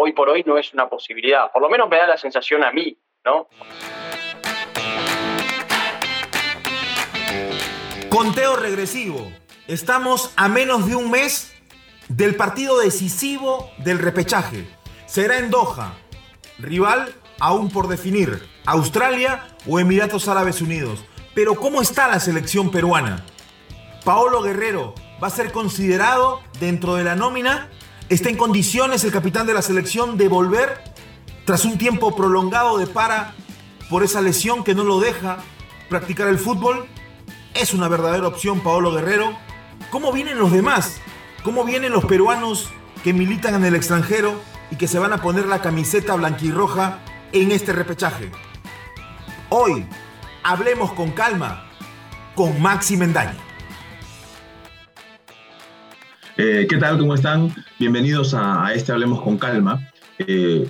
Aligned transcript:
hoy 0.00 0.12
por 0.12 0.28
hoy 0.28 0.44
no 0.46 0.56
es 0.56 0.72
una 0.72 0.88
posibilidad. 0.88 1.50
Por 1.52 1.60
lo 1.60 1.68
menos 1.68 1.88
me 1.88 1.96
da 1.96 2.06
la 2.06 2.16
sensación 2.16 2.62
a 2.62 2.70
mí, 2.70 2.96
¿no? 3.24 3.48
Conteo 8.08 8.56
regresivo. 8.56 9.30
Estamos 9.66 10.32
a 10.36 10.48
menos 10.48 10.86
de 10.86 10.94
un 10.94 11.10
mes 11.10 11.52
del 12.08 12.36
partido 12.36 12.78
decisivo 12.78 13.70
del 13.78 13.98
repechaje. 13.98 14.68
Será 15.06 15.38
en 15.38 15.50
Doha. 15.50 15.94
Rival 16.60 17.12
aún 17.40 17.68
por 17.68 17.88
definir. 17.88 18.48
Australia 18.66 19.48
o 19.66 19.80
Emiratos 19.80 20.28
Árabes 20.28 20.62
Unidos. 20.62 21.04
Pero 21.34 21.56
¿cómo 21.56 21.82
está 21.82 22.06
la 22.06 22.20
selección 22.20 22.70
peruana? 22.70 23.24
Paolo 24.04 24.42
Guerrero 24.42 24.94
va 25.20 25.26
a 25.26 25.30
ser 25.30 25.50
considerado 25.50 26.40
dentro 26.60 26.94
de 26.94 27.02
la 27.02 27.16
nómina. 27.16 27.68
¿Está 28.08 28.30
en 28.30 28.38
condiciones 28.38 29.04
el 29.04 29.12
capitán 29.12 29.46
de 29.46 29.52
la 29.52 29.60
selección 29.60 30.16
de 30.16 30.28
volver 30.28 30.82
tras 31.44 31.66
un 31.66 31.76
tiempo 31.76 32.16
prolongado 32.16 32.78
de 32.78 32.86
para 32.86 33.34
por 33.90 34.02
esa 34.02 34.22
lesión 34.22 34.64
que 34.64 34.74
no 34.74 34.82
lo 34.82 34.98
deja 34.98 35.40
practicar 35.90 36.28
el 36.28 36.38
fútbol? 36.38 36.86
¿Es 37.52 37.74
una 37.74 37.86
verdadera 37.86 38.26
opción 38.26 38.60
Paolo 38.60 38.92
Guerrero? 38.92 39.36
¿Cómo 39.90 40.10
vienen 40.10 40.38
los 40.38 40.50
demás? 40.50 41.02
¿Cómo 41.42 41.64
vienen 41.64 41.92
los 41.92 42.06
peruanos 42.06 42.70
que 43.04 43.12
militan 43.12 43.54
en 43.56 43.66
el 43.66 43.74
extranjero 43.74 44.40
y 44.70 44.76
que 44.76 44.88
se 44.88 44.98
van 44.98 45.12
a 45.12 45.20
poner 45.20 45.44
la 45.44 45.60
camiseta 45.60 46.14
blanquirroja 46.14 47.00
en 47.32 47.52
este 47.52 47.74
repechaje? 47.74 48.30
Hoy, 49.50 49.86
hablemos 50.42 50.94
con 50.94 51.10
calma 51.10 51.66
con 52.34 52.58
Maxi 52.62 52.96
Mendaña. 52.96 53.47
Eh, 56.40 56.68
¿Qué 56.70 56.76
tal? 56.76 57.00
¿Cómo 57.00 57.14
están? 57.14 57.52
Bienvenidos 57.80 58.32
a, 58.32 58.72
este 58.72 58.92
Hablemos 58.92 59.20
con 59.22 59.38
Calma. 59.38 59.90
Eh, 60.20 60.68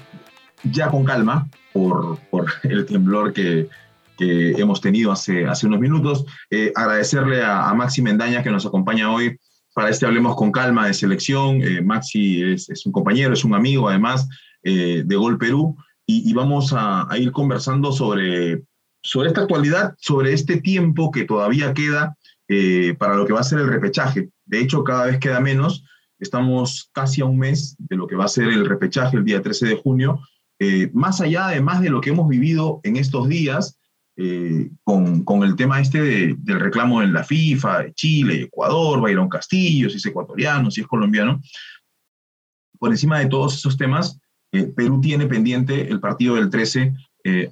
ya 0.62 0.88
con 0.88 1.04
calma, 1.04 1.46
por, 1.74 2.18
por 2.30 2.46
el 2.62 2.86
temblor 2.86 3.34
que, 3.34 3.68
que, 4.16 4.52
hemos 4.52 4.80
tenido 4.80 5.12
hace, 5.12 5.44
hace 5.44 5.66
unos 5.66 5.78
minutos. 5.78 6.24
Eh, 6.48 6.72
agradecerle 6.74 7.42
a, 7.42 7.68
a, 7.68 7.74
Maxi 7.74 8.00
Mendaña 8.00 8.42
que 8.42 8.50
nos 8.50 8.64
acompaña 8.64 9.12
hoy 9.12 9.38
para 9.74 9.90
este 9.90 10.06
Hablemos 10.06 10.36
con 10.36 10.52
Calma 10.52 10.86
de 10.86 10.94
selección. 10.94 11.60
Maxi 11.84 12.42
es, 12.42 12.70
es, 12.70 12.86
un 12.86 12.92
compañero, 12.92 13.34
es 13.34 13.44
un 13.44 13.54
amigo 13.54 13.90
además 13.90 14.26
de 14.62 15.16
Gol 15.16 15.36
Perú. 15.36 15.76
Y, 16.06 16.30
y 16.30 16.32
vamos 16.32 16.72
a, 16.72 17.06
a, 17.12 17.18
ir 17.18 17.30
conversando 17.30 17.92
sobre, 17.92 18.62
sobre 19.02 19.28
esta 19.28 19.42
actualidad, 19.42 19.94
sobre 19.98 20.32
este 20.32 20.62
tiempo 20.62 21.10
que 21.10 21.24
todavía 21.24 21.74
queda 21.74 22.16
para 22.98 23.14
lo 23.14 23.26
que 23.26 23.32
va 23.32 23.40
a 23.40 23.44
ser 23.44 23.58
el 23.58 23.68
repechaje 23.68 24.30
de 24.48 24.60
hecho, 24.60 24.82
cada 24.82 25.06
vez 25.06 25.18
queda 25.18 25.40
menos. 25.40 25.84
Estamos 26.18 26.90
casi 26.92 27.20
a 27.20 27.26
un 27.26 27.38
mes 27.38 27.76
de 27.78 27.96
lo 27.96 28.06
que 28.06 28.16
va 28.16 28.24
a 28.24 28.28
ser 28.28 28.48
el 28.48 28.66
repechaje 28.66 29.16
el 29.16 29.24
día 29.24 29.42
13 29.42 29.66
de 29.66 29.76
junio. 29.76 30.20
Eh, 30.58 30.90
más 30.92 31.20
allá, 31.20 31.48
además 31.48 31.80
de 31.82 31.90
lo 31.90 32.00
que 32.00 32.10
hemos 32.10 32.28
vivido 32.28 32.80
en 32.82 32.96
estos 32.96 33.28
días, 33.28 33.78
eh, 34.16 34.70
con, 34.82 35.22
con, 35.22 35.44
el 35.44 35.54
tema 35.54 35.80
este 35.80 36.34
del 36.36 36.60
reclamo 36.60 37.02
en 37.02 37.12
la 37.12 37.22
FIFA, 37.22 37.82
de 37.82 37.92
Chile, 37.92 38.42
Ecuador, 38.42 39.00
Bayron 39.00 39.28
Castillo, 39.28 39.88
si 39.88 39.98
es 39.98 40.06
ecuatoriano, 40.06 40.72
si 40.72 40.80
es 40.80 40.88
colombiano, 40.88 41.40
por 42.80 42.90
encima 42.90 43.20
de 43.20 43.26
todos 43.26 43.54
esos 43.54 43.76
temas, 43.76 44.18
eh, 44.50 44.64
Perú 44.64 45.00
tiene 45.00 45.26
pendiente 45.26 45.88
el 45.88 46.00
partido 46.00 46.34
del 46.34 46.50
13 46.50 46.94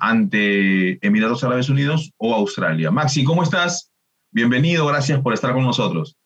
ante 0.01 1.07
Emiratos 1.07 1.45
Árabes 1.45 1.69
Unidos 1.69 2.11
o 2.17 2.35
Australia. 2.35 2.91
Maxi, 2.91 3.25
¿cómo 3.25 3.43
estás? 3.43 3.93
Bienvenido, 4.31 4.87
gracias 4.87 5.21
por 5.21 5.33
estar 5.33 5.53
con 5.53 5.65
nosotros. 5.65 6.17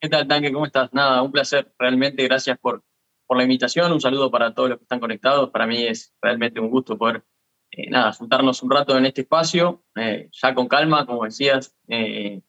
¿Qué 0.00 0.08
tal, 0.08 0.28
Tanque? 0.28 0.52
¿Cómo 0.52 0.66
estás? 0.66 0.92
Nada, 0.92 1.22
un 1.22 1.32
placer. 1.32 1.72
Realmente 1.78 2.22
gracias 2.24 2.58
por, 2.58 2.84
por 3.26 3.36
la 3.36 3.42
invitación. 3.42 3.92
Un 3.92 4.00
saludo 4.00 4.30
para 4.30 4.54
todos 4.54 4.70
los 4.70 4.78
que 4.78 4.84
están 4.84 5.00
conectados. 5.00 5.50
Para 5.50 5.66
mí 5.66 5.84
es 5.84 6.14
realmente 6.22 6.60
un 6.60 6.70
gusto 6.70 6.96
poder, 6.96 7.24
eh, 7.70 7.90
nada, 7.90 8.12
juntarnos 8.12 8.62
un 8.62 8.70
rato 8.70 8.96
en 8.96 9.06
este 9.06 9.22
espacio, 9.22 9.84
eh, 9.96 10.28
ya 10.32 10.54
con 10.54 10.68
calma, 10.68 11.06
como 11.06 11.24
decías. 11.24 11.76
Eh, 11.88 12.42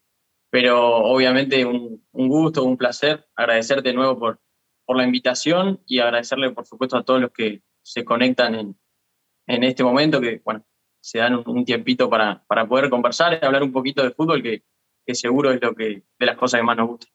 pero 0.49 0.97
obviamente 0.97 1.65
un, 1.65 2.05
un, 2.11 2.27
gusto, 2.27 2.63
un 2.63 2.77
placer. 2.77 3.27
Agradecerte 3.35 3.89
de 3.89 3.95
nuevo 3.95 4.19
por, 4.19 4.39
por 4.85 4.97
la 4.97 5.03
invitación 5.03 5.81
y 5.85 5.99
agradecerle, 5.99 6.51
por 6.51 6.65
supuesto, 6.65 6.97
a 6.97 7.03
todos 7.03 7.19
los 7.19 7.31
que 7.31 7.63
se 7.81 8.05
conectan 8.05 8.55
en, 8.55 8.79
en 9.47 9.63
este 9.63 9.83
momento, 9.83 10.21
que, 10.21 10.41
bueno, 10.43 10.65
se 11.07 11.19
dan 11.19 11.41
un, 11.45 11.63
tiempito 11.63 12.09
para, 12.09 12.43
para 12.47 12.67
poder 12.67 12.89
conversar 12.89 13.39
y 13.41 13.45
hablar 13.45 13.63
un 13.63 13.71
poquito 13.71 14.03
de 14.03 14.11
fútbol, 14.11 14.43
que, 14.43 14.63
que 15.05 15.15
seguro 15.15 15.51
es 15.51 15.61
lo 15.61 15.73
que, 15.73 16.03
de 16.19 16.25
las 16.25 16.35
cosas 16.35 16.59
que 16.59 16.65
más 16.65 16.75
nos 16.75 16.89
gustan. 16.89 17.09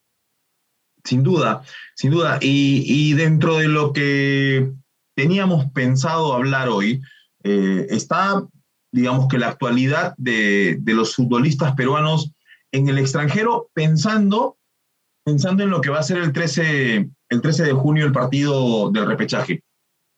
Sin 1.05 1.23
duda, 1.23 1.63
sin 1.95 2.11
duda. 2.11 2.39
Y, 2.41 2.85
y, 2.87 3.13
dentro 3.13 3.59
de 3.59 3.69
lo 3.69 3.93
que 3.93 4.73
teníamos 5.15 5.67
pensado 5.73 6.33
hablar 6.33 6.71
hoy, 6.71 7.03
eh, 7.45 7.87
está, 7.91 8.43
digamos 8.93 9.29
que 9.29 9.37
la 9.37 9.49
actualidad 9.49 10.15
de, 10.17 10.79
de, 10.81 10.95
los 10.95 11.15
futbolistas 11.15 11.75
peruanos 11.75 12.33
en 12.71 12.89
el 12.89 12.97
extranjero, 12.97 13.69
pensando, 13.75 14.57
pensando 15.23 15.65
en 15.65 15.71
lo 15.71 15.83
que 15.83 15.91
va 15.91 15.99
a 15.99 16.05
ser 16.05 16.17
el 16.17 16.33
13, 16.33 17.11
el 17.29 17.41
13 17.43 17.65
de 17.65 17.73
junio 17.73 18.07
el 18.07 18.13
partido 18.13 18.91
del 18.91 19.05
repechaje. 19.05 19.63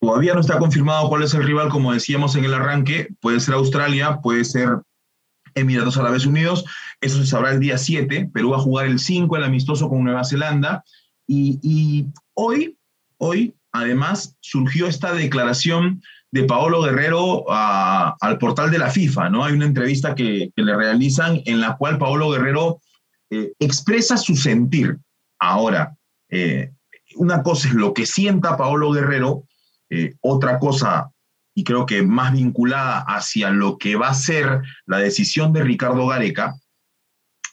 Todavía 0.05 0.35
no 0.35 0.41
está 0.41 0.59
confirmado 0.59 1.09
cuál 1.09 1.23
es 1.23 1.33
el 1.33 1.45
rival, 1.45 1.71
como 1.71 1.93
decíamos 1.93 2.37
en 2.37 2.45
el 2.45 2.53
arranque, 2.53 3.09
puede 3.21 3.41
ser 3.41 3.55
Australia, 3.55 4.19
puede 4.23 4.45
ser 4.45 4.81
Emiratos 5.55 5.97
Árabes 5.97 6.27
Unidos. 6.27 6.67
Eso 7.01 7.19
se 7.19 7.27
sabrá 7.27 7.53
el 7.53 7.61
día 7.61 7.79
7. 7.79 8.29
Perú 8.33 8.51
va 8.51 8.59
a 8.59 8.61
jugar 8.61 8.85
el 8.85 8.99
5, 8.99 9.35
el 9.35 9.45
amistoso 9.45 9.89
con 9.89 10.05
Nueva 10.05 10.25
Zelanda. 10.25 10.85
Y, 11.27 12.07
hoy, 12.35 12.77
hoy, 13.17 13.55
además, 13.73 14.37
surgió 14.41 14.89
esta 14.89 15.15
declaración 15.15 16.03
de 16.33 16.45
Paolo 16.45 16.83
Guerrero 16.83 17.47
a, 17.49 18.15
al 18.21 18.37
portal 18.37 18.71
de 18.71 18.79
la 18.79 18.91
FIFA, 18.91 19.31
¿no? 19.31 19.43
Hay 19.43 19.55
una 19.55 19.65
entrevista 19.65 20.15
que, 20.15 20.51
que 20.55 20.63
le 20.63 20.77
realizan 20.77 21.41
en 21.47 21.63
la 21.63 21.79
cual 21.79 21.97
Paolo 21.97 22.31
Guerrero 22.31 22.83
eh, 23.31 23.55
expresa 23.59 24.19
su 24.19 24.37
sentir. 24.37 24.99
Ahora, 25.39 25.97
eh, 26.29 26.73
una 27.17 27.43
cosa 27.43 27.69
es 27.69 27.75
lo 27.75 27.95
que 27.95 28.05
sienta 28.05 28.59
Paolo 28.59 28.91
Guerrero, 28.91 29.45
eh, 29.91 30.15
otra 30.21 30.59
cosa 30.59 31.11
y 31.55 31.65
creo 31.65 31.87
que 31.87 32.03
más 32.03 32.33
vinculada 32.33 33.05
hacia 33.07 33.51
lo 33.51 33.79
que 33.79 33.97
va 33.97 34.09
a 34.09 34.15
ser 34.15 34.63
la 34.87 34.99
decisión 34.99 35.53
de 35.53 35.63
Ricardo 35.63 36.07
Gareca, 36.07 36.57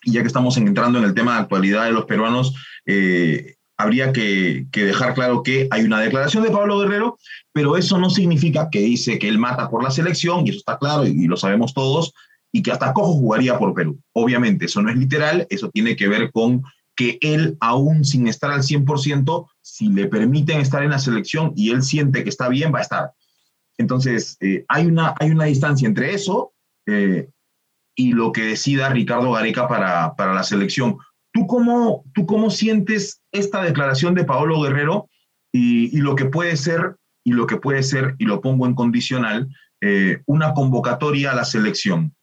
y 0.03 0.13
ya 0.13 0.21
que 0.21 0.27
estamos 0.27 0.57
entrando 0.57 0.97
en 0.97 1.05
el 1.05 1.13
tema 1.13 1.35
de 1.35 1.41
actualidad 1.41 1.85
de 1.85 1.91
los 1.91 2.05
peruanos, 2.05 2.55
eh, 2.87 3.55
habría 3.77 4.11
que, 4.11 4.65
dejar 4.71 5.13
claro 5.13 5.43
que 5.43 5.67
hay 5.69 5.83
una 5.83 5.99
declaración 5.99 6.43
de 6.43 6.49
Pablo 6.49 6.79
Guerrero, 6.79 7.17
pero 7.53 7.77
eso 7.77 7.99
no 7.99 8.09
significa 8.09 8.69
que 8.71 8.79
dice 8.79 9.19
que 9.19 9.27
él 9.27 9.37
mata 9.37 9.69
por 9.69 9.83
la 9.83 9.91
selección, 9.91 10.45
y 10.45 10.49
eso 10.49 10.59
está 10.59 10.79
claro 10.79 11.05
y, 11.05 11.11
y 11.11 11.27
lo 11.27 11.37
sabemos 11.37 11.73
todos, 11.73 12.13
y 12.51 12.63
que 12.63 12.71
hasta 12.71 12.93
Cojo 12.93 13.13
jugaría 13.13 13.57
por 13.59 13.73
Perú. 13.73 13.99
Obviamente, 14.13 14.65
eso 14.65 14.81
no 14.81 14.89
es 14.89 14.97
literal, 14.97 15.45
eso 15.49 15.69
tiene 15.69 15.95
que 15.95 16.07
ver 16.07 16.31
con 16.31 16.63
que 16.95 17.17
él, 17.21 17.57
aún 17.59 18.03
sin 18.03 18.27
estar 18.27 18.51
al 18.51 18.63
100%, 18.63 19.47
si 19.61 19.87
le 19.87 20.07
permiten 20.07 20.59
estar 20.59 20.83
en 20.83 20.91
la 20.91 20.99
selección 20.99 21.53
y 21.55 21.71
él 21.71 21.83
siente 21.83 22.23
que 22.23 22.29
está 22.29 22.49
bien, 22.49 22.73
va 22.73 22.79
a 22.79 22.83
estar. 22.83 23.11
Entonces, 23.77 24.37
eh, 24.41 24.65
hay, 24.67 24.85
una, 24.85 25.15
hay 25.19 25.31
una 25.31 25.45
distancia 25.45 25.87
entre 25.87 26.13
eso 26.13 26.53
eh, 26.85 27.29
y 27.95 28.13
lo 28.13 28.31
que 28.31 28.43
decida 28.43 28.89
Ricardo 28.89 29.31
Gareca 29.31 29.67
para, 29.67 30.15
para 30.15 30.33
la 30.33 30.43
selección. 30.43 30.97
¿Tú 31.31 31.47
cómo, 31.47 32.03
¿Tú 32.13 32.25
cómo 32.25 32.49
sientes 32.49 33.21
esta 33.31 33.63
declaración 33.63 34.13
de 34.15 34.25
Paolo 34.25 34.61
Guerrero 34.61 35.09
y, 35.51 35.95
y, 35.95 36.01
lo 36.01 36.15
que 36.15 36.25
puede 36.25 36.57
ser, 36.57 36.97
y 37.23 37.31
lo 37.31 37.47
que 37.47 37.57
puede 37.57 37.83
ser, 37.83 38.15
y 38.17 38.25
lo 38.25 38.41
pongo 38.41 38.65
en 38.65 38.75
condicional, 38.75 39.49
eh, 39.81 40.21
una 40.25 40.53
convocatoria 40.53 41.31
a 41.31 41.35
la 41.35 41.45
selección? 41.45 42.13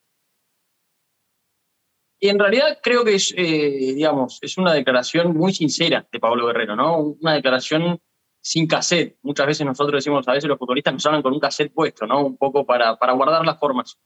Y 2.21 2.29
en 2.29 2.39
realidad 2.39 2.79
creo 2.83 3.05
que 3.05 3.15
es, 3.15 3.33
eh, 3.37 3.93
digamos, 3.95 4.39
es 4.43 4.59
una 4.59 4.73
declaración 4.73 5.37
muy 5.37 5.53
sincera 5.53 6.06
de 6.11 6.19
Pablo 6.19 6.47
Guerrero, 6.47 6.75
¿no? 6.75 7.17
Una 7.21 7.34
declaración 7.34 8.01
sin 8.41 8.67
cassette. 8.67 9.19
Muchas 9.23 9.47
veces 9.47 9.67
nosotros 9.67 9.99
decimos, 9.99 10.26
a 10.26 10.32
veces 10.32 10.49
los 10.49 10.59
futbolistas 10.59 10.94
nos 10.94 11.06
hablan 11.06 11.23
con 11.23 11.32
un 11.32 11.41
cassette 11.41 11.73
puesto, 11.73 12.06
¿no? 12.06 12.25
Un 12.25 12.37
poco 12.37 12.67
para, 12.67 12.97
para 12.97 13.12
guardar 13.12 13.44
las 13.44 13.59
formas. 13.59 13.97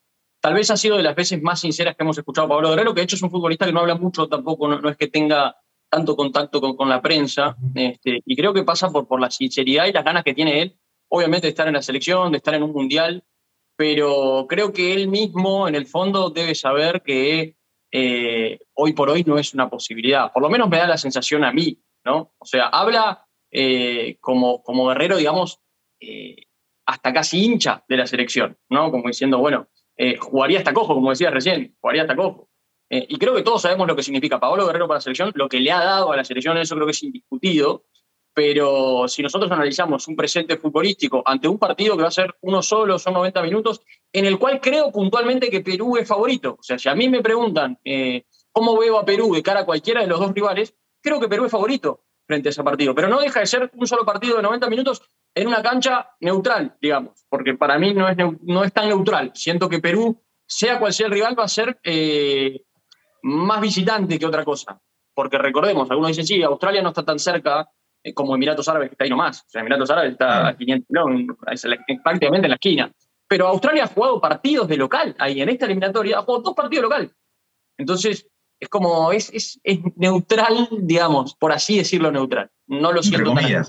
Tal 0.40 0.54
vez 0.54 0.70
ha 0.70 0.76
sido 0.76 0.96
de 0.96 1.04
las 1.04 1.14
veces 1.14 1.40
más 1.40 1.60
sinceras 1.60 1.96
que 1.96 2.02
hemos 2.02 2.18
escuchado 2.18 2.46
a 2.46 2.50
Pablo 2.50 2.70
Guerrero, 2.70 2.92
que 2.92 3.00
de 3.00 3.04
hecho 3.04 3.16
es 3.16 3.22
un 3.22 3.30
futbolista 3.30 3.64
que 3.64 3.72
no 3.72 3.80
habla 3.80 3.94
mucho 3.94 4.28
tampoco, 4.28 4.68
no, 4.68 4.80
no 4.80 4.88
es 4.90 4.96
que 4.96 5.06
tenga 5.06 5.56
tanto 5.88 6.16
contacto 6.16 6.60
con, 6.60 6.74
con 6.74 6.88
la 6.88 7.00
prensa, 7.00 7.56
este, 7.74 8.22
y 8.24 8.34
creo 8.34 8.52
que 8.52 8.64
pasa 8.64 8.90
por, 8.90 9.06
por 9.06 9.20
la 9.20 9.30
sinceridad 9.30 9.86
y 9.86 9.92
las 9.92 10.04
ganas 10.04 10.24
que 10.24 10.34
tiene 10.34 10.62
él, 10.62 10.76
obviamente 11.08 11.46
de 11.46 11.50
estar 11.50 11.68
en 11.68 11.74
la 11.74 11.82
selección, 11.82 12.32
de 12.32 12.38
estar 12.38 12.54
en 12.54 12.62
un 12.62 12.72
mundial, 12.72 13.22
pero 13.76 14.46
creo 14.48 14.72
que 14.72 14.94
él 14.94 15.08
mismo, 15.08 15.68
en 15.68 15.74
el 15.74 15.86
fondo, 15.86 16.30
debe 16.30 16.54
saber 16.54 17.02
que 17.02 17.56
eh, 17.94 18.58
hoy 18.72 18.94
por 18.94 19.10
hoy 19.10 19.22
no 19.22 19.38
es 19.38 19.52
una 19.52 19.68
posibilidad. 19.68 20.32
Por 20.32 20.42
lo 20.42 20.48
menos 20.48 20.68
me 20.70 20.78
da 20.78 20.86
la 20.86 20.96
sensación 20.96 21.44
a 21.44 21.52
mí, 21.52 21.78
¿no? 22.04 22.32
O 22.38 22.46
sea, 22.46 22.68
habla 22.68 23.26
eh, 23.50 24.16
como, 24.20 24.62
como 24.62 24.88
guerrero, 24.88 25.18
digamos, 25.18 25.60
eh, 26.00 26.36
hasta 26.86 27.12
casi 27.12 27.44
hincha 27.44 27.84
de 27.86 27.98
la 27.98 28.06
selección, 28.06 28.56
¿no? 28.70 28.90
Como 28.90 29.08
diciendo, 29.08 29.38
bueno, 29.38 29.68
jugaría 30.18 30.58
hasta 30.58 30.72
cojo, 30.72 30.94
como 30.94 31.10
decía 31.10 31.30
recién, 31.30 31.76
jugaría 31.80 32.02
hasta 32.02 32.16
cojo. 32.16 32.48
Y 32.90 33.16
creo 33.18 33.34
que 33.34 33.42
todos 33.42 33.62
sabemos 33.62 33.86
lo 33.86 33.96
que 33.96 34.02
significa 34.02 34.40
Paolo 34.40 34.66
Guerrero 34.66 34.88
para 34.88 34.98
la 34.98 35.02
selección, 35.02 35.30
lo 35.34 35.48
que 35.48 35.60
le 35.60 35.70
ha 35.70 35.82
dado 35.82 36.12
a 36.12 36.16
la 36.16 36.24
selección, 36.24 36.58
eso 36.58 36.74
creo 36.74 36.86
que 36.86 36.90
es 36.90 37.02
indiscutido. 37.02 37.84
Pero 38.34 39.06
si 39.08 39.22
nosotros 39.22 39.50
analizamos 39.50 40.08
un 40.08 40.16
presente 40.16 40.56
futbolístico 40.56 41.22
ante 41.24 41.48
un 41.48 41.58
partido 41.58 41.96
que 41.96 42.02
va 42.02 42.08
a 42.08 42.12
ser 42.12 42.34
uno 42.40 42.62
solo, 42.62 42.98
son 42.98 43.14
90 43.14 43.42
minutos, 43.42 43.82
en 44.12 44.24
el 44.24 44.38
cual 44.38 44.60
creo 44.60 44.90
puntualmente 44.90 45.50
que 45.50 45.60
Perú 45.60 45.96
es 45.96 46.08
favorito. 46.08 46.56
O 46.58 46.62
sea, 46.62 46.78
si 46.78 46.88
a 46.88 46.94
mí 46.94 47.08
me 47.08 47.22
preguntan 47.22 47.78
eh, 47.84 48.24
cómo 48.50 48.78
veo 48.78 48.98
a 48.98 49.04
Perú 49.04 49.34
de 49.34 49.42
cara 49.42 49.60
a 49.60 49.66
cualquiera 49.66 50.00
de 50.00 50.06
los 50.06 50.18
dos 50.18 50.32
rivales, 50.32 50.74
creo 51.02 51.20
que 51.20 51.28
Perú 51.28 51.44
es 51.44 51.52
favorito 51.52 52.04
frente 52.26 52.48
a 52.48 52.50
ese 52.50 52.64
partido. 52.64 52.94
Pero 52.94 53.08
no 53.08 53.20
deja 53.20 53.40
de 53.40 53.46
ser 53.46 53.70
un 53.74 53.86
solo 53.86 54.04
partido 54.04 54.36
de 54.36 54.42
90 54.42 54.70
minutos 54.70 55.02
en 55.34 55.48
una 55.48 55.62
cancha 55.62 56.10
neutral, 56.20 56.76
digamos, 56.80 57.26
porque 57.28 57.54
para 57.54 57.78
mí 57.78 57.92
no 57.92 58.08
es, 58.08 58.16
no 58.42 58.64
es 58.64 58.72
tan 58.72 58.88
neutral. 58.88 59.32
Siento 59.34 59.68
que 59.68 59.80
Perú, 59.80 60.22
sea 60.46 60.78
cual 60.78 60.92
sea 60.92 61.06
el 61.06 61.12
rival, 61.12 61.38
va 61.38 61.44
a 61.44 61.48
ser 61.48 61.78
eh, 61.82 62.62
más 63.22 63.60
visitante 63.60 64.18
que 64.18 64.26
otra 64.26 64.44
cosa. 64.44 64.80
Porque 65.14 65.36
recordemos, 65.36 65.90
algunos 65.90 66.08
dicen, 66.08 66.26
sí, 66.26 66.42
Australia 66.42 66.82
no 66.82 66.88
está 66.88 67.04
tan 67.04 67.18
cerca 67.18 67.68
como 68.14 68.34
Emiratos 68.34 68.68
Árabes, 68.68 68.88
que 68.88 68.94
está 68.94 69.04
ahí 69.04 69.10
nomás. 69.10 69.42
O 69.42 69.48
sea, 69.48 69.60
Emiratos 69.60 69.90
Árabes 69.90 70.12
está 70.12 70.48
a 70.48 70.56
500 70.56 71.36
prácticamente 72.02 72.46
en 72.46 72.50
la 72.50 72.56
esquina. 72.56 72.92
Pero 73.28 73.48
Australia 73.48 73.84
ha 73.84 73.88
jugado 73.88 74.20
partidos 74.20 74.68
de 74.68 74.76
local 74.76 75.14
ahí, 75.18 75.40
en 75.40 75.48
esta 75.48 75.64
eliminatoria, 75.66 76.18
ha 76.18 76.22
jugado 76.22 76.42
dos 76.42 76.54
partidos 76.54 76.82
local. 76.82 77.10
Entonces, 77.78 78.28
es 78.60 78.68
como, 78.68 79.10
es, 79.10 79.30
es, 79.32 79.80
neutral, 79.96 80.68
digamos, 80.82 81.34
por 81.34 81.50
así 81.50 81.78
decirlo, 81.78 82.12
neutral. 82.12 82.50
No 82.66 82.92
lo 82.92 83.02
siento 83.02 83.34
tan 83.34 83.64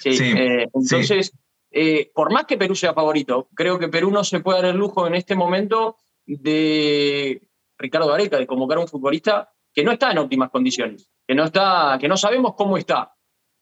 sí, 0.00 0.18
eh, 0.20 0.68
entonces, 0.74 1.32
eh, 1.70 2.10
por 2.14 2.32
más 2.32 2.44
que 2.44 2.58
Perú 2.58 2.74
sea 2.74 2.92
favorito, 2.92 3.48
creo 3.54 3.78
que 3.78 3.88
Perú 3.88 4.10
no 4.10 4.24
se 4.24 4.40
puede 4.40 4.60
dar 4.60 4.70
el 4.70 4.76
lujo 4.76 5.06
en 5.06 5.14
este 5.14 5.34
momento 5.34 5.96
de 6.26 7.40
Ricardo 7.78 8.08
Gareca, 8.08 8.36
de 8.36 8.46
convocar 8.46 8.78
a 8.78 8.82
un 8.82 8.88
futbolista 8.88 9.50
que 9.72 9.82
no 9.84 9.92
está 9.92 10.10
en 10.10 10.18
óptimas 10.18 10.50
condiciones, 10.50 11.10
que 11.26 11.34
no, 11.34 11.44
está, 11.44 11.96
que 12.00 12.08
no 12.08 12.16
sabemos 12.16 12.54
cómo 12.54 12.76
está. 12.76 13.14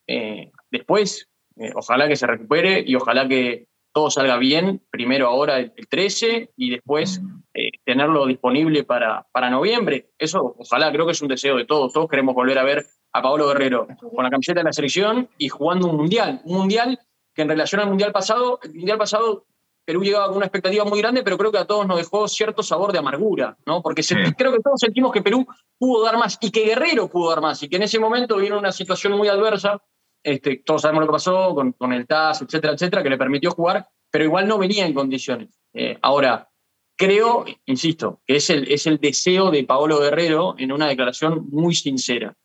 Eh, 0.07 0.53
después, 0.71 1.29
eh, 1.57 1.73
ojalá 1.75 2.09
que 2.09 2.17
se 2.17 2.27
recupere 2.27 2.83
y 2.87 2.95
ojalá 2.95 3.27
que 3.29 3.69
todo 3.93 4.11
salga 4.11 4.37
bien, 4.37 4.83
primero 4.91 5.29
ahora 5.29 5.59
el, 5.59 5.73
13 5.89 6.51
y 6.57 6.71
después 6.71 7.23
eh, 7.55 7.71
tenerlo 7.85 8.27
disponible 8.27 8.85
para, 8.85 9.27
para 9.33 9.49
noviembre. 9.49 10.11
Eso, 10.19 10.55
ojalá, 10.59 10.93
creo 10.93 11.07
que 11.07 11.13
es 11.13 11.23
un 11.23 11.29
deseo 11.29 11.57
de 11.57 11.65
todos. 11.65 11.93
Todos 11.93 12.09
queremos 12.09 12.35
volver 12.35 12.59
a 12.59 12.65
ver 12.65 12.85
a 13.13 13.23
Pablo 13.23 13.49
Guerrero 13.49 13.87
con 14.15 14.23
la 14.23 14.31
camiseta 14.31 14.61
de 14.61 14.65
la 14.65 14.73
selección 14.73 15.31
y 15.39 15.49
jugando 15.49 15.89
un 15.89 15.97
mundial. 15.97 16.43
Un 16.45 16.59
mundial 16.59 16.99
que 17.35 17.43
en 17.43 17.49
relación 17.49 17.81
al 17.81 17.89
mundial 17.89 18.13
pasado, 18.13 18.59
el 18.63 18.75
mundial 18.75 18.99
pasado 18.99 19.47
Perú 19.87 20.03
llegaba 20.03 20.27
con 20.27 20.39
una 20.39 20.47
expectativa 20.47 20.85
muy 20.85 21.01
grande, 21.01 21.23
pero 21.23 21.39
creo 21.39 21.53
que 21.53 21.59
a 21.59 21.65
todos 21.65 21.87
nos 21.87 21.97
dejó 21.97 22.27
cierto 22.27 22.63
sabor 22.65 22.93
de 22.93 22.99
amargura, 22.99 23.57
¿no? 23.65 23.83
Porque 23.83 24.03
creo 24.37 24.53
que 24.53 24.59
todos 24.59 24.81
sentimos 24.81 25.13
que 25.13 25.23
Perú 25.23 25.47
pudo 25.79 26.05
dar 26.05 26.19
más 26.19 26.37
y 26.41 26.51
que 26.51 26.65
Guerrero 26.65 27.09
pudo 27.09 27.31
dar 27.31 27.41
más 27.41 27.63
y 27.63 27.69
que 27.69 27.77
en 27.77 27.85
ese 27.85 28.01
momento 28.01 28.37
vino 28.37 28.59
una 28.59 28.73
situación 28.73 29.13
muy 29.13 29.29
adversa 29.29 29.81
este, 30.27 30.57
todos 30.57 30.83
sabemos 30.83 31.03
lo 31.03 31.07
que 31.07 31.13
pasó 31.13 31.55
con, 31.55 31.93
el 31.93 32.05
TAS, 32.05 32.43
etcétera, 32.43 32.73
etcétera, 32.73 33.03
que 33.05 33.11
le 33.11 33.17
permitió 33.17 33.53
jugar, 33.53 33.89
pero 34.11 34.25
igual 34.25 34.49
no 34.49 34.59
venía 34.59 34.85
en 34.85 34.93
condiciones. 34.93 35.51
Eh, 35.73 35.97
ahora, 36.03 36.51
creo, 36.97 37.45
insisto, 37.65 38.23
que 38.27 38.37
es 38.37 38.51
el, 38.51 38.69
es 38.73 38.89
el 38.89 38.99
deseo 38.99 39.53
de 39.53 39.63
Paolo 39.63 40.01
Guerrero 40.01 40.57
en 40.59 40.73
una 40.73 40.89
declaración 40.89 41.47
muy 41.53 41.77
sincera. 41.77 42.37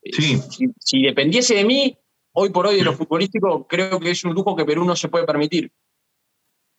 Eh. 0.00 0.12
Si, 0.78 1.02
dependiese 1.02 1.56
de 1.56 1.64
mí, 1.64 1.98
hoy 2.34 2.50
por 2.50 2.68
hoy 2.68 2.76
de 2.76 2.84
lo 2.84 2.92
futbolístico, 2.92 3.66
creo 3.66 3.98
que 3.98 4.12
es 4.12 4.22
un 4.22 4.32
lujo 4.32 4.54
que 4.54 4.64
Perú 4.64 4.84
no 4.84 4.94
se 4.94 5.08
puede 5.08 5.26
permitir. 5.26 5.72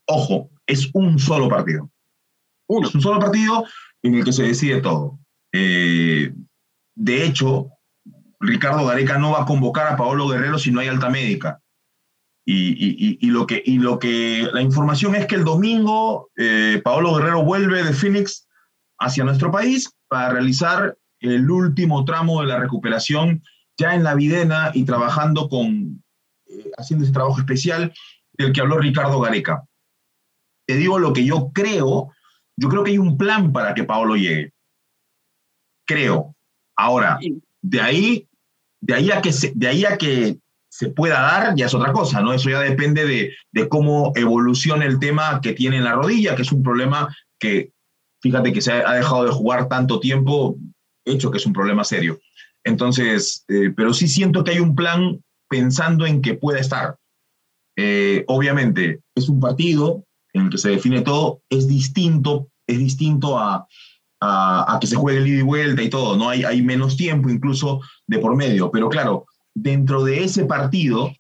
Ojo, 0.08 0.52
es 0.66 0.90
un 0.94 1.20
solo 1.20 1.50
partido. 1.50 1.92
Uno. 2.68 2.88
Es 2.88 2.96
un 2.96 3.02
solo 3.02 3.20
partido 3.20 3.66
en 4.02 4.16
el 4.16 4.24
que 4.24 4.32
se 4.32 4.44
decide 4.44 4.80
todo. 4.80 5.20
Eh, 5.52 6.34
de 6.96 7.26
hecho, 7.26 7.72
Ricardo 8.40 8.86
Gareca 8.86 9.18
no 9.18 9.32
va 9.32 9.44
a 9.44 9.46
convocar 9.46 9.88
a 9.88 9.98
Paolo 9.98 10.28
Guerrero 10.28 10.60
si 10.60 10.72
no 10.72 10.80
hay 10.80 10.88
alta 10.88 11.10
médica. 11.10 11.62
Y, 12.48 13.28
lo, 13.32 13.48
que, 13.48 14.50
la 14.54 14.62
información 14.62 15.16
es 15.16 15.26
que 15.26 15.36
el 15.36 15.44
domingo 15.44 16.30
eh, 16.38 16.80
Paolo 16.84 17.16
Guerrero 17.16 17.44
vuelve 17.44 17.84
de 17.84 17.94
Phoenix 17.94 18.48
hacia 19.00 19.24
nuestro 19.24 19.52
país 19.52 19.92
para 20.08 20.30
realizar 20.30 20.96
el 21.20 21.50
último 21.50 22.06
tramo 22.06 22.42
de 22.42 22.48
la 22.48 22.60
recuperación 22.60 23.42
ya 23.78 23.96
en 23.96 24.04
la 24.04 24.14
Videna 24.14 24.72
y 24.74 24.86
trabajando 24.86 25.50
con, 25.50 26.04
eh, 26.46 26.72
haciendo 26.78 27.04
ese 27.04 27.14
trabajo 27.14 27.40
especial 27.40 27.92
del 28.34 28.54
que 28.54 28.62
habló 28.62 28.78
Ricardo 28.78 29.20
Gareca. 29.20 29.64
Te 30.68 30.76
digo 30.76 31.00
lo 31.00 31.14
que 31.14 31.26
yo 31.26 31.52
creo, 31.52 32.12
yo 32.58 32.70
creo 32.70 32.84
que 32.84 32.92
hay 32.92 32.98
un 33.00 33.18
plan 33.18 33.52
para 33.52 33.74
que 33.74 33.84
Paolo 33.84 34.16
llegue. 34.16 34.54
Creo. 35.86 36.36
Ahora, 36.76 37.20
de 37.66 37.82
ahí 37.82 38.28
de 38.82 38.94
ahí 38.94 39.12
a 39.12 39.22
que 39.22 39.34
se, 39.34 39.52
de 39.56 39.68
ahí 39.68 39.86
a 39.86 39.98
que 39.98 40.38
se 40.70 40.90
pueda 40.90 41.20
dar 41.22 41.56
ya 41.56 41.66
es 41.66 41.74
otra 41.74 41.92
cosa, 41.92 42.22
¿no? 42.22 42.34
Eso 42.34 42.50
ya 42.50 42.60
depende 42.60 43.06
de, 43.06 43.34
de 43.52 43.70
cómo 43.70 44.12
evolucione 44.16 44.86
el 44.86 45.00
tema 45.00 45.42
que 45.42 45.54
tiene 45.54 45.78
en 45.78 45.86
la 45.86 45.94
rodilla, 45.94 46.36
que 46.36 46.44
es 46.44 46.52
un 46.52 46.62
problema 46.62 47.16
que, 47.40 47.72
fíjate 48.22 48.54
que 48.54 48.62
se 48.62 48.74
ha, 48.74 48.94
dejado 48.94 49.24
de 49.24 49.32
jugar 49.32 49.70
tanto 49.70 50.00
tiempo, 50.00 50.58
hecho 51.06 51.32
que 51.32 51.38
es 51.38 51.46
un 51.46 51.54
problema 51.54 51.84
serio. 51.84 52.20
Entonces, 52.64 53.46
eh, 53.48 53.72
pero 53.76 53.94
sí 53.94 54.08
siento 54.08 54.44
que 54.44 54.52
hay 54.52 54.60
un 54.60 54.76
plan 54.76 55.24
pensando 55.50 56.06
en 56.06 56.22
que 56.22 56.34
pueda 56.36 56.60
estar. 56.60 56.98
Eh, 57.78 58.24
obviamente, 58.28 59.02
es 59.16 59.30
un 59.30 59.40
partido 59.40 60.04
en 60.34 60.44
el 60.44 60.50
que 60.50 60.58
se 60.58 60.70
define 60.70 61.02
todo, 61.02 61.42
es 61.50 61.68
distinto, 61.68 62.50
es 62.68 62.80
distinto 62.80 63.40
a, 63.40 63.68
a, 64.26 64.78
que 64.80 64.88
se 64.88 64.96
juegue 64.96 65.20
el 65.20 65.28
ida 65.28 65.40
y 65.40 65.44
vuelta 65.44 65.82
y 65.82 65.90
todo, 65.90 66.18
¿no? 66.18 66.30
Hay, 66.30 66.44
hay 66.44 66.62
menos 66.62 66.98
tiempo 66.98 67.30
incluso 67.30 67.82
de 68.08 68.20
por 68.20 68.36
medio, 68.36 68.72
pero 68.72 68.90
claro, 68.90 69.26
dentro 69.54 70.04
de 70.04 70.24
ese 70.24 70.46
partido, 70.46 71.12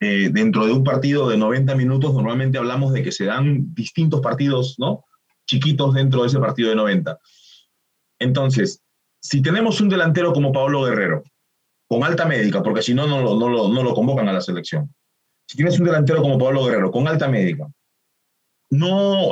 eh, 0.00 0.30
dentro 0.32 0.66
de 0.66 0.72
un 0.72 0.84
partido 0.84 1.28
de 1.28 1.36
90 1.36 1.74
minutos, 1.74 2.14
normalmente 2.14 2.58
hablamos 2.58 2.92
de 2.92 3.02
que 3.02 3.12
se 3.12 3.24
dan 3.24 3.74
distintos 3.74 4.20
partidos, 4.20 4.76
¿no? 4.78 5.04
Chiquitos 5.46 5.94
dentro 5.94 6.22
de 6.22 6.28
ese 6.28 6.38
partido 6.38 6.70
de 6.70 6.76
90. 6.76 7.18
Entonces, 8.18 8.82
si 9.20 9.42
tenemos 9.42 9.80
un 9.80 9.88
delantero 9.88 10.32
como 10.32 10.52
Pablo 10.52 10.82
Guerrero, 10.82 11.22
con 11.88 12.02
alta 12.02 12.26
médica, 12.26 12.62
porque 12.62 12.82
si 12.82 12.94
no, 12.94 13.06
no 13.06 13.20
lo, 13.22 13.36
no, 13.36 13.48
lo, 13.48 13.68
no 13.68 13.82
lo 13.82 13.94
convocan 13.94 14.28
a 14.28 14.32
la 14.32 14.40
selección. 14.40 14.92
Si 15.46 15.56
tienes 15.56 15.78
un 15.78 15.86
delantero 15.86 16.22
como 16.22 16.38
Pablo 16.38 16.64
Guerrero, 16.64 16.90
con 16.90 17.06
alta 17.06 17.28
médica, 17.28 17.68
no, 18.70 19.30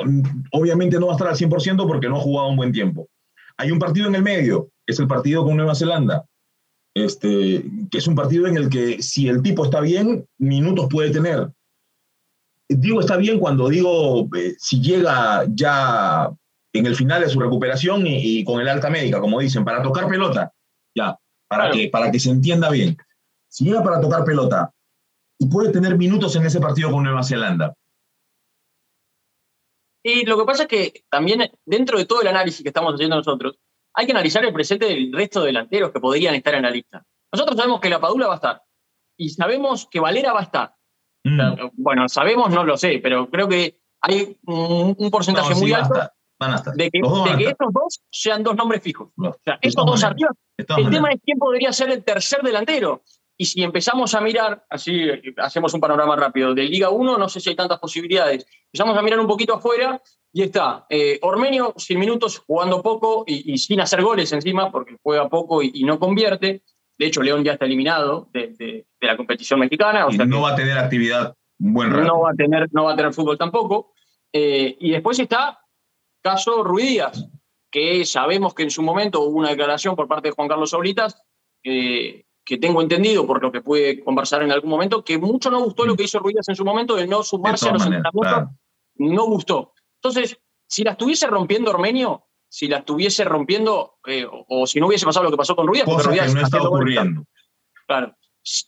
obviamente 0.53 0.99
no 0.99 1.07
va 1.07 1.13
a 1.13 1.17
estar 1.17 1.29
al 1.29 1.37
100% 1.37 1.87
porque 1.87 2.09
no 2.09 2.17
ha 2.17 2.21
jugado 2.21 2.49
un 2.49 2.57
buen 2.57 2.73
tiempo. 2.73 3.09
Hay 3.57 3.71
un 3.71 3.79
partido 3.79 4.09
en 4.09 4.15
el 4.15 4.23
medio, 4.23 4.71
es 4.87 4.99
el 4.99 5.07
partido 5.07 5.45
con 5.45 5.57
Nueva 5.57 5.75
Zelanda, 5.75 6.25
este, 6.95 7.65
que 7.91 7.99
es 7.99 8.07
un 8.07 8.15
partido 8.15 8.47
en 8.47 8.57
el 8.57 8.69
que 8.69 9.03
si 9.03 9.29
el 9.29 9.43
tipo 9.43 9.65
está 9.65 9.81
bien, 9.81 10.27
minutos 10.39 10.87
puede 10.91 11.11
tener. 11.11 11.51
Digo 12.69 13.01
está 13.01 13.17
bien 13.17 13.39
cuando 13.39 13.69
digo 13.69 14.29
eh, 14.37 14.55
si 14.59 14.81
llega 14.81 15.45
ya 15.49 16.31
en 16.73 16.87
el 16.87 16.97
final 16.97 17.21
de 17.21 17.29
su 17.29 17.39
recuperación 17.39 18.05
y, 18.07 18.43
con 18.45 18.61
el 18.61 18.69
alta 18.69 18.91
médica, 18.91 19.21
como 19.21 19.39
dicen, 19.39 19.65
para 19.65 19.83
tocar 19.83 20.09
pelota, 20.09 20.53
ya, 20.95 21.17
para, 21.47 21.71
que, 21.71 21.89
para 21.89 22.11
que 22.11 22.19
se 22.19 22.31
entienda 22.31 22.69
bien. 22.71 22.97
Si 23.49 23.65
llega 23.65 23.83
para 23.83 24.01
tocar 24.01 24.25
pelota 24.25 24.73
y 25.39 25.47
puede 25.47 25.71
tener 25.71 25.97
minutos 25.97 26.35
en 26.35 26.47
ese 26.47 26.61
partido 26.61 26.91
con 26.91 27.05
Nueva 27.05 27.23
Zelanda, 27.23 27.75
y 30.07 30.27
lo 30.27 30.37
que 30.37 30.45
pasa 30.45 30.65
es 30.65 30.69
que 30.69 31.05
también 31.09 31.51
dentro 31.65 31.97
de 31.97 32.05
todo 32.05 32.21
el 32.21 32.29
análisis 32.29 32.63
que 32.63 32.69
estamos 32.69 32.93
haciendo 32.93 33.17
nosotros, 33.17 33.59
hay 33.95 34.05
que 34.05 34.13
analizar 34.13 34.45
el 34.45 34.53
presente 34.53 34.85
del 34.87 35.11
resto 35.11 35.41
de 35.41 35.47
delanteros 35.47 35.93
que 35.93 36.01
podrían 36.01 36.35
estar 36.35 36.55
en 36.55 36.63
la 36.63 36.71
lista. 36.71 37.03
Nosotros 37.33 37.57
sabemos 37.57 37.81
que 37.81 37.89
la 37.89 38.01
Padula 38.01 38.27
va 38.27 38.35
a 38.35 38.37
estar 38.37 38.63
y 39.17 39.31
sabemos 39.31 39.89
que 39.91 40.01
Valera 40.01 40.35
va 40.35 40.41
a 40.41 40.45
estar. 40.45 40.75
Mm. 41.25 41.71
bueno, 41.79 42.07
sabemos, 42.07 42.51
no 42.51 42.65
lo 42.65 42.77
sé, 42.77 43.01
pero 43.03 43.31
creo 43.31 43.49
que 43.49 43.81
hay 44.03 44.37
un, 44.45 45.11
porcentaje 45.11 45.55
muy 45.55 45.73
alto 45.73 45.95
de 46.75 46.91
que, 46.91 47.01
estos 47.49 47.73
dos 47.73 48.03
sean 48.11 48.43
dos 48.43 48.55
nombres 48.55 48.83
fijos. 48.83 49.09
o 49.17 49.35
sea, 49.43 49.59
estos 49.63 49.87
dos 49.87 50.05
arriba. 50.05 50.29
El 50.59 50.91
tema 50.91 51.11
es 51.13 51.21
quién 51.25 51.39
podría 51.39 51.73
ser 51.73 51.91
el 51.91 52.05
tercer 52.05 52.43
delantero. 52.43 53.03
Y 53.37 53.47
si 53.47 53.63
empezamos 53.63 54.15
a 54.15 54.21
mirar, 54.21 54.65
así 54.71 55.09
hacemos 55.39 55.75
un 55.75 55.81
panorama 55.81 56.15
rápido, 56.15 56.55
de 56.55 56.65
Liga 56.65 56.91
1 56.91 57.19
no 57.19 57.29
sé 57.29 57.41
si 57.41 57.51
hay 57.51 57.57
tantas 57.57 57.81
posibilidades. 57.81 58.47
Empezamos 58.67 58.97
a 58.97 59.03
mirar 59.03 59.19
un 59.19 59.27
poquito 59.27 59.55
afuera 59.55 60.01
y 60.33 60.43
está 60.43 60.87
eh, 60.89 61.19
Ormenio 61.23 61.75
sin 61.77 61.99
minutos, 61.99 62.39
jugando 62.39 62.83
poco 62.83 63.25
y, 63.27 63.59
sin 63.59 63.81
hacer 63.81 64.03
goles 64.03 64.33
encima, 64.33 64.71
porque 64.71 64.97
juega 65.03 65.29
poco 65.29 65.63
y, 65.63 65.83
no 65.85 65.99
convierte. 65.99 66.63
De 66.97 67.07
hecho, 67.07 67.23
León 67.23 67.43
ya 67.43 67.53
está 67.53 67.65
eliminado 67.65 68.29
de, 68.33 68.87
la 69.01 69.17
competición 69.17 69.59
mexicana. 69.59 70.07
O 70.07 70.13
y 70.13 70.19
no 70.19 70.43
va 70.43 70.53
a 70.53 70.57
tener 70.57 70.79
actividad 70.79 71.35
buen 71.59 71.91
rato. 71.91 72.07
No 72.07 72.21
va 72.21 72.31
a 72.31 72.35
tener, 72.35 72.69
no 72.73 72.85
va 72.85 72.93
a 72.93 72.97
tener 72.97 73.13
fútbol 73.13 73.37
tampoco. 73.37 73.95
Eh, 74.33 74.77
y 74.79 74.91
después 74.91 75.19
está 75.19 75.61
caso 76.23 76.63
Ruidías, 76.63 77.29
que 77.71 78.05
sabemos 78.05 78.55
que 78.55 78.63
en 78.63 78.71
su 78.71 78.83
momento 78.83 79.21
hubo 79.23 79.39
una 79.39 79.51
declaración 79.51 79.97
por 79.97 80.09
parte 80.09 80.29
de 80.29 80.35
Juan 80.35 80.49
Carlos 80.49 80.73
Oblitas 80.75 81.23
eh, 81.65 82.24
que 82.45 82.59
tengo 82.59 82.83
entendido 82.83 83.27
por 83.27 83.43
lo 83.43 83.51
que 83.51 83.63
pude 83.63 84.05
conversar 84.05 84.43
en 84.43 84.53
algún 84.53 84.71
momento, 84.71 85.03
que 85.03 85.19
mucho 85.19 85.51
no 85.51 85.61
gustó 85.61 85.87
lo 85.87 85.97
que 85.97 86.05
hizo 86.05 86.19
Ruiz 86.19 86.37
en 86.47 86.57
su 86.57 86.65
momento 86.65 86.95
de 86.95 87.07
no 87.07 87.23
sumarse 87.23 87.69
a 87.69 87.73
los 87.73 87.87
entrenamientos. 87.87 88.55
No 88.97 89.25
gustó. 89.25 89.73
Entonces, 89.97 90.39
si 90.67 90.85
la 90.85 90.93
estuviese 90.93 91.27
rompiendo 91.27 91.71
Armenio, 91.71 92.27
si 92.49 92.69
la 92.69 92.79
estuviese 92.79 93.25
rompiendo, 93.25 93.95
eh, 94.07 94.27
o, 94.31 94.67
si 94.67 94.79
no 94.79 94.87
hubiese 94.87 95.07
pasado 95.07 95.25
lo 95.25 95.31
que 95.31 95.37
pasó 95.37 95.57
con 95.57 95.67
Ruiz, 95.67 95.83
porque 95.85 96.03
Ruiz 96.05 96.35
no 96.35 96.43
está 96.43 96.63
ocurriendo. 96.63 97.25
Claro. 97.87 98.15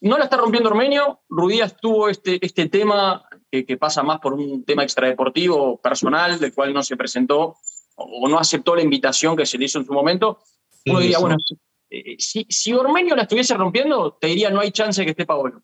no 0.00 0.18
la 0.18 0.25
está 0.25 0.37
rompiendo 0.37 0.71
Ormeño, 0.71 1.21
Rudías 1.28 1.76
tuvo 1.76 2.09
este, 2.09 2.45
este 2.45 2.68
tema 2.68 3.26
que, 3.50 3.76
pasa 3.76 4.02
más 4.02 4.21
por 4.21 4.35
un 4.35 4.64
tema 4.64 4.83
extradeportivo 4.83 5.78
personal, 5.78 6.38
del 6.38 6.52
cual 6.52 6.75
no 6.75 6.83
se 6.83 6.97
presentó 6.97 7.56
o 7.95 8.28
no 8.28 8.38
aceptó 8.38 8.75
la 8.75 8.83
invitación 8.83 9.37
que 9.37 9.47
se 9.47 9.56
le 9.56 9.66
hizo 9.66 9.78
en 9.78 9.87
su 9.87 9.92
momento. 9.92 10.40
Uno 10.85 11.00
diría, 11.00 11.18
bueno, 11.18 11.37
eh, 11.90 12.16
si, 12.19 12.47
si 12.49 12.73
Ormeño 12.73 13.14
la 13.14 13.23
estuviese 13.23 13.55
rompiendo, 13.55 14.14
te 14.21 14.28
diría 14.28 14.50
no 14.50 14.61
hay 14.61 14.71
chance 14.71 15.00
de 15.00 15.05
que 15.07 15.11
esté 15.12 15.26
Paolo. 15.26 15.62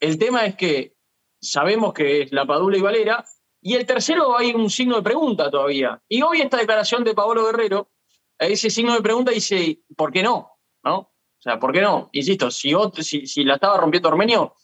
El 0.00 0.18
tema 0.18 0.46
es 0.46 0.56
que 0.56 0.96
sabemos 1.40 1.92
que 1.92 2.22
es 2.22 2.32
la 2.32 2.46
Padula 2.46 2.78
y 2.78 2.80
Valera, 2.80 3.24
y 3.60 3.74
el 3.74 3.86
tercero 3.86 4.36
hay 4.36 4.52
un 4.52 4.70
signo 4.70 4.96
de 4.96 5.02
pregunta 5.02 5.50
todavía. 5.50 6.00
Y 6.08 6.22
hoy 6.22 6.40
esta 6.40 6.56
declaración 6.56 7.04
de 7.04 7.14
Paolo 7.14 7.46
Guerrero, 7.46 7.90
ese 8.38 8.70
signo 8.70 8.94
de 8.94 9.02
pregunta 9.02 9.32
dice, 9.32 9.80
¿por 9.96 10.12
qué 10.12 10.22
no? 10.22 10.52
¿No? 10.84 10.98
O 10.98 11.40
sea, 11.40 11.58
¿por 11.58 11.72
qué 11.72 11.80
no? 11.80 12.08
Insisto, 12.12 12.50
si, 12.50 12.72
si, 13.00 13.26
si 13.26 13.44
la 13.44 13.54
estaba 13.54 13.78
rompiendo 13.78 14.08
Ormenio, 14.08 14.54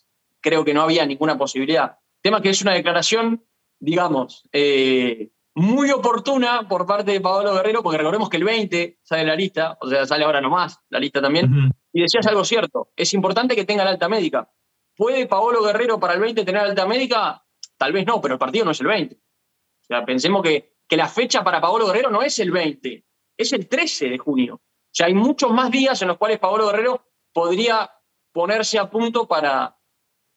creo 0.41 0.65
que 0.65 0.75
no 0.75 0.83
había 0.83 1.07
ninguna 1.07 1.37
posibilidad. 1.39 1.99
Tema 2.21 2.41
que 2.41 2.51
es 2.51 2.63
una 2.63 2.73
declaración, 2.73 3.45
digamos, 3.79 4.49
eh, 4.53 5.31
muy 5.55 5.91
oportuna 5.91 6.67
por 6.69 6.87
parte 6.87 7.13
de 7.13 7.21
Paolo 7.21 7.55
Guerrero, 7.55 7.83
porque 7.83 7.99
recordemos 7.99 8.29
que 8.29 8.39
el 8.39 8.45
20 8.45 8.99
sale 9.03 9.25
la 9.25 9.37
lista, 9.37 9.79
o 9.81 9.89
sea, 9.89 10.05
sale 10.07 10.25
ahora 10.25 10.41
nomás 10.41 10.81
la 10.89 10.99
lista 10.99 11.23
también, 11.23 11.71
y 11.93 12.03
decías 12.03 12.27
algo 12.27 12.45
cierto, 12.45 12.91
es 12.97 13.15
importante 13.15 13.55
que 13.55 13.65
tenga 13.65 13.85
la 13.85 13.91
alta 13.91 14.09
médica. 14.09 14.51
¿Puede 14.97 15.27
Paolo 15.27 15.63
Guerrero 15.63 15.99
para 15.99 16.15
el 16.15 16.21
20 16.21 16.45
tener 16.45 16.61
alta 16.61 16.87
médica? 16.87 17.45
Tal 17.77 17.93
vez 17.93 18.07
no, 18.07 18.21
pero 18.21 18.35
el 18.35 18.39
partido 18.39 18.65
no 18.65 18.73
es 18.73 18.81
el 18.81 18.87
20. 18.87 19.15
O 19.15 19.87
sea, 19.87 20.05
pensemos 20.05 20.43
que, 20.43 20.77
que 20.89 20.97
la 20.97 21.09
fecha 21.09 21.45
para 21.45 21.61
Paolo 21.61 21.87
Guerrero 21.87 22.11
no 22.11 22.23
es 22.23 22.39
el 22.39 22.51
20, 22.51 23.05
es 23.37 23.53
el 23.53 23.69
13 23.69 24.09
de 24.09 24.19
junio. 24.19 24.55
O 24.57 24.97
sea, 24.97 25.07
hay 25.07 25.15
muchos 25.15 25.51
más 25.51 25.71
días 25.71 26.01
en 26.03 26.09
los 26.09 26.19
cuales 26.19 26.39
Paolo 26.39 26.67
Guerrero 26.67 27.07
podría 27.33 27.91
ponerse 28.33 28.79
a 28.79 28.91
punto 28.91 29.27
para, 29.27 29.77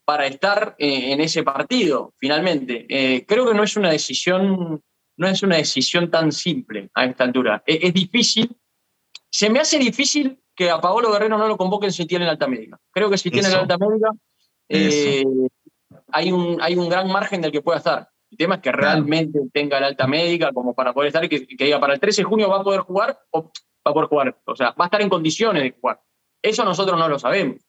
para 0.06 0.26
estar 0.26 0.76
eh, 0.80 1.12
en 1.12 1.22
ese 1.22 1.44
partido, 1.44 2.14
finalmente. 2.18 2.86
Eh, 2.90 3.26
creo 3.28 3.46
que 3.46 3.54
no 3.54 3.64
es 3.64 3.76
una 3.76 3.92
decisión, 3.92 4.84
no 5.18 5.28
es 5.28 5.44
una 5.44 5.58
decisión 5.58 6.10
tan 6.10 6.32
simple 6.32 6.90
a 6.94 7.06
esta 7.06 7.24
altura. 7.24 7.64
Es, 7.66 7.80
es 7.82 7.94
difícil. 7.94 8.56
Se 9.30 9.50
me 9.50 9.60
hace 9.60 9.78
difícil 9.78 10.40
que 10.58 10.72
a 10.72 10.82
Paolo 10.82 11.12
Guerrero 11.12 11.38
no 11.38 11.48
lo 11.48 11.56
convoquen 11.56 11.92
si 11.92 12.06
tiene 12.06 12.26
la 12.26 12.32
alta 12.32 12.48
médica. 12.48 12.80
Creo 12.92 13.10
que 13.10 13.18
si 13.18 13.30
tiene 13.30 13.50
la 13.50 13.60
alta 13.60 13.78
médica, 13.78 14.10
eh, 14.68 15.24
hay, 16.12 16.32
un, 16.32 16.58
hay 16.62 16.76
un 16.76 16.90
gran 16.90 17.08
margen 17.10 17.42
del 17.42 17.52
que 17.52 17.62
pueda 17.62 17.78
estar. 17.78 18.10
El 18.32 18.38
tema 18.38 18.56
es 18.56 18.62
que 18.62 18.72
realmente 18.72 19.40
tenga 19.54 19.80
la 19.80 19.88
alta 19.88 20.08
médica 20.08 20.52
como 20.52 20.74
para 20.74 20.94
poder 20.94 21.08
estar 21.08 21.24
y 21.24 21.30
que, 21.30 21.46
diga 21.48 21.80
para 21.80 21.94
el 21.94 22.00
13 22.00 22.22
de 22.22 22.26
junio 22.26 22.50
va 22.50 22.60
a 22.60 22.64
poder 22.64 22.82
jugar 22.82 23.20
o 23.32 23.44
va 23.44 23.92
a 23.92 23.94
poder 23.94 24.10
jugar. 24.10 24.42
O 24.46 24.56
sea, 24.56 24.72
va 24.72 24.86
a 24.86 24.88
estar 24.88 25.02
en 25.02 25.10
condiciones 25.10 25.64
de 25.64 25.72
jugar. 25.80 26.02
Eso 26.42 26.66
nosotros 26.66 26.98
no 26.98 27.08
lo 27.08 27.20
sabemos. 27.20 27.62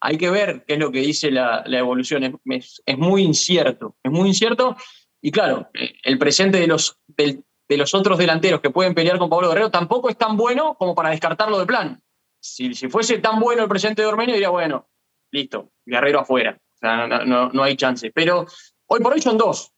Hay 0.00 0.16
que 0.16 0.30
ver 0.30 0.64
qué 0.66 0.74
es 0.74 0.78
lo 0.80 0.90
que 0.90 1.00
dice 1.00 1.30
la, 1.30 1.62
evolución. 1.66 2.40
Es, 2.46 2.82
es, 2.86 2.98
muy 2.98 3.22
incierto. 3.22 3.96
Es 4.02 4.10
muy 4.10 4.28
incierto. 4.28 4.76
Y 5.22 5.30
claro, 5.30 5.68
eh, 5.74 5.94
el 6.02 6.18
presente 6.18 6.58
de 6.58 6.66
los, 6.66 6.98
de 7.06 7.76
los 7.76 7.94
otros 7.94 8.18
delanteros 8.18 8.60
que 8.60 8.70
pueden 8.70 8.94
pelear 8.94 9.18
con 9.18 9.30
Pablo 9.30 9.48
Guerrero 9.48 9.70
tampoco 9.70 10.08
es 10.08 10.16
tan 10.16 10.36
bueno 10.36 10.74
como 10.74 10.94
para 10.94 11.10
descartarlo 11.10 11.58
de 11.58 11.66
plan. 11.66 12.02
Si, 12.40 12.72
fuese 12.88 13.18
tan 13.18 13.38
bueno 13.38 13.62
el 13.62 13.68
presente 13.68 14.02
de 14.02 14.08
Ormenio, 14.08 14.34
diría, 14.34 14.48
bueno, 14.48 14.88
listo, 15.30 15.72
Guerrero 15.84 16.20
afuera. 16.20 16.58
O 16.58 16.78
sea, 16.78 17.06
no, 17.06 17.62
hay 17.62 17.76
chance. 17.76 18.10
Pero 18.14 18.46
hoy 18.86 19.00
por 19.00 19.12
hoy 19.12 19.20
son 19.20 19.36
dos. 19.36 19.72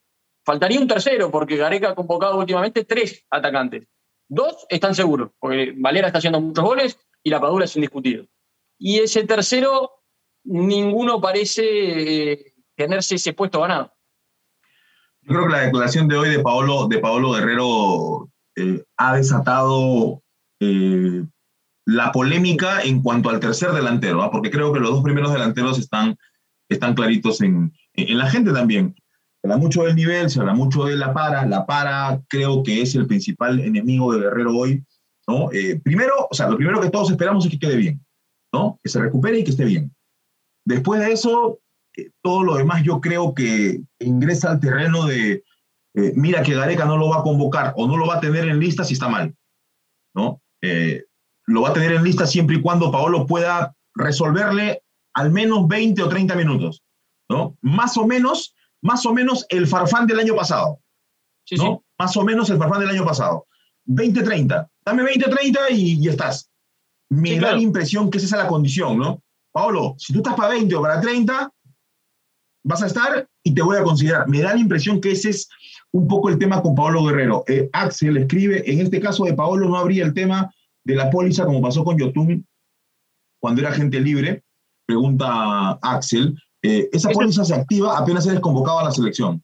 Faltaría 0.44 0.80
un 0.80 0.88
tercero, 0.88 1.30
porque 1.30 1.56
Gareca 1.56 1.90
ha 1.90 1.94
convocado 1.94 2.38
últimamente 2.38 2.84
tres 2.84 3.26
atacantes. 3.30 3.86
Dos 4.28 4.66
están 4.68 4.94
seguros, 4.94 5.30
porque 5.38 5.74
Valera 5.76 6.06
está 6.06 6.18
haciendo 6.18 6.40
muchos 6.40 6.64
goles 6.64 6.98
y 7.22 7.30
la 7.30 7.40
Padula 7.40 7.64
es 7.64 7.76
indiscutido. 7.76 8.26
Y 8.78 9.00
ese 9.00 9.24
tercero, 9.24 10.02
ninguno 10.44 11.20
parece 11.20 12.32
eh, 12.32 12.54
tenerse 12.74 13.16
ese 13.16 13.32
puesto 13.32 13.60
ganado. 13.60 13.91
Yo 15.22 15.34
creo 15.34 15.46
que 15.46 15.52
la 15.52 15.60
declaración 15.60 16.08
de 16.08 16.16
hoy 16.16 16.30
de 16.30 16.40
Paolo, 16.40 16.88
de 16.88 16.98
Paolo 16.98 17.32
Guerrero 17.32 18.28
eh, 18.56 18.82
ha 18.96 19.16
desatado 19.16 20.22
eh, 20.60 21.24
la 21.86 22.10
polémica 22.12 22.82
en 22.82 23.02
cuanto 23.02 23.30
al 23.30 23.40
tercer 23.40 23.72
delantero, 23.72 24.22
¿ah? 24.22 24.30
porque 24.30 24.50
creo 24.50 24.72
que 24.72 24.80
los 24.80 24.90
dos 24.90 25.02
primeros 25.02 25.32
delanteros 25.32 25.78
están, 25.78 26.16
están 26.68 26.94
claritos 26.94 27.40
en, 27.40 27.72
en, 27.94 28.18
la 28.18 28.28
gente 28.30 28.52
también. 28.52 28.94
Se 29.40 29.48
habla 29.48 29.58
mucho 29.58 29.84
del 29.84 29.94
nivel, 29.94 30.28
se 30.28 30.40
habla 30.40 30.54
mucho 30.54 30.84
de 30.84 30.96
la 30.96 31.12
para. 31.12 31.46
La 31.46 31.66
para 31.66 32.20
creo 32.28 32.62
que 32.62 32.82
es 32.82 32.94
el 32.94 33.06
principal 33.06 33.60
enemigo 33.60 34.12
de 34.12 34.20
Guerrero 34.20 34.56
hoy. 34.56 34.84
¿no? 35.28 35.52
Eh, 35.52 35.80
primero, 35.82 36.14
o 36.30 36.34
sea, 36.34 36.48
lo 36.48 36.56
primero 36.56 36.80
que 36.80 36.90
todos 36.90 37.10
esperamos 37.10 37.44
es 37.44 37.50
que 37.50 37.58
quede 37.58 37.76
bien, 37.76 38.04
¿no? 38.52 38.78
que 38.82 38.90
se 38.90 39.00
recupere 39.00 39.38
y 39.38 39.44
que 39.44 39.50
esté 39.50 39.64
bien. 39.64 39.94
Después 40.64 41.00
de 41.00 41.12
eso, 41.12 41.60
eh, 41.96 42.10
todo 42.22 42.42
lo 42.42 42.56
demás 42.56 42.82
yo 42.82 43.00
creo 43.00 43.34
que 43.34 43.80
ingresa 43.98 44.50
al 44.50 44.60
terreno 44.60 45.06
de, 45.06 45.44
eh, 45.94 46.12
mira 46.14 46.42
que 46.42 46.54
Gareca 46.54 46.84
no 46.84 46.96
lo 46.96 47.08
va 47.08 47.18
a 47.18 47.22
convocar 47.22 47.72
o 47.76 47.86
no 47.86 47.96
lo 47.96 48.06
va 48.06 48.16
a 48.16 48.20
tener 48.20 48.48
en 48.48 48.58
lista 48.58 48.84
si 48.84 48.94
está 48.94 49.08
mal. 49.08 49.34
¿no? 50.14 50.40
lo 51.46 51.62
va 51.62 51.70
a 51.70 51.72
tener 51.72 51.92
en 51.92 52.04
lista 52.04 52.24
siempre 52.24 52.56
y 52.56 52.60
cuando 52.60 52.92
Paolo 52.92 53.26
pueda 53.26 53.74
resolverle 53.94 54.82
al 55.14 55.30
menos 55.30 55.68
20 55.68 56.02
o 56.02 56.08
30 56.08 56.34
minutos, 56.34 56.82
¿no? 57.28 57.56
Más 57.60 57.96
o 57.96 58.06
menos, 58.06 58.54
más 58.80 59.04
o 59.06 59.12
menos 59.12 59.46
el 59.48 59.66
farfán 59.66 60.06
del 60.06 60.20
año 60.20 60.34
pasado, 60.34 60.80
sí, 61.44 61.56
¿no? 61.56 61.64
Sí. 61.64 61.94
Más 61.98 62.16
o 62.16 62.24
menos 62.24 62.50
el 62.50 62.58
farfán 62.58 62.80
del 62.80 62.90
año 62.90 63.04
pasado. 63.04 63.46
20-30, 63.86 64.68
dame 64.84 65.02
20-30 65.02 65.58
y, 65.70 66.08
estás. 66.08 66.50
Me 67.10 67.38
da 67.38 67.52
la 67.52 67.60
impresión 67.60 68.10
que 68.10 68.18
esa 68.18 68.26
es 68.26 68.42
la 68.42 68.48
condición, 68.48 68.98
¿no? 68.98 69.22
Paolo, 69.52 69.94
si 69.98 70.12
tú 70.12 70.20
estás 70.20 70.34
para 70.34 70.50
20 70.50 70.74
o 70.74 70.82
para 70.82 71.00
30, 71.00 71.52
vas 72.64 72.82
a 72.82 72.86
estar 72.86 73.28
y 73.42 73.54
te 73.54 73.62
voy 73.62 73.76
a 73.76 73.82
considerar. 73.82 74.28
Me 74.28 74.40
da 74.40 74.54
la 74.54 74.60
impresión 74.60 75.00
que 75.00 75.12
ese 75.12 75.30
es 75.30 75.48
un 75.90 76.08
poco 76.08 76.28
el 76.28 76.38
tema 76.38 76.62
con 76.62 76.74
Paolo 76.74 77.04
Guerrero. 77.04 77.44
Eh, 77.46 77.68
Axel 77.72 78.16
escribe, 78.16 78.62
en 78.70 78.80
este 78.80 79.00
caso 79.00 79.24
de 79.24 79.34
Paolo 79.34 79.68
no 79.68 79.76
habría 79.76 80.04
el 80.04 80.14
tema 80.14 80.52
de 80.84 80.94
la 80.94 81.10
póliza, 81.10 81.44
como 81.44 81.60
pasó 81.60 81.84
con 81.84 81.98
Yotun 81.98 82.46
cuando 83.38 83.60
era 83.60 83.72
gente 83.72 84.00
libre, 84.00 84.44
pregunta 84.86 85.72
Axel, 85.82 86.40
eh, 86.62 86.88
esa 86.92 87.10
póliza 87.10 87.44
se 87.44 87.54
activa 87.54 87.98
apenas 87.98 88.26
eres 88.26 88.40
convocado 88.40 88.78
a 88.78 88.84
la 88.84 88.92
selección. 88.92 89.42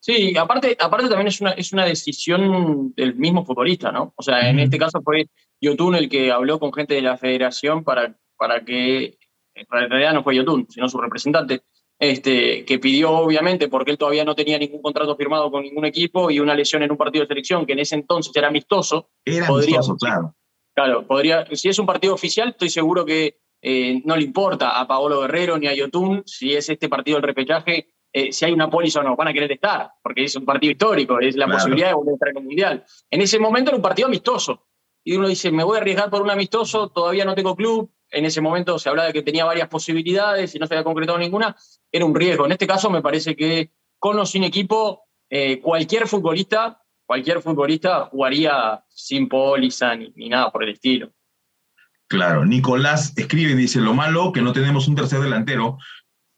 Sí, 0.00 0.36
aparte, 0.36 0.76
aparte 0.78 1.08
también 1.08 1.28
es 1.28 1.40
una, 1.40 1.52
es 1.52 1.72
una 1.72 1.84
decisión 1.84 2.92
del 2.94 3.14
mismo 3.16 3.44
futbolista, 3.44 3.90
¿no? 3.90 4.12
O 4.16 4.22
sea, 4.22 4.48
en 4.50 4.58
este 4.58 4.78
caso 4.78 5.00
fue 5.02 5.28
Yotun 5.60 5.94
el 5.94 6.08
que 6.08 6.30
habló 6.30 6.58
con 6.58 6.72
gente 6.72 6.94
de 6.94 7.02
la 7.02 7.16
federación 7.16 7.82
para, 7.82 8.16
para 8.36 8.64
que, 8.64 9.18
en 9.54 9.66
realidad 9.68 10.12
no 10.12 10.22
fue 10.22 10.36
Yotun, 10.36 10.66
sino 10.68 10.88
su 10.88 10.98
representante, 10.98 11.62
este, 11.98 12.64
que 12.64 12.78
pidió 12.78 13.10
obviamente, 13.12 13.68
porque 13.68 13.90
él 13.90 13.98
todavía 13.98 14.24
no 14.24 14.34
tenía 14.34 14.58
ningún 14.58 14.82
contrato 14.82 15.16
firmado 15.16 15.50
con 15.50 15.62
ningún 15.62 15.84
equipo 15.84 16.30
y 16.30 16.40
una 16.40 16.54
lesión 16.54 16.82
en 16.82 16.90
un 16.90 16.96
partido 16.96 17.24
de 17.24 17.28
selección 17.28 17.66
que 17.66 17.72
en 17.72 17.80
ese 17.80 17.94
entonces 17.94 18.34
era 18.36 18.48
amistoso. 18.48 19.10
Era 19.24 19.46
amistoso, 19.46 19.96
claro. 19.96 20.34
Claro, 20.74 21.06
podría, 21.06 21.46
si 21.52 21.70
es 21.70 21.78
un 21.78 21.86
partido 21.86 22.12
oficial, 22.12 22.50
estoy 22.50 22.68
seguro 22.68 23.06
que 23.06 23.38
eh, 23.62 24.02
no 24.04 24.14
le 24.14 24.24
importa 24.24 24.78
a 24.78 24.86
Paolo 24.86 25.22
Guerrero 25.22 25.58
ni 25.58 25.66
a 25.66 25.74
Yotun 25.74 26.22
si 26.26 26.54
es 26.54 26.68
este 26.68 26.90
partido 26.90 27.16
el 27.16 27.22
repechaje, 27.22 27.88
eh, 28.12 28.30
si 28.30 28.44
hay 28.44 28.52
una 28.52 28.68
póliza 28.68 29.00
o 29.00 29.02
no, 29.02 29.16
van 29.16 29.28
a 29.28 29.32
querer 29.32 29.50
estar, 29.52 29.90
porque 30.02 30.24
es 30.24 30.36
un 30.36 30.44
partido 30.44 30.72
histórico, 30.72 31.18
es 31.18 31.34
la 31.36 31.46
posibilidad 31.46 31.88
de 31.88 31.94
volver 31.94 32.12
a 32.12 32.14
estar 32.14 32.28
en 32.28 32.36
el 32.36 32.44
Mundial. 32.44 32.84
En 33.10 33.20
ese 33.22 33.38
momento 33.38 33.70
era 33.70 33.76
un 33.76 33.82
partido 33.82 34.08
amistoso. 34.08 34.66
Y 35.04 35.16
uno 35.16 35.28
dice, 35.28 35.50
me 35.50 35.64
voy 35.64 35.78
a 35.78 35.80
arriesgar 35.80 36.10
por 36.10 36.20
un 36.20 36.30
amistoso, 36.30 36.88
todavía 36.88 37.24
no 37.24 37.34
tengo 37.34 37.54
club. 37.54 37.90
En 38.10 38.24
ese 38.24 38.40
momento 38.40 38.78
se 38.78 38.88
hablaba 38.88 39.08
de 39.08 39.12
que 39.12 39.22
tenía 39.22 39.44
varias 39.44 39.68
posibilidades 39.68 40.54
y 40.54 40.58
no 40.58 40.66
se 40.66 40.74
había 40.74 40.84
concretado 40.84 41.18
ninguna. 41.18 41.56
Era 41.90 42.04
un 42.04 42.14
riesgo. 42.14 42.46
En 42.46 42.52
este 42.52 42.66
caso 42.66 42.90
me 42.90 43.02
parece 43.02 43.34
que 43.34 43.72
con 43.98 44.18
o 44.18 44.26
sin 44.26 44.44
equipo, 44.44 45.02
eh, 45.28 45.60
cualquier 45.60 46.06
futbolista 46.06 46.80
cualquier 47.06 47.40
futbolista 47.40 48.06
jugaría 48.06 48.84
sin 48.88 49.28
póliza 49.28 49.94
ni, 49.94 50.28
nada 50.28 50.50
por 50.50 50.64
el 50.64 50.70
estilo. 50.70 51.12
Claro, 52.08 52.44
Nicolás 52.44 53.12
escribe 53.16 53.52
y 53.52 53.56
dice, 53.56 53.80
lo 53.80 53.94
malo 53.94 54.32
que 54.32 54.42
no 54.42 54.52
tenemos 54.52 54.86
un 54.88 54.96
tercer 54.96 55.20
delantero 55.20 55.78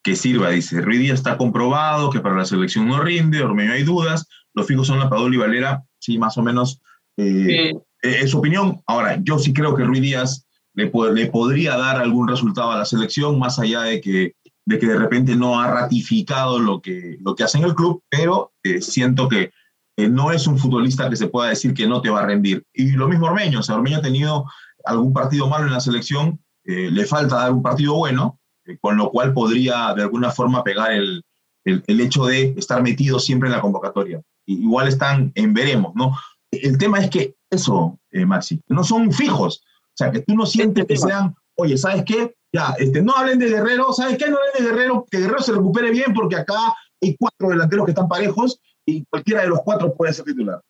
que 0.03 0.15
sirva, 0.15 0.51
dice, 0.51 0.81
Ruiz 0.81 1.11
está 1.11 1.37
comprobado 1.37 2.11
que 2.11 2.21
para 2.21 2.37
la 2.37 2.45
selección 2.45 2.87
no 2.87 3.01
rinde, 3.01 3.43
Ormeño 3.43 3.73
hay 3.73 3.83
dudas, 3.83 4.29
los 4.55 4.67
fijos 4.67 4.87
son 4.87 4.99
la 4.99 5.11
Padula 5.11 5.35
y 5.35 5.39
Valera, 5.39 5.83
sí, 5.99 6.17
más 6.17 6.39
o 6.39 6.43
menos 6.43 6.81
eh, 7.17 7.71
eh, 7.71 7.81
es 8.03 8.31
su 8.31 8.39
opinión. 8.39 8.81
Ahora, 8.87 9.19
yo 9.23 9.39
sí 9.39 9.53
creo 9.53 9.75
que 9.75 9.85
Ruiz 9.85 10.01
Díaz 10.01 10.48
le, 10.79 11.27
podría 11.27 11.77
dar 11.77 11.97
algún 11.97 12.29
resultado 12.29 12.71
a 12.71 12.79
la 12.79 12.85
selección, 12.85 13.39
más 13.39 13.59
allá 13.59 13.83
de 13.83 14.01
que 14.01 14.35
de, 14.69 14.79
que 14.79 14.87
de 14.87 14.99
repente 14.99 15.35
no 15.35 15.59
ha 15.59 15.67
ratificado 15.67 16.59
lo 16.59 16.83
que, 16.83 17.17
lo 17.21 17.35
que 17.35 17.43
hace 17.43 17.57
en 17.57 17.65
el 17.65 17.75
club, 17.75 18.03
pero 18.11 18.53
eh, 18.63 18.83
siento 18.83 19.27
que 19.27 19.51
eh, 19.97 20.09
no 20.11 20.31
es 20.31 20.47
un 20.47 20.59
futbolista 20.59 21.09
que 21.09 21.17
se 21.17 21.29
pueda 21.29 21.49
decir 21.49 21.73
que 21.73 21.89
no 21.89 22.03
te 22.03 22.11
va 22.11 22.21
a 22.21 22.27
rendir. 22.27 22.63
Y 22.75 22.91
lo 22.91 23.09
mismo 23.09 23.27
Ormeño, 23.27 23.61
o 23.61 23.63
sea, 23.63 23.77
Ormeño 23.77 23.97
ha 23.97 24.03
tenido 24.03 24.45
algún 24.85 25.15
partido 25.15 25.49
malo 25.49 25.67
en 25.67 25.73
la 25.73 25.81
selección, 25.81 26.39
eh, 26.65 26.91
le 26.91 27.07
falta 27.07 27.37
dar 27.37 27.53
un 27.53 27.63
partido 27.63 27.95
bueno, 27.95 28.39
con 28.83 28.99
lo 28.99 29.11
cual 29.11 29.33
podría 29.33 29.95
de 29.95 30.03
alguna 30.03 30.31
forma 30.31 30.63
pegar 30.63 30.93
el, 30.93 31.25
el, 31.65 32.01
hecho 32.01 32.27
de 32.27 32.55
estar 32.59 32.83
metido 32.83 33.19
siempre 33.19 33.49
en 33.49 33.55
la 33.55 33.63
convocatoria. 33.63 34.21
igual 34.45 34.89
están 34.89 35.33
en 35.35 35.55
veremos, 35.55 35.95
¿no? 35.95 36.15
El 36.51 36.77
tema 36.77 36.99
es 36.99 37.09
que 37.09 37.37
eso, 37.49 37.99
Maxi, 38.13 38.61
no 38.69 38.85
son 38.85 39.13
fijos, 39.13 39.63
sea, 39.99 40.11
que 40.11 40.21
tú 40.21 40.35
no 40.35 40.47
sientes 40.47 40.87
que 40.87 40.97
sean 40.97 41.35
oye, 41.59 41.76
¿sabes 41.76 42.05
qué? 42.05 42.35
Ya, 42.52 42.75
este, 42.78 43.02
no 43.02 43.12
hablen 43.14 43.38
de 43.38 43.49
Guerrero, 43.49 43.93
¿sabes 43.93 44.17
qué? 44.17 44.31
No 44.31 44.38
hablen 44.38 44.64
de 44.64 44.71
Guerrero, 44.71 45.07
que 45.11 45.19
Guerrero 45.19 45.40
se 45.40 45.52
recupere 45.52 45.90
bien 45.90 46.14
porque 46.14 46.37
acá 46.37 46.75
hay 47.02 47.17
cuatro 47.17 47.50
delanteros 47.50 47.85
que 47.85 47.90
están 47.90 48.09
parejos 48.09 48.61
y 48.87 49.05
cualquiera 49.07 49.43
de 49.43 49.49
los 49.49 49.61
cuatro 49.62 49.95
puede 49.95 50.12
ser 50.12 50.25
titular. 50.25 50.62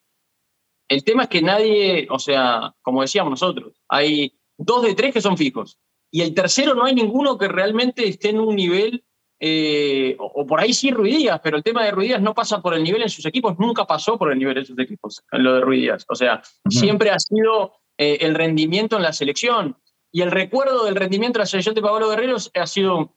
El 0.88 1.04
tema 1.04 1.24
es 1.24 1.28
que 1.28 1.42
nadie, 1.42 2.08
o 2.10 2.18
sea, 2.18 2.74
como 2.82 3.02
decíamos 3.02 3.30
nosotros, 3.30 3.80
hay 3.88 4.32
dos 4.56 4.82
de 4.82 4.94
tres 4.94 5.12
que 5.12 5.20
son 5.20 5.36
fijos 5.36 5.78
y 6.10 6.22
el 6.22 6.34
tercero 6.34 6.74
no 6.74 6.84
hay 6.84 6.94
ninguno 6.94 7.36
que 7.36 7.48
realmente 7.48 8.08
esté 8.08 8.30
en 8.30 8.40
un 8.40 8.56
nivel, 8.56 9.04
eh, 9.38 10.16
o, 10.18 10.46
por 10.46 10.60
ahí 10.60 10.72
sí 10.72 10.90
Ruidías, 10.90 11.38
pero 11.44 11.58
el 11.58 11.62
tema 11.62 11.84
de 11.84 11.90
Ruidías 11.90 12.22
no 12.22 12.34
pasa 12.34 12.62
por 12.62 12.74
el 12.74 12.82
nivel 12.82 13.02
en 13.02 13.10
sus 13.10 13.26
equipos, 13.26 13.58
nunca 13.58 13.84
pasó 13.84 14.18
por 14.18 14.32
el 14.32 14.38
nivel 14.38 14.56
en 14.56 14.64
sus 14.64 14.78
equipos, 14.78 15.22
lo 15.32 15.54
de 15.54 15.60
Ruidías. 15.60 16.06
O 16.08 16.14
sea, 16.14 16.42
siempre 16.70 17.10
ha 17.10 17.18
sido 17.18 17.74
eh, 17.98 18.18
el 18.20 18.34
rendimiento 18.34 18.96
en 18.96 19.02
la 19.02 19.12
selección. 19.12 19.76
Y 20.10 20.22
el 20.22 20.30
recuerdo 20.30 20.84
del 20.84 20.96
rendimiento 20.96 21.38
de 21.38 21.42
la 21.42 21.46
selección 21.46 21.74
de 21.74 21.82
Pablo 21.82 22.08
Guerreros 22.08 22.50
ha 22.54 22.66
sido 22.66 23.14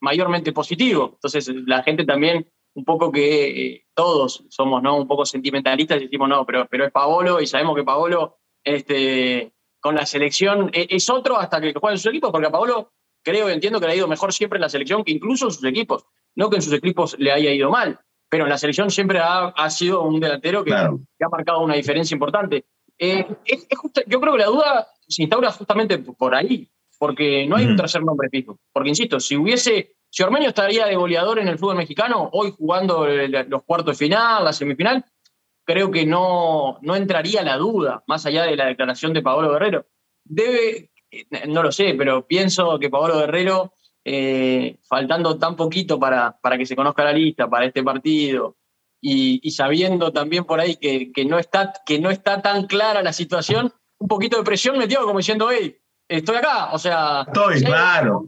mayormente 0.00 0.52
positivo. 0.52 1.12
Entonces, 1.14 1.50
la 1.66 1.82
gente 1.82 2.04
también, 2.04 2.50
un 2.74 2.84
poco 2.84 3.10
que 3.10 3.66
eh, 3.66 3.86
todos 3.94 4.44
somos 4.48 4.82
¿no? 4.82 4.96
un 4.96 5.08
poco 5.08 5.26
sentimentalistas 5.26 6.00
y 6.00 6.04
decimos, 6.04 6.28
no, 6.28 6.46
pero, 6.46 6.66
pero 6.70 6.84
es 6.84 6.92
Paolo 6.92 7.40
y 7.40 7.46
sabemos 7.46 7.74
que 7.74 7.82
Paolo 7.82 8.38
este, 8.62 9.52
con 9.80 9.94
la 9.94 10.06
selección 10.06 10.70
e, 10.72 10.86
es, 10.90 11.08
otro 11.10 11.38
hasta 11.38 11.60
que 11.60 11.72
juega 11.74 11.94
en 11.94 11.98
su 11.98 12.10
equipo, 12.10 12.30
porque 12.30 12.46
a 12.46 12.52
Paolo 12.52 12.92
creo 13.22 13.48
y 13.48 13.52
entiendo 13.52 13.80
que 13.80 13.86
le 13.86 13.92
ha 13.92 13.96
ido 13.96 14.08
mejor 14.08 14.32
siempre 14.32 14.58
en 14.58 14.62
la 14.62 14.68
selección 14.68 15.04
que 15.04 15.12
incluso 15.12 15.46
en 15.46 15.52
sus 15.52 15.64
equipos. 15.64 16.04
No 16.36 16.48
que 16.48 16.56
en 16.56 16.62
sus 16.62 16.72
equipos 16.72 17.16
le 17.18 17.32
haya 17.32 17.50
ido 17.50 17.70
mal, 17.70 17.98
pero 18.28 18.44
en 18.44 18.50
la 18.50 18.58
selección 18.58 18.90
siempre 18.90 19.18
ha, 19.18 19.48
ha 19.48 19.70
sido 19.70 20.02
un 20.02 20.20
delantero 20.20 20.62
que, 20.62 20.70
que, 20.70 21.24
ha 21.24 21.28
marcado 21.28 21.60
una 21.60 21.74
diferencia 21.74 22.14
importante. 22.14 22.66
Eh, 23.02 23.26
es, 23.46 23.66
yo 24.06 24.20
creo 24.20 24.34
que 24.34 24.38
la 24.38 24.46
duda 24.46 24.88
se 25.08 25.22
instaura 25.22 25.50
justamente 25.50 25.98
por 25.98 26.34
ahí, 26.34 26.70
porque 26.98 27.46
no 27.46 27.56
hay 27.56 27.64
un 27.64 27.76
tercer 27.76 28.04
nombre 28.04 28.28
fijo. 28.28 28.60
Porque, 28.72 28.90
insisto, 28.90 29.18
si 29.18 29.36
hubiese, 29.36 29.94
si 30.10 30.22
Ormeño 30.22 30.48
estaría 30.48 30.86
de 30.86 30.96
goleador 30.96 31.38
en 31.38 31.48
el 31.48 31.58
fútbol 31.58 31.76
mexicano, 31.76 32.28
hoy 32.32 32.52
jugando 32.56 33.06
los 33.06 33.62
cuartos 33.64 33.98
de 33.98 34.04
final, 34.04 34.44
la 34.44 34.52
semifinal, 34.52 35.02
creo 35.64 35.90
que 35.90 36.04
no, 36.04 36.78
no 36.82 36.94
entraría 36.94 37.42
la 37.42 37.56
duda, 37.56 38.04
más 38.06 38.26
allá 38.26 38.44
de 38.44 38.56
la 38.56 38.66
declaración 38.66 39.14
de 39.14 39.22
Paolo 39.22 39.50
Guerrero. 39.50 39.86
Debe, 40.22 40.90
no 41.48 41.62
lo 41.62 41.72
sé, 41.72 41.94
pero 41.96 42.26
pienso 42.26 42.78
que 42.78 42.90
Paolo 42.90 43.18
Guerrero, 43.18 43.72
eh, 44.04 44.76
faltando 44.82 45.38
tan 45.38 45.56
poquito 45.56 45.98
para, 45.98 46.38
para 46.38 46.58
que 46.58 46.66
se 46.66 46.76
conozca 46.76 47.02
la 47.02 47.14
lista, 47.14 47.48
para 47.48 47.64
este 47.64 47.82
partido, 47.82 48.56
y, 49.00 49.50
sabiendo 49.50 50.12
también 50.12 50.44
por 50.44 50.60
ahí 50.60 50.76
que, 50.76 51.12
que, 51.12 51.24
no 51.24 51.38
está, 51.38 51.72
que 51.86 51.98
no 51.98 52.10
está 52.10 52.42
tan 52.42 52.66
clara 52.66 53.02
la 53.02 53.12
situación, 53.12 53.72
un 53.98 54.08
poquito 54.08 54.36
de 54.36 54.44
presión 54.44 54.78
metió 54.78 55.04
como 55.04 55.18
diciendo, 55.18 55.48
hey, 55.50 55.76
estoy 56.08 56.36
acá, 56.36 56.70
o 56.72 56.78
sea... 56.78 57.24
Estoy, 57.26 57.62
claro. 57.62 58.24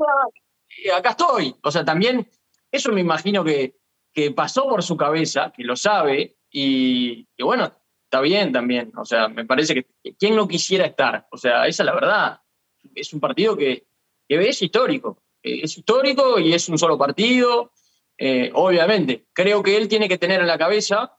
acá 0.96 1.10
estoy. 1.10 1.54
O 1.62 1.70
sea, 1.70 1.84
también 1.84 2.28
eso 2.70 2.90
me 2.92 3.00
imagino 3.00 3.44
que, 3.44 3.76
que 4.12 4.30
pasó 4.30 4.68
por 4.68 4.82
su 4.82 4.96
cabeza, 4.96 5.52
que 5.54 5.64
lo 5.64 5.76
sabe, 5.76 6.36
y, 6.52 7.26
bueno, 7.42 7.72
está 8.04 8.20
bien 8.20 8.52
también. 8.52 8.92
O 8.96 9.04
sea, 9.04 9.28
me 9.28 9.46
parece 9.46 9.74
que 9.74 10.14
¿quién 10.18 10.36
no 10.36 10.46
quisiera 10.46 10.84
estar? 10.84 11.26
O 11.30 11.38
sea, 11.38 11.66
esa 11.66 11.82
es 11.82 11.86
la 11.86 11.94
verdad. 11.94 12.40
Es 12.94 13.12
un 13.12 13.20
partido 13.20 13.56
que, 13.56 13.86
que 14.28 14.48
es 14.48 14.60
histórico. 14.60 15.22
Es 15.42 15.76
histórico 15.76 16.38
y 16.38 16.52
es 16.52 16.68
un 16.68 16.78
solo 16.78 16.98
partido. 16.98 17.72
Eh, 18.24 18.52
obviamente, 18.54 19.26
creo 19.32 19.64
que 19.64 19.76
él 19.76 19.88
tiene 19.88 20.08
que 20.08 20.16
tener 20.16 20.40
en 20.40 20.46
la 20.46 20.56
cabeza 20.56 21.18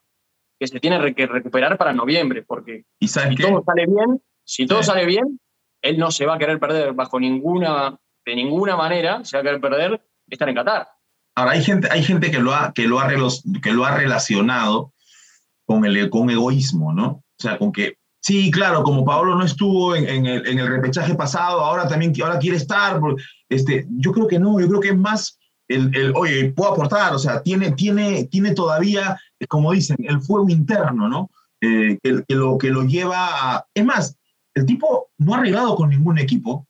que 0.57 0.67
se 0.67 0.79
tiene 0.79 1.13
que 1.13 1.27
recuperar 1.27 1.77
para 1.77 1.91
noviembre, 1.91 2.43
porque 2.43 2.85
si 2.97 3.35
todo 3.35 3.61
sale 3.65 3.85
bien, 3.85 4.23
si 4.45 4.65
todo 4.65 4.83
sale 4.83 5.05
bien, 5.05 5.37
él 5.81 5.97
no 5.97 6.11
se 6.11 6.25
va 6.25 6.35
a 6.35 6.37
querer 6.37 6.61
perder 6.61 6.93
bajo 6.93 7.19
ninguna, 7.19 7.99
de 8.25 8.35
ninguna 8.37 8.77
manera, 8.77 9.25
se 9.25 9.35
va 9.35 9.41
a 9.41 9.43
querer 9.43 9.59
perder 9.59 10.01
estar 10.29 10.47
en 10.47 10.55
Qatar. 10.55 10.87
Ahora, 11.35 11.51
hay 11.51 11.61
gente, 11.61 11.89
hay 11.91 12.03
gente 12.03 12.31
que, 12.31 12.39
lo 12.39 12.55
ha, 12.55 12.71
que, 12.73 12.87
lo 12.87 13.01
ha, 13.01 13.09
que 13.61 13.73
lo 13.73 13.83
ha 13.83 13.97
relacionado 13.97 14.93
con 15.65 15.83
el 15.83 16.09
con 16.09 16.29
egoísmo, 16.29 16.93
¿no? 16.93 17.07
O 17.07 17.37
sea, 17.37 17.57
con 17.57 17.73
que, 17.73 17.97
sí, 18.21 18.49
claro, 18.49 18.81
como 18.83 19.03
Pablo 19.03 19.35
no 19.35 19.43
estuvo 19.43 19.93
en, 19.93 20.25
el, 20.25 20.47
en 20.47 20.57
el, 20.57 20.67
repechaje 20.69 21.15
pasado, 21.15 21.59
ahora 21.59 21.85
también 21.85 22.13
ahora 22.23 22.39
quiere 22.39 22.55
estar. 22.55 22.97
Este, 23.49 23.87
yo 23.89 24.13
creo 24.13 24.25
que 24.25 24.39
no, 24.39 24.57
yo 24.61 24.69
creo 24.69 24.79
que 24.79 24.89
es 24.89 24.97
más 24.97 25.37
el, 25.67 26.13
oye, 26.15 26.51
puedo 26.51 26.71
aportar, 26.71 27.13
o 27.13 27.19
sea, 27.19 27.41
tiene, 27.41 27.71
tiene, 27.71 28.25
tiene 28.25 28.53
todavía, 28.53 29.19
como 29.47 29.71
dicen, 29.71 29.97
el 29.99 30.21
fuego 30.21 30.49
interno, 30.49 31.07
¿no? 31.07 31.29
Eh, 31.61 31.97
que, 32.03 32.35
lo, 32.35 32.57
que 32.57 32.69
lo 32.69 32.83
lleva 32.83 33.55
a... 33.55 33.65
Es 33.73 33.85
más, 33.85 34.17
el 34.53 34.65
tipo 34.65 35.11
no 35.17 35.33
ha 35.33 35.37
arreglado 35.37 35.75
con 35.75 35.89
ningún 35.89 36.19
equipo 36.19 36.67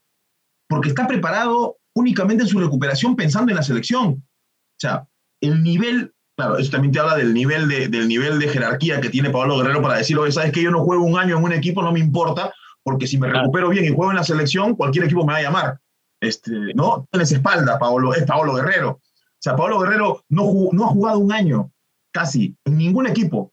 porque 0.68 0.88
está 0.88 1.06
preparado 1.06 1.78
únicamente 1.94 2.44
en 2.44 2.48
su 2.48 2.60
recuperación 2.60 3.16
pensando 3.16 3.50
en 3.50 3.56
la 3.56 3.62
selección. 3.62 4.06
O 4.06 4.80
sea, 4.80 5.06
el 5.40 5.62
nivel, 5.62 6.12
claro, 6.36 6.58
eso 6.58 6.70
también 6.70 6.92
te 6.92 7.00
habla 7.00 7.16
del 7.16 7.34
nivel 7.34 7.68
de, 7.68 7.88
del 7.88 8.08
nivel 8.08 8.38
de 8.38 8.48
jerarquía 8.48 9.00
que 9.00 9.10
tiene 9.10 9.30
Pablo 9.30 9.58
Guerrero 9.58 9.82
para 9.82 9.98
decir, 9.98 10.18
oye, 10.18 10.32
sabes 10.32 10.52
que 10.52 10.62
yo 10.62 10.70
no 10.70 10.84
juego 10.84 11.04
un 11.04 11.18
año 11.18 11.38
en 11.38 11.44
un 11.44 11.52
equipo, 11.52 11.82
no 11.82 11.92
me 11.92 12.00
importa, 12.00 12.52
porque 12.82 13.06
si 13.06 13.18
me 13.18 13.28
recupero 13.28 13.68
bien 13.70 13.84
y 13.84 13.94
juego 13.94 14.12
en 14.12 14.16
la 14.16 14.24
selección, 14.24 14.76
cualquier 14.76 15.04
equipo 15.04 15.24
me 15.24 15.32
va 15.32 15.38
a 15.38 15.42
llamar. 15.42 15.80
Este, 16.24 16.72
¿no? 16.74 17.06
Tienes 17.10 17.32
espalda, 17.32 17.78
Paolo, 17.78 18.14
es 18.14 18.24
Paolo 18.24 18.54
Guerrero. 18.54 18.90
O 18.90 19.38
sea, 19.38 19.54
Paolo 19.54 19.78
Guerrero 19.80 20.24
no, 20.30 20.50
no 20.72 20.84
ha 20.84 20.88
jugado 20.88 21.18
un 21.18 21.32
año, 21.32 21.70
casi, 22.12 22.56
en 22.64 22.78
ningún 22.78 23.06
equipo. 23.06 23.52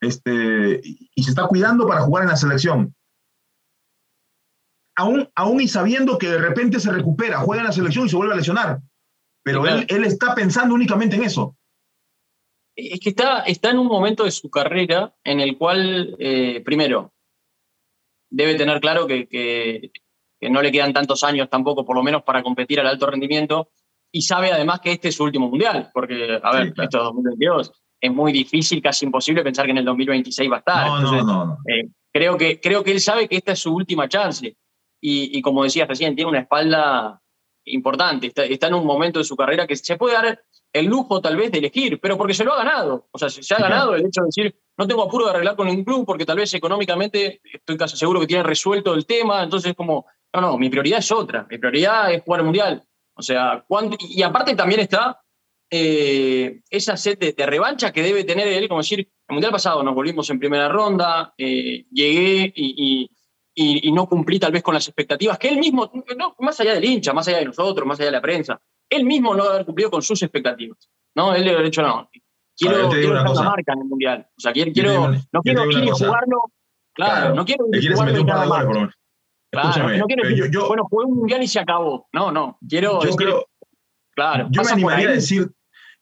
Este, 0.00 0.80
y 0.82 1.22
se 1.22 1.30
está 1.30 1.46
cuidando 1.46 1.86
para 1.88 2.02
jugar 2.02 2.24
en 2.24 2.30
la 2.30 2.36
selección. 2.36 2.94
Aún, 4.96 5.28
aún 5.34 5.60
y 5.60 5.66
sabiendo 5.66 6.18
que 6.18 6.28
de 6.28 6.38
repente 6.38 6.78
se 6.78 6.92
recupera, 6.92 7.40
juega 7.40 7.62
en 7.62 7.66
la 7.66 7.72
selección 7.72 8.06
y 8.06 8.10
se 8.10 8.16
vuelve 8.16 8.34
a 8.34 8.36
lesionar. 8.36 8.80
Pero 9.42 9.66
él, 9.66 9.84
él, 9.88 10.04
está 10.04 10.34
pensando 10.34 10.74
únicamente 10.74 11.16
en 11.16 11.24
eso. 11.24 11.56
Es 12.76 13.00
que 13.00 13.10
está, 13.10 13.40
está 13.40 13.70
en 13.70 13.78
un 13.78 13.88
momento 13.88 14.24
de 14.24 14.30
su 14.30 14.50
carrera 14.50 15.14
en 15.24 15.40
el 15.40 15.58
cual, 15.58 16.16
eh, 16.18 16.62
primero, 16.64 17.12
debe 18.30 18.54
tener 18.54 18.80
claro 18.80 19.06
que, 19.06 19.28
que, 19.28 19.90
que 20.44 20.50
no 20.50 20.60
le 20.60 20.70
quedan 20.70 20.92
tantos 20.92 21.24
años 21.24 21.48
tampoco, 21.48 21.86
por 21.86 21.96
lo 21.96 22.02
menos, 22.02 22.22
para 22.22 22.42
competir 22.42 22.78
al 22.78 22.86
alto 22.86 23.06
rendimiento, 23.06 23.70
y 24.12 24.20
sabe 24.20 24.52
además 24.52 24.80
que 24.80 24.92
este 24.92 25.08
es 25.08 25.14
su 25.14 25.24
último 25.24 25.48
mundial, 25.48 25.90
porque, 25.94 26.38
a 26.42 26.52
ver, 26.52 26.66
esto 26.66 26.82
es 26.82 26.90
2022, 26.90 27.72
es 27.98 28.12
muy 28.12 28.30
difícil, 28.30 28.82
casi 28.82 29.06
imposible 29.06 29.42
pensar 29.42 29.64
que 29.64 29.70
en 29.70 29.78
el 29.78 29.86
2026 29.86 30.52
va 30.52 30.56
a 30.56 30.58
estar. 30.58 30.86
No, 30.86 31.00
no, 31.00 31.22
no. 31.24 31.58
Eh, 31.66 31.88
creo, 32.12 32.36
que, 32.36 32.60
creo 32.60 32.84
que 32.84 32.92
él 32.92 33.00
sabe 33.00 33.26
que 33.26 33.36
esta 33.36 33.52
es 33.52 33.58
su 33.58 33.74
última 33.74 34.06
chance. 34.06 34.54
Y, 35.00 35.38
y 35.38 35.40
como 35.40 35.64
decías 35.64 35.88
recién, 35.88 36.14
tiene 36.14 36.28
una 36.28 36.40
espalda 36.40 37.18
importante, 37.64 38.26
está, 38.26 38.44
está, 38.44 38.66
en 38.66 38.74
un 38.74 38.84
momento 38.84 39.20
de 39.20 39.24
su 39.24 39.34
carrera 39.34 39.66
que 39.66 39.76
se 39.76 39.96
puede 39.96 40.14
dar 40.14 40.44
el 40.74 40.86
lujo 40.86 41.22
tal 41.22 41.36
vez 41.36 41.50
de 41.50 41.58
elegir, 41.58 41.98
pero 42.00 42.18
porque 42.18 42.34
se 42.34 42.44
lo 42.44 42.52
ha 42.52 42.58
ganado. 42.58 43.08
O 43.12 43.18
sea, 43.18 43.30
se, 43.30 43.54
ha 43.54 43.58
ganado 43.58 43.94
el 43.94 44.04
hecho 44.04 44.20
de 44.20 44.26
decir, 44.26 44.60
no 44.76 44.86
tengo 44.86 45.04
apuro 45.04 45.24
de 45.24 45.30
arreglar 45.30 45.56
con 45.56 45.68
ningún 45.68 45.84
club 45.84 46.04
porque 46.04 46.26
tal 46.26 46.36
vez 46.36 46.52
económicamente 46.52 47.40
estoy 47.44 47.76
casi 47.78 47.96
seguro 47.96 48.20
que 48.20 48.26
tiene 48.26 48.42
resuelto 48.42 48.92
el 48.92 49.06
tema, 49.06 49.42
entonces 49.42 49.74
como 49.74 50.06
no, 50.34 50.40
no, 50.40 50.58
mi 50.58 50.68
prioridad 50.68 50.98
es 50.98 51.12
otra. 51.12 51.46
Mi 51.48 51.58
prioridad 51.58 52.12
es 52.12 52.22
jugar 52.22 52.40
el 52.40 52.46
mundial. 52.46 52.82
O 53.14 53.22
sea, 53.22 53.64
y 54.00 54.22
aparte 54.22 54.56
también 54.56 54.80
está 54.80 55.20
eh, 55.70 56.60
esa 56.68 56.96
sed 56.96 57.18
de, 57.18 57.46
revancha 57.46 57.92
que 57.92 58.02
debe 58.02 58.24
tener 58.24 58.48
él, 58.48 58.68
como 58.68 58.80
decir, 58.80 59.00
el 59.00 59.32
mundial 59.32 59.52
pasado 59.52 59.82
nos 59.82 59.94
volvimos 59.94 60.28
en 60.30 60.38
primera 60.38 60.68
ronda, 60.68 61.32
eh, 61.38 61.86
llegué 61.90 62.52
y, 62.54 63.10
no 63.92 64.08
cumplí 64.08 64.40
tal 64.40 64.50
vez 64.50 64.62
con 64.62 64.74
las 64.74 64.86
expectativas 64.88 65.38
que 65.38 65.48
él 65.48 65.58
mismo, 65.58 65.90
más 66.40 66.58
allá 66.60 66.74
del 66.74 66.84
hincha, 66.84 67.12
más 67.12 67.28
allá 67.28 67.38
de 67.38 67.44
nosotros, 67.44 67.86
más 67.86 67.98
allá 68.00 68.06
de 68.06 68.16
la 68.16 68.20
prensa, 68.20 68.60
él 68.90 69.04
mismo 69.04 69.34
no 69.34 69.44
haber 69.44 69.64
cumplido 69.64 69.90
con 69.90 70.02
sus 70.02 70.20
expectativas. 70.22 70.90
¿no? 71.14 71.34
Él 71.34 71.44
le 71.44 71.52
ha 71.52 71.62
dicho, 71.62 71.80
no, 71.80 72.10
quiero, 72.56 72.88
quiero 72.88 73.12
una, 73.12 73.42
marca 73.42 73.72
en 73.72 73.80
el 73.80 73.88
mundial. 73.88 74.26
O 74.36 74.40
sea, 74.40 74.52
quiero, 74.52 74.72
quiero 74.72 75.12
no 75.32 75.42
quiero, 75.42 75.68
quiero 75.68 75.94
jugarlo. 75.94 76.42
Claro, 76.92 77.34
no 77.34 77.44
quiero 77.44 77.64
jugarlo. 77.64 78.90
Claro, 79.54 79.96
no 79.96 80.06
quiero 80.06 80.28
decir, 80.28 80.50
yo, 80.50 80.68
bueno, 80.68 80.86
fue 80.88 81.04
un 81.04 81.16
mundial 81.16 81.42
y 81.42 81.48
se 81.48 81.60
acabó. 81.60 82.06
No, 82.12 82.30
no. 82.30 82.58
Quiero. 82.68 83.02
Yo 83.04 83.14
creo. 83.14 83.46
claro. 84.14 84.48
Yo 84.50 84.62
me, 84.62 84.70
animaría 84.70 85.08
a 85.08 85.12
decir, 85.12 85.50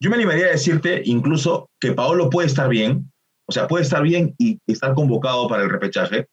yo 0.01 0.11
me 0.11 0.17
animaría 0.17 0.47
a 0.47 0.51
decirte 0.51 1.03
incluso 1.05 1.71
que 1.81 1.93
Paolo 1.93 2.31
puede 2.31 2.49
estar 2.49 2.69
bien, 2.69 3.13
o 3.47 3.53
sea, 3.53 3.69
puede 3.69 3.85
estar 3.85 4.03
bien 4.03 4.35
y 4.39 4.59
estar 4.67 4.95
convocado 4.95 5.49
para 5.49 5.63
el 5.63 5.71
repechaje. 5.71 6.27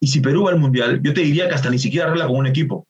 Y 0.00 0.06
si 0.06 0.20
Perú 0.20 0.44
va 0.44 0.50
al 0.50 0.60
mundial, 0.60 1.00
yo 1.02 1.12
te 1.12 1.22
diría 1.22 1.48
que 1.48 1.54
hasta 1.54 1.70
ni 1.70 1.78
siquiera 1.78 2.06
arregla 2.06 2.26
con 2.26 2.36
un 2.36 2.46
equipo. 2.46 2.86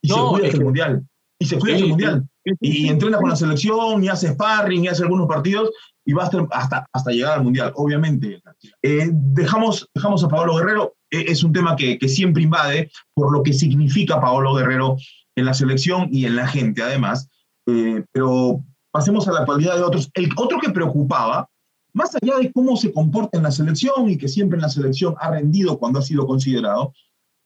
Y 0.00 0.08
se 0.08 0.14
juega 0.14 0.48
el 0.48 0.60
mundial. 0.64 1.02
Y 1.38 1.46
se 1.46 1.58
juega 1.58 1.76
el 1.76 1.88
mundial. 1.88 2.28
y, 2.60 2.88
entrena 2.88 3.18
con 3.18 3.30
la 3.30 3.36
selección, 3.36 4.02
y 4.02 4.08
hace 4.08 4.28
sparring, 4.28 4.84
y 4.84 4.88
hace 4.88 5.02
algunos 5.02 5.26
partidos, 5.26 5.70
y 6.04 6.12
va 6.12 6.24
hasta, 6.24 6.86
hasta, 6.92 7.10
llegar 7.10 7.38
al 7.38 7.44
mundial, 7.44 7.72
obviamente. 7.74 8.40
Eh, 8.82 9.08
dejamos, 9.12 9.88
dejamos 9.94 10.22
a 10.24 10.28
Paolo 10.28 10.56
Guerrero 10.56 10.94
es 11.12 11.44
un 11.44 11.52
tema 11.52 11.76
que, 11.76 11.98
siempre 12.08 12.42
invade 12.42 12.90
por 13.14 13.32
lo 13.32 13.42
que 13.42 13.52
significa 13.52 14.20
Paolo 14.20 14.54
Guerrero 14.54 14.96
en 15.36 15.44
la 15.44 15.54
selección 15.54 16.08
y 16.10 16.24
en 16.24 16.36
la 16.36 16.48
gente, 16.48 16.82
además. 16.82 17.28
Eh, 17.66 18.02
pero 18.12 18.64
pasemos 18.90 19.28
a 19.28 19.32
la 19.32 19.40
actualidad 19.40 19.76
de 19.76 19.82
otros. 19.82 20.10
El 20.14 20.30
otro 20.36 20.58
que 20.58 20.70
preocupaba, 20.70 21.48
más 21.92 22.16
allá 22.20 22.38
de 22.38 22.50
cómo 22.50 22.76
se 22.76 22.92
comporta 22.92 23.36
en 23.36 23.44
la 23.44 23.50
selección 23.50 24.10
y 24.10 24.16
que 24.16 24.28
siempre 24.28 24.56
en 24.56 24.62
la 24.62 24.70
selección 24.70 25.14
ha 25.20 25.30
rendido 25.30 25.78
cuando 25.78 25.98
ha 25.98 26.02
sido 26.02 26.26
considerado, 26.26 26.94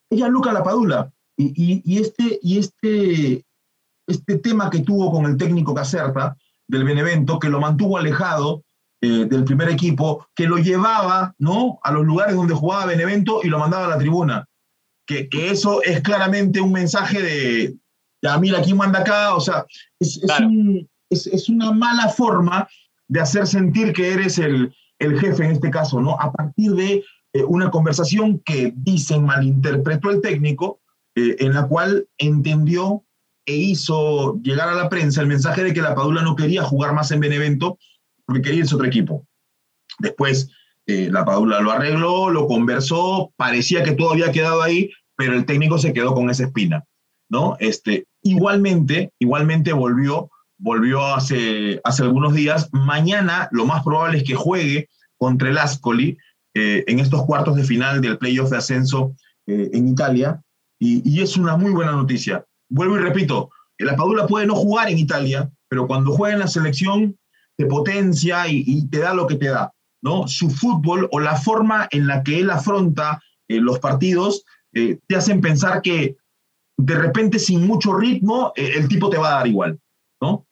es 0.09 0.19
Luca 0.21 0.53
Lapadula. 0.53 1.11
Y, 1.39 1.99
este, 1.99 2.39
y 2.41 2.57
este, 2.57 3.45
este 4.07 4.39
tema 4.39 4.71
que 4.71 4.79
tuvo 4.79 5.11
con 5.11 5.25
el 5.25 5.37
técnico 5.37 5.75
Caserta 5.75 6.35
del 6.67 6.83
Benevento, 6.83 7.37
que 7.37 7.49
lo 7.49 7.59
mantuvo 7.59 7.97
alejado 7.97 8.63
eh, 9.01 9.25
del 9.25 9.43
primer 9.43 9.69
equipo, 9.69 10.27
que 10.35 10.47
lo 10.47 10.57
llevaba 10.57 11.35
¿no? 11.37 11.79
a 11.83 11.91
los 11.91 12.05
lugares 12.05 12.35
donde 12.35 12.53
jugaba 12.53 12.85
Benevento 12.85 13.41
y 13.43 13.47
lo 13.47 13.59
mandaba 13.59 13.85
a 13.85 13.89
la 13.89 13.97
tribuna. 13.97 14.47
Que, 15.05 15.29
que 15.29 15.51
eso 15.51 15.81
es 15.83 16.01
claramente 16.01 16.59
un 16.59 16.71
mensaje 16.71 17.21
de, 17.21 17.77
ya 18.21 18.37
mira, 18.37 18.61
¿quién 18.61 18.77
manda 18.77 18.99
acá? 18.99 19.35
O 19.35 19.39
sea, 19.39 19.65
es, 19.99 20.19
es, 21.09 21.27
es, 21.27 21.49
una 21.49 21.71
mala 21.71 22.09
forma 22.09 22.67
de 23.07 23.21
hacer 23.21 23.47
sentir 23.47 23.93
que 23.93 24.13
eres 24.13 24.37
el, 24.37 24.73
el 24.99 25.19
jefe 25.19 25.45
en 25.45 25.51
este 25.51 25.69
caso, 25.69 26.01
¿no? 26.01 26.19
A 26.19 26.31
partir 26.31 26.71
de 26.73 27.03
eh, 27.33 27.43
una 27.43 27.69
conversación 27.69 28.39
que 28.39 28.73
dicen 28.75 29.23
malinterpretó 29.25 30.09
el 30.09 30.21
técnico, 30.21 30.81
eh, 31.15 31.35
en 31.39 31.53
la 31.53 31.67
cual 31.67 32.07
entendió 32.17 33.03
e 33.45 33.55
hizo 33.55 34.39
llegar 34.41 34.67
a 34.67 34.75
la 34.75 34.89
prensa 34.89 35.21
el 35.21 35.27
mensaje 35.27 35.63
de 35.63 35.73
que 35.73 35.81
la 35.81 35.95
Padula 35.95 36.21
no 36.21 36.35
quería 36.35 36.63
jugar 36.63 36.93
más 36.93 37.11
en 37.11 37.21
Benevento 37.21 37.77
porque 38.27 38.41
quería 38.43 38.59
irse 38.59 38.75
otro 38.75 38.85
equipo. 38.85 39.25
Después 39.99 40.51
eh, 40.85 41.09
la 41.11 41.25
Padula 41.25 41.59
lo 41.61 41.71
arregló, 41.71 42.29
lo 42.29 42.47
conversó, 42.47 43.31
parecía 43.35 43.83
que 43.83 43.93
todo 43.93 44.11
había 44.11 44.31
quedado 44.31 44.61
ahí, 44.61 44.91
pero 45.15 45.33
el 45.33 45.45
técnico 45.45 45.79
se 45.79 45.93
quedó 45.93 46.13
con 46.13 46.29
esa 46.29 46.43
espina, 46.43 46.83
¿no? 47.29 47.57
Este, 47.59 48.05
igualmente, 48.21 49.11
igualmente 49.17 49.73
volvió, 49.73 50.29
volvió 50.59 51.03
hace, 51.15 51.81
hace 51.83 52.03
algunos 52.03 52.35
días. 52.35 52.69
Mañana 52.71 53.49
lo 53.51 53.65
más 53.65 53.83
probable 53.83 54.19
es 54.19 54.23
que 54.23 54.35
juegue 54.35 54.89
contra 55.17 55.49
el 55.49 55.57
Ascoli 55.57 56.17
eh, 56.53 56.83
en 56.87 56.99
estos 56.99 57.25
cuartos 57.25 57.55
de 57.55 57.63
final 57.63 58.01
del 58.01 58.17
playoff 58.17 58.51
de 58.51 58.57
ascenso 58.57 59.15
eh, 59.47 59.69
en 59.73 59.87
Italia, 59.87 60.41
y, 60.79 61.21
es 61.21 61.37
una 61.37 61.57
muy 61.57 61.71
buena 61.71 61.91
noticia. 61.91 62.45
Vuelvo 62.69 62.97
y 62.97 62.99
repito, 62.99 63.49
la 63.79 63.95
Padula 63.95 64.27
puede 64.27 64.45
no 64.45 64.55
jugar 64.55 64.89
en 64.89 64.99
Italia, 64.99 65.49
pero 65.67 65.87
cuando 65.87 66.11
juega 66.11 66.33
en 66.33 66.39
la 66.39 66.47
selección 66.47 67.17
te 67.57 67.65
potencia 67.65 68.47
y, 68.47 68.87
te 68.89 68.99
da 68.99 69.13
lo 69.13 69.27
que 69.27 69.35
te 69.35 69.47
da, 69.47 69.73
¿no? 70.01 70.27
Su 70.27 70.49
fútbol 70.49 71.09
o 71.11 71.19
la 71.19 71.35
forma 71.35 71.87
en 71.91 72.07
la 72.07 72.23
que 72.23 72.39
él 72.39 72.49
afronta 72.49 73.21
eh, 73.47 73.59
los 73.59 73.79
partidos 73.79 74.45
te 74.71 75.15
hacen 75.15 75.41
pensar 75.41 75.81
que 75.81 76.17
de 76.77 76.95
repente 76.95 77.39
sin 77.39 77.65
mucho 77.65 77.95
ritmo 77.95 78.53
el 78.55 78.87
tipo 78.87 79.09
te 79.09 79.17
va 79.17 79.29
a 79.29 79.37
dar 79.37 79.47
igual, 79.47 79.79
¿no? 80.21 80.45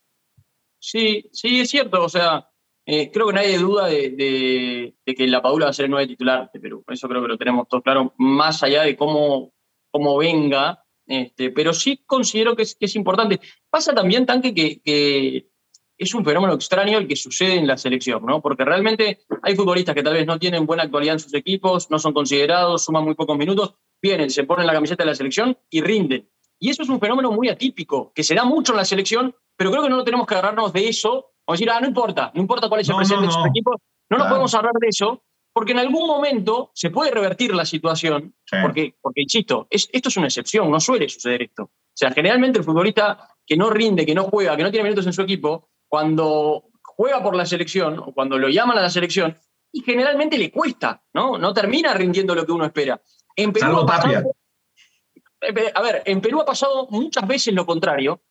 Sí, 0.79 1.29
sí, 1.31 1.59
es 1.59 1.69
cierto, 1.69 2.03
o 2.03 2.09
sea, 2.09 2.49
eh, 2.87 3.09
creo 3.11 3.27
que 3.27 3.33
nadie 3.33 3.57
duda 3.57 3.87
de, 3.87 4.95
que 5.03 5.27
la 5.27 5.41
Padula 5.41 5.65
va 5.65 5.69
a 5.71 5.73
ser 5.73 5.85
el 5.85 5.91
nuevo 5.91 6.07
titular 6.07 6.49
de 6.53 6.59
Perú. 6.59 6.83
Eso 6.87 7.07
creo 7.07 7.21
que 7.21 7.27
lo 7.27 7.37
tenemos 7.37 7.67
todos 7.67 7.83
claro, 7.83 8.13
más 8.17 8.61
allá 8.61 8.83
de 8.83 8.95
cómo, 8.95 9.53
cómo 9.91 10.17
venga. 10.17 10.83
Este, 11.07 11.51
pero 11.51 11.73
sí 11.73 12.03
considero 12.05 12.55
que 12.55 12.63
es 12.63 12.95
importante. 12.95 13.39
Pasa 13.69 13.93
también, 13.93 14.25
Tanque, 14.25 14.53
que, 14.53 15.49
es 15.97 16.13
un 16.13 16.25
fenómeno 16.25 16.53
extraño 16.53 16.97
el 16.97 17.07
que 17.07 17.15
sucede 17.15 17.55
en 17.55 17.67
la 17.67 17.77
selección, 17.77 18.25
¿no? 18.25 18.41
Porque 18.41 18.65
realmente 18.65 19.19
hay 19.41 19.55
futbolistas 19.55 19.95
que 19.95 20.03
tal 20.03 20.13
vez 20.13 20.25
no 20.25 20.37
tienen 20.39 20.65
buena 20.65 20.83
actualidad 20.83 21.13
en 21.13 21.19
sus 21.19 21.33
equipos, 21.33 21.89
no 21.89 21.99
son 21.99 22.13
considerados, 22.13 22.83
suman 22.83 23.03
muy 23.03 23.15
pocos 23.15 23.37
minutos, 23.37 23.75
vienen, 24.01 24.29
se 24.29 24.43
ponen 24.43 24.67
la 24.67 24.73
camiseta 24.73 25.03
de 25.03 25.09
la 25.09 25.15
selección 25.15 25.57
y 25.69 25.81
rinden. 25.81 26.29
Y 26.59 26.69
eso 26.69 26.83
es 26.83 26.89
un 26.89 26.99
fenómeno 26.99 27.31
muy 27.31 27.49
atípico, 27.49 28.11
que 28.13 28.23
se 28.23 28.35
da 28.35 28.43
mucho 28.43 28.73
en 28.73 28.77
la 28.77 28.85
selección, 28.85 29.35
pero 29.55 29.71
creo 29.71 29.83
que 29.83 29.89
no 29.89 30.03
tenemos 30.03 30.27
que 30.27 30.35
agarrarnos 30.35 30.73
de 30.73 30.87
eso 30.87 31.31
o 31.45 31.51
decir, 31.51 31.69
ah, 31.69 31.79
no 31.79 31.87
importa, 31.87 32.31
no 32.33 32.41
importa 32.41 32.67
cuál 32.67 32.81
es 32.81 32.89
el 32.89 32.95
presidente 32.95 33.27
de 33.27 33.33
su 33.33 33.45
equipo, 33.45 33.79
no 34.09 34.17
nos 34.17 34.27
podemos 34.27 34.53
hablar 34.53 34.73
de 34.79 34.87
eso, 34.87 35.23
porque 35.53 35.71
en 35.71 35.79
algún 35.79 36.07
momento 36.07 36.71
se 36.73 36.89
puede 36.89 37.11
revertir 37.11 37.53
la 37.55 37.65
situación, 37.65 38.35
porque, 38.61 38.95
porque, 39.01 39.21
insisto, 39.21 39.67
esto 39.69 40.09
es 40.09 40.17
una 40.17 40.27
excepción, 40.27 40.69
no 40.69 40.79
suele 40.79 41.07
suceder 41.07 41.43
esto. 41.43 41.63
O 41.63 41.97
sea, 41.97 42.11
generalmente 42.11 42.59
el 42.59 42.65
futbolista 42.65 43.29
que 43.45 43.55
no 43.55 43.69
rinde, 43.69 44.05
que 44.05 44.15
no 44.15 44.23
juega, 44.23 44.57
que 44.57 44.63
no 44.63 44.71
tiene 44.71 44.83
minutos 44.83 45.05
en 45.05 45.13
su 45.13 45.21
equipo, 45.21 45.69
cuando 45.87 46.65
juega 46.81 47.21
por 47.21 47.35
la 47.35 47.45
selección 47.45 47.99
o 47.99 48.13
cuando 48.13 48.37
lo 48.37 48.49
llaman 48.49 48.77
a 48.77 48.81
la 48.81 48.89
selección, 48.89 49.37
y 49.71 49.81
generalmente 49.81 50.37
le 50.37 50.51
cuesta, 50.51 51.03
¿no? 51.13 51.37
No 51.37 51.53
termina 51.53 51.93
rindiendo 51.93 52.33
lo 52.33 52.45
que 52.45 52.51
uno 52.53 52.65
espera. 52.65 53.01
En 53.35 53.51
Perú 53.51 53.79
ha 53.79 53.85
pasado, 53.85 54.31
eh, 55.41 55.71
a 55.75 55.81
ver, 55.81 56.01
en 56.05 56.21
Perú 56.21 56.39
ha 56.39 56.45
pasado 56.45 56.87
muchas 56.89 57.27
veces 57.27 57.53
lo 57.53 57.65
contrario, 57.65 58.21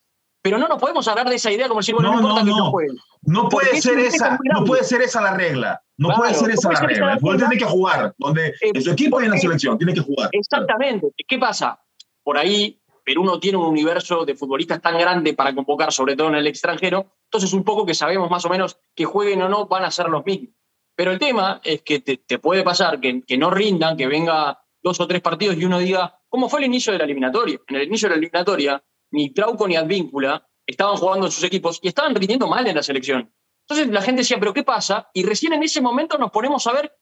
pero 0.41 0.57
no 0.57 0.69
nos 0.69 0.81
podemos 0.81 1.07
hablar 1.07 1.29
de 1.29 1.37
esa 1.37 1.53
idea 1.53 1.69
como 1.69 1.81
decir, 1.81 1.95
bueno, 1.95 2.13
no, 2.13 2.21
importa 2.21 2.45
que 2.45 2.51
no 2.51 2.71
jueguen. 2.71 2.97
No 3.23 3.49
puede, 3.51 3.81
ser 3.81 3.99
esa, 3.99 4.39
no 4.55 4.65
puede 4.65 4.85
ser 4.85 5.03
esa 5.03 5.21
la 5.21 5.35
regla. 5.35 5.83
No 5.99 6.15
puede 6.17 6.33
ser 6.35 6.51
esa 6.51 6.73
la 6.73 6.81
regla. 6.81 7.13
El 7.13 7.21
jugador 7.21 7.41
tiene 7.41 7.57
que 7.59 7.71
jugar. 7.71 8.15
Donde 8.19 8.55
en 8.61 8.83
su 8.83 8.91
equipo 8.91 9.21
y 9.21 9.25
en 9.25 9.31
la 9.31 9.39
selección, 9.39 9.77
tiene 9.77 9.93
que 9.93 10.01
jugar. 10.01 10.31
Exactamente. 10.33 11.09
¿Qué 11.29 11.39
pasa? 11.39 11.79
Por 12.23 12.39
ahí 12.39 12.81
Perú 13.05 13.25
no 13.25 13.39
tiene 13.39 13.59
un 13.59 13.67
universo 13.67 14.25
de 14.25 14.35
futbolistas 14.35 14.81
tan 14.81 14.99
grande 14.99 15.35
para 15.35 15.55
convocar, 15.55 15.93
sobre 15.93 16.17
todo 16.17 16.29
en 16.29 16.37
el 16.37 16.47
extranjero. 16.47 17.13
Entonces, 17.25 17.53
un 17.53 17.63
poco 17.63 17.85
que 17.85 17.95
sabemos 17.95 18.31
más 18.31 18.45
o 18.45 18.49
menos 18.49 18.79
que 18.95 19.05
jueguen 19.05 19.43
o 19.43 19.49
no 19.49 19.67
van 19.67 19.85
a 19.85 19.91
ser 19.91 20.09
los 20.09 20.25
mismos. 20.25 20.55
Pero 20.97 21.11
el 21.11 21.19
tema 21.19 21.61
es 21.63 21.83
que 21.83 22.01
te, 22.01 22.39
puede 22.39 22.63
pasar 22.63 23.01
que, 23.01 23.23
que 23.23 23.37
no 23.37 23.51
rindan, 23.51 23.97
que 23.97 24.07
venga 24.07 24.59
dos 24.83 25.01
o 25.01 25.07
tres 25.07 25.21
partidos 25.21 25.57
y 25.57 25.65
uno 25.65 25.79
diga, 25.79 26.21
¿cómo 26.29 26.49
fue 26.49 26.61
el 26.61 26.67
inicio 26.67 26.93
de 26.93 26.99
la 26.99 27.05
eliminatoria? 27.05 27.59
En 27.67 27.77
el 27.77 27.89
inicio 27.89 28.09
de 28.09 28.15
la 28.15 28.19
eliminatoria, 28.19 28.85
ni 29.11 29.31
Trauco 29.31 29.67
ni 29.67 29.77
Advíncula 29.77 30.47
estaban 30.67 30.97
jugando 30.97 31.27
en 31.27 31.33
sus 31.33 31.45
equipos 31.45 31.79
y 31.83 31.89
estaban 31.89 32.15
rindiendo 32.15 32.47
mal 32.47 32.67
en 32.67 32.77
la 32.77 32.83
selección. 32.83 33.33
Entonces 33.67 33.93
la 33.93 34.03
gente 34.03 34.21
decía, 34.21 34.39
¿pero 34.39 34.53
qué 34.53 34.63
pasa? 34.63 35.11
Y 35.15 35.25
recién 35.25 35.53
en 35.55 35.63
ese 35.63 35.81
momento 35.81 36.19
nos 36.19 36.31
ponemos 36.31 36.67
a 36.67 36.73
ver 36.73 36.93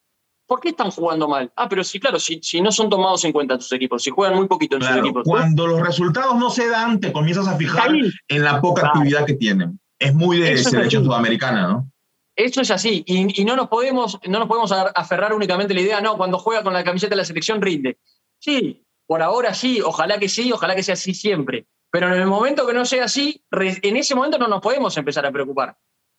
por 0.53 0.59
qué 0.59 0.69
están 0.69 0.91
jugando 0.91 1.27
mal. 1.27 1.51
Ah, 1.55 1.67
pero 1.67 1.83
sí, 1.83 1.99
claro, 1.99 2.19
si, 2.19 2.39
si 2.43 2.61
no 2.61 2.71
son 2.71 2.87
tomados 2.87 3.25
en 3.25 3.31
cuenta 3.31 3.57
tus 3.57 3.71
equipos, 3.71 4.03
si 4.03 4.11
juegan 4.11 4.35
muy 4.37 4.47
poquito 4.47 4.75
en 4.75 4.83
sus 4.83 4.97
equipos. 4.97 5.23
Cuando 5.25 5.65
los 5.65 5.81
resultados 5.81 6.35
no 6.35 6.51
se 6.51 6.69
dan, 6.69 6.99
te 6.99 7.11
comienzas 7.11 7.47
a 7.47 7.57
fijar 7.57 7.89
en 8.27 8.43
la 8.43 8.61
poca 8.61 8.85
actividad 8.85 9.25
que 9.25 9.33
tienen. 9.33 9.79
Es 9.97 10.13
muy 10.13 10.37
de 10.37 10.55
selección 10.59 11.05
sudamericana, 11.05 11.67
¿no? 11.67 11.91
Eso 12.35 12.61
es 12.61 12.69
así, 12.69 13.03
y, 13.07 13.41
y, 13.41 13.45
no, 13.45 13.55
nos 13.55 13.67
podemos, 13.67 14.19
no 14.27 14.37
nos 14.37 14.47
podemos 14.47 14.71
aferrar 14.71 15.33
únicamente 15.33 15.73
a 15.73 15.75
la 15.75 15.81
idea, 15.81 16.01
no, 16.01 16.17
cuando 16.17 16.37
juega 16.37 16.61
con 16.61 16.73
la 16.73 16.83
camiseta 16.83 17.15
de 17.15 17.21
la 17.21 17.25
selección 17.25 17.59
rinde. 17.59 17.97
Sí, 18.37 18.85
por 19.07 19.23
ahora 19.23 19.55
sí, 19.55 19.81
ojalá 19.81 20.19
que 20.19 20.29
sí, 20.29 20.51
ojalá 20.51 20.75
que 20.75 20.83
sea 20.83 20.93
así 20.93 21.15
siempre. 21.15 21.65
Pero 21.91 22.13
en 22.13 22.21
el 22.21 22.27
momento 22.27 22.67
que 22.67 22.73
no 22.73 22.85
sea 22.85 23.05
así, 23.05 23.43
en 23.51 23.97
ese 23.97 24.13
momento 24.13 24.37
no 24.37 24.47
nos 24.47 24.61
podemos 24.61 24.95
empezar 24.97 25.25
a 25.25 25.31
preocupar. 25.31 25.75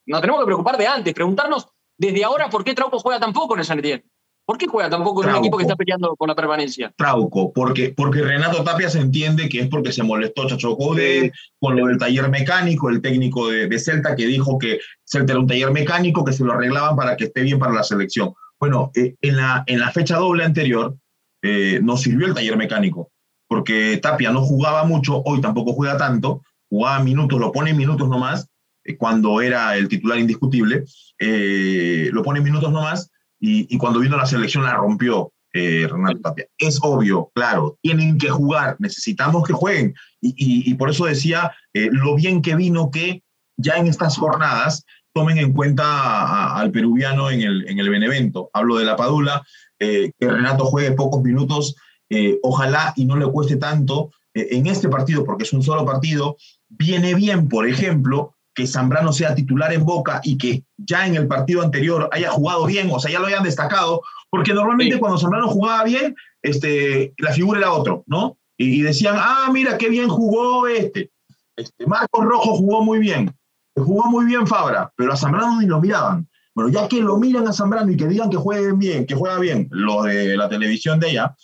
Nos 0.06 0.20
tenemos 0.20 0.40
que 0.40 0.46
preocupar 0.46 0.76
de 0.76 0.88
antes, 0.88 1.14
preguntarnos 1.14 1.68
desde 1.96 2.24
ahora 2.24 2.48
por 2.48 2.64
qué 2.64 2.74
Trauco 2.74 2.98
juega 2.98 3.20
tan 3.20 3.32
poco 3.32 3.54
en 3.54 3.60
el 3.60 3.66
San 3.66 3.78
Etienne. 3.78 4.04
¿Por 4.46 4.58
qué 4.58 4.66
juega 4.66 4.90
tampoco 4.90 5.24
en 5.24 5.30
un 5.30 5.36
equipo 5.36 5.56
que 5.56 5.64
está 5.64 5.76
peleando 5.76 6.14
con 6.16 6.28
la 6.28 6.34
permanencia? 6.34 6.92
Trauco, 6.96 7.52
porque, 7.52 7.94
porque 7.96 8.20
Renato 8.20 8.62
Tapia 8.62 8.90
se 8.90 9.00
entiende 9.00 9.48
que 9.48 9.60
es 9.60 9.68
porque 9.68 9.90
se 9.90 10.02
molestó 10.02 10.46
Chacho 10.46 10.76
Code 10.76 11.32
con 11.58 11.76
lo 11.76 11.86
del 11.86 11.98
taller 11.98 12.28
mecánico, 12.28 12.90
el 12.90 13.00
técnico 13.00 13.48
de, 13.48 13.78
Celta 13.78 14.14
que 14.14 14.26
dijo 14.26 14.58
que 14.58 14.80
Celta 15.04 15.32
era 15.32 15.40
un 15.40 15.46
taller 15.46 15.70
mecánico, 15.70 16.24
que 16.24 16.32
se 16.32 16.44
lo 16.44 16.52
arreglaban 16.52 16.94
para 16.94 17.16
que 17.16 17.24
esté 17.24 17.42
bien 17.42 17.58
para 17.58 17.72
la 17.72 17.82
selección. 17.82 18.34
Bueno, 18.60 18.90
eh, 18.94 19.14
en, 19.22 19.36
la, 19.36 19.64
en 19.66 19.80
la 19.80 19.90
fecha 19.90 20.16
doble 20.16 20.44
anterior 20.44 20.94
eh, 21.42 21.80
nos 21.82 22.02
sirvió 22.02 22.26
el 22.26 22.34
taller 22.34 22.56
mecánico 22.56 23.10
porque 23.54 23.98
Tapia 24.02 24.30
no 24.32 24.42
jugaba 24.42 24.84
mucho, 24.84 25.22
hoy 25.24 25.40
tampoco 25.40 25.74
juega 25.74 25.96
tanto, 25.96 26.42
jugaba 26.68 27.02
minutos, 27.02 27.38
lo 27.38 27.52
pone 27.52 27.70
en 27.70 27.76
minutos 27.76 28.08
nomás, 28.08 28.48
eh, 28.84 28.96
cuando 28.96 29.40
era 29.40 29.76
el 29.76 29.88
titular 29.88 30.18
indiscutible, 30.18 30.84
eh, 31.18 32.10
lo 32.12 32.22
pone 32.22 32.38
en 32.38 32.44
minutos 32.44 32.72
nomás, 32.72 33.10
y, 33.46 33.78
cuando 33.78 34.00
vino 34.00 34.16
la 34.16 34.26
selección 34.26 34.64
la 34.64 34.74
rompió 34.74 35.32
eh, 35.52 35.86
Renato 35.90 36.20
Tapia. 36.20 36.46
Es 36.58 36.78
obvio, 36.82 37.30
claro, 37.34 37.78
tienen 37.82 38.18
que 38.18 38.30
jugar, 38.30 38.76
necesitamos 38.78 39.46
que 39.46 39.52
jueguen, 39.52 39.94
y, 40.20 40.72
por 40.74 40.90
eso 40.90 41.04
decía 41.04 41.52
lo 41.72 42.14
bien 42.14 42.40
que 42.40 42.56
vino 42.56 42.90
que 42.90 43.22
ya 43.56 43.74
en 43.76 43.86
estas 43.86 44.16
jornadas 44.16 44.84
tomen 45.12 45.38
en 45.38 45.52
cuenta 45.52 46.56
al 46.56 46.70
peruviano 46.70 47.30
en 47.30 47.42
el, 47.42 47.68
en 47.68 47.78
el 47.78 47.90
Benevento. 47.90 48.50
Hablo 48.52 48.78
de 48.78 48.84
la 48.84 48.96
Padula, 48.96 49.42
que 49.78 50.12
Renato 50.18 50.64
juegue 50.64 50.92
pocos 50.92 51.22
minutos 51.22 51.76
eh, 52.10 52.38
ojalá 52.42 52.92
y 52.96 53.06
no 53.06 53.16
le 53.16 53.26
cueste 53.26 53.56
tanto 53.56 54.10
eh, 54.34 54.48
en 54.52 54.66
este 54.66 54.88
partido, 54.88 55.24
porque 55.24 55.44
es 55.44 55.52
un 55.52 55.62
solo 55.62 55.84
partido, 55.84 56.36
viene 56.68 57.14
bien, 57.14 57.48
por 57.48 57.66
ejemplo, 57.66 58.34
que 58.54 58.66
Zambrano 58.66 59.12
sea 59.12 59.34
titular 59.34 59.72
en 59.72 59.84
Boca 59.84 60.20
y 60.22 60.38
que 60.38 60.62
ya 60.76 61.06
en 61.06 61.16
el 61.16 61.26
partido 61.26 61.62
anterior 61.62 62.08
haya 62.12 62.30
jugado 62.30 62.66
bien, 62.66 62.88
o 62.92 63.00
sea, 63.00 63.10
ya 63.10 63.18
lo 63.18 63.26
hayan 63.26 63.42
destacado, 63.42 64.02
porque 64.30 64.54
normalmente 64.54 64.98
cuando 64.98 65.18
Zambrano 65.18 65.48
jugaba 65.48 65.84
bien, 65.84 66.14
este, 66.42 67.12
la 67.18 67.32
figura 67.32 67.58
era 67.58 67.72
otro, 67.72 68.04
¿no? 68.06 68.38
Y, 68.56 68.82
decían, 68.82 69.16
ah, 69.18 69.50
mira 69.52 69.76
qué 69.76 69.88
bien 69.88 70.08
jugó 70.08 70.68
este. 70.68 71.10
este. 71.56 71.86
Marcos 71.86 72.24
Rojo 72.24 72.56
jugó 72.56 72.84
muy 72.84 73.00
bien, 73.00 73.34
jugó 73.74 74.08
muy 74.08 74.26
bien 74.26 74.46
Fabra, 74.46 74.92
pero 74.96 75.12
a 75.12 75.16
Zambrano 75.16 75.60
ni 75.60 75.66
lo 75.66 75.80
miraban. 75.80 76.28
Bueno, 76.54 76.70
ya 76.70 76.86
que 76.86 77.00
lo 77.00 77.18
miran 77.18 77.48
a 77.48 77.52
Zambrano 77.52 77.90
y 77.90 77.96
que 77.96 78.06
digan 78.06 78.30
que 78.30 78.36
jueguen 78.36 78.78
bien, 78.78 79.06
que 79.06 79.16
juega 79.16 79.40
bien, 79.40 79.66
lo 79.70 80.04
de 80.04 80.36
la 80.36 80.48
televisión 80.48 81.00
de 81.00 81.10
ella, 81.10 81.34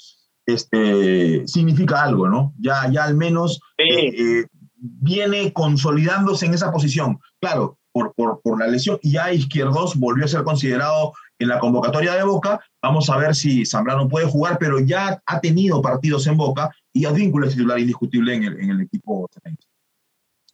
este, 0.46 1.46
significa 1.48 2.04
algo, 2.04 2.28
¿no? 2.28 2.54
Ya, 2.60 2.88
ya 2.90 3.04
al 3.04 3.16
menos 3.16 3.60
eh, 3.76 4.06
eh, 4.06 4.46
viene 4.80 5.52
consolidándose 5.52 6.46
en 6.46 6.54
esa 6.54 6.72
posición. 6.72 7.20
Claro, 7.40 7.78
por, 7.92 8.14
por, 8.14 8.40
por, 8.40 8.58
la 8.58 8.66
lesión, 8.66 8.98
ya 9.02 9.32
Izquierdos 9.32 9.96
volvió 9.96 10.24
a 10.24 10.28
ser 10.28 10.42
considerado 10.42 11.12
en 11.38 11.48
la 11.48 11.58
convocatoria 11.58 12.14
de 12.14 12.22
Boca. 12.22 12.60
Vamos 12.82 13.10
a 13.10 13.16
ver 13.16 13.34
si 13.34 13.66
Zambrano 13.66 14.08
puede 14.08 14.26
jugar, 14.26 14.58
pero 14.58 14.78
ya 14.78 15.20
ha 15.26 15.40
tenido 15.40 15.82
partidos 15.82 16.26
en 16.26 16.36
Boca 16.36 16.70
y 16.92 17.04
Advíncula 17.04 17.46
es 17.46 17.54
titular 17.54 17.78
indiscutible 17.78 18.34
en 18.34 18.44
el, 18.44 18.60
en 18.60 18.70
el 18.70 18.80
equipo 18.82 19.28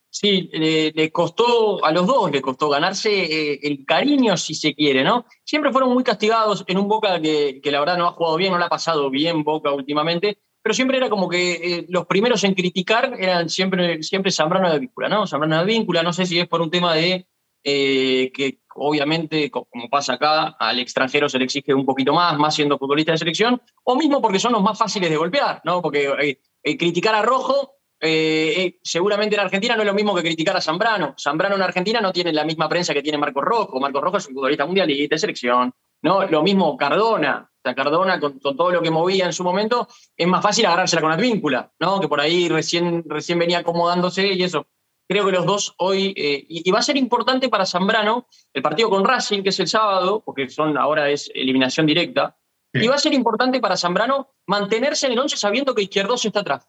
Sí, 0.09 0.49
le, 0.51 1.11
costó, 1.11 1.85
a 1.85 1.91
los 1.91 2.07
dos 2.07 2.31
le 2.31 2.41
costó 2.41 2.69
ganarse 2.69 3.11
eh, 3.11 3.59
el 3.61 3.85
cariño, 3.85 4.35
si 4.35 4.55
se 4.55 4.73
quiere, 4.73 5.03
¿no? 5.03 5.25
Siempre 5.43 5.71
fueron 5.71 5.93
muy 5.93 6.03
castigados 6.03 6.63
en 6.67 6.79
un 6.79 6.87
Boca 6.87 7.21
que, 7.21 7.59
que, 7.61 7.71
la 7.71 7.79
verdad 7.79 7.97
no 7.97 8.07
ha 8.07 8.13
jugado 8.13 8.35
bien, 8.37 8.51
no 8.51 8.57
le 8.57 8.65
ha 8.65 8.69
pasado 8.69 9.11
bien 9.11 9.43
Boca 9.43 9.71
últimamente, 9.71 10.39
pero 10.67 10.75
siempre 10.75 10.97
era 10.97 11.09
como 11.09 11.29
que 11.29 11.53
eh, 11.53 11.85
los 11.87 12.05
primeros 12.07 12.43
en 12.43 12.53
criticar 12.53 13.15
eran 13.17 13.47
siempre, 13.47 14.03
siempre 14.03 14.33
Zambrano 14.33 14.69
de 14.69 14.79
Víncula, 14.79 15.07
¿no? 15.07 15.25
Zambrano 15.25 15.59
de 15.59 15.65
Víncula, 15.65 16.03
no 16.03 16.11
sé 16.11 16.25
si 16.25 16.37
es 16.37 16.45
por 16.45 16.59
un 16.59 16.69
tema 16.69 16.93
de 16.93 17.25
eh, 17.63 18.29
que 18.33 18.59
obviamente, 18.75 19.49
como 19.49 19.89
pasa 19.89 20.15
acá, 20.15 20.57
al 20.59 20.79
extranjero 20.79 21.29
se 21.29 21.39
le 21.39 21.45
exige 21.45 21.73
un 21.73 21.85
poquito 21.85 22.11
más, 22.11 22.37
más 22.37 22.53
siendo 22.53 22.77
futbolista 22.77 23.13
de 23.13 23.17
selección, 23.17 23.61
o 23.85 23.95
mismo 23.95 24.21
porque 24.21 24.39
son 24.39 24.51
los 24.51 24.61
más 24.61 24.77
fáciles 24.77 25.09
de 25.09 25.15
golpear, 25.15 25.61
¿no? 25.63 25.81
Porque 25.81 26.37
criticar 26.77 27.15
a 27.15 27.21
Rojo 27.21 27.77
eh, 27.99 28.53
eh, 28.57 28.79
seguramente 28.83 29.35
en 29.35 29.41
Argentina 29.41 29.75
no 29.75 29.81
es 29.81 29.87
lo 29.87 29.93
mismo 29.93 30.13
que 30.13 30.21
criticar 30.21 30.55
a 30.55 30.61
Zambrano. 30.61 31.15
Zambrano 31.17 31.55
en 31.55 31.61
Argentina 31.61 31.99
no 31.99 32.11
tiene 32.11 32.31
la 32.31 32.43
misma 32.43 32.69
prensa 32.69 32.93
que 32.93 33.01
tiene 33.01 33.17
Marcos 33.17 33.43
Rojo. 33.43 33.79
Marcos 33.79 34.01
Rojo 34.01 34.17
es 34.17 34.27
un 34.27 34.35
futbolista 34.35 34.65
mundialista 34.65 35.15
de 35.15 35.19
selección. 35.19 35.73
¿No? 36.01 36.25
Lo 36.27 36.43
mismo 36.43 36.75
Cardona. 36.77 37.49
O 37.51 37.59
sea, 37.63 37.75
Cardona, 37.75 38.19
con, 38.19 38.39
todo 38.39 38.71
lo 38.71 38.81
que 38.81 38.91
movía 38.91 39.25
en 39.25 39.33
su 39.33 39.43
momento, 39.43 39.87
es 40.15 40.27
más 40.27 40.41
fácil 40.41 40.65
agarrársela 40.65 41.01
con 41.01 41.11
Advíncula, 41.11 41.71
¿no? 41.79 41.99
que 41.99 42.07
por 42.07 42.21
ahí 42.21 42.47
recién, 42.47 43.03
recién 43.07 43.39
venía 43.39 43.59
acomodándose 43.59 44.33
y 44.33 44.43
eso. 44.43 44.67
Creo 45.09 45.25
que 45.25 45.31
los 45.31 45.45
dos 45.45 45.73
hoy, 45.77 46.13
eh, 46.17 46.45
y, 46.49 46.69
va 46.69 46.79
a 46.79 46.83
ser 46.83 46.97
importante 46.97 47.47
para 47.47 47.65
Zambrano 47.65 48.27
el 48.53 48.61
partido 48.61 48.89
con 48.89 49.05
Racing, 49.05 49.41
que 49.41 49.49
es 49.49 49.59
el 49.59 49.67
sábado, 49.67 50.21
porque 50.25 50.49
son, 50.49 50.77
ahora 50.77 51.09
es 51.09 51.31
eliminación 51.33 51.85
directa, 51.85 52.37
y 52.73 52.87
va 52.87 52.95
a 52.95 52.99
ser 52.99 53.13
importante 53.13 53.61
para 53.61 53.77
Zambrano 53.77 54.35
mantenerse 54.45 55.07
en 55.07 55.13
el 55.13 55.19
11 55.19 55.37
sabiendo 55.37 55.73
que 55.73 55.83
Izquierdos 55.83 56.25
está 56.25 56.41
atrás 56.41 56.67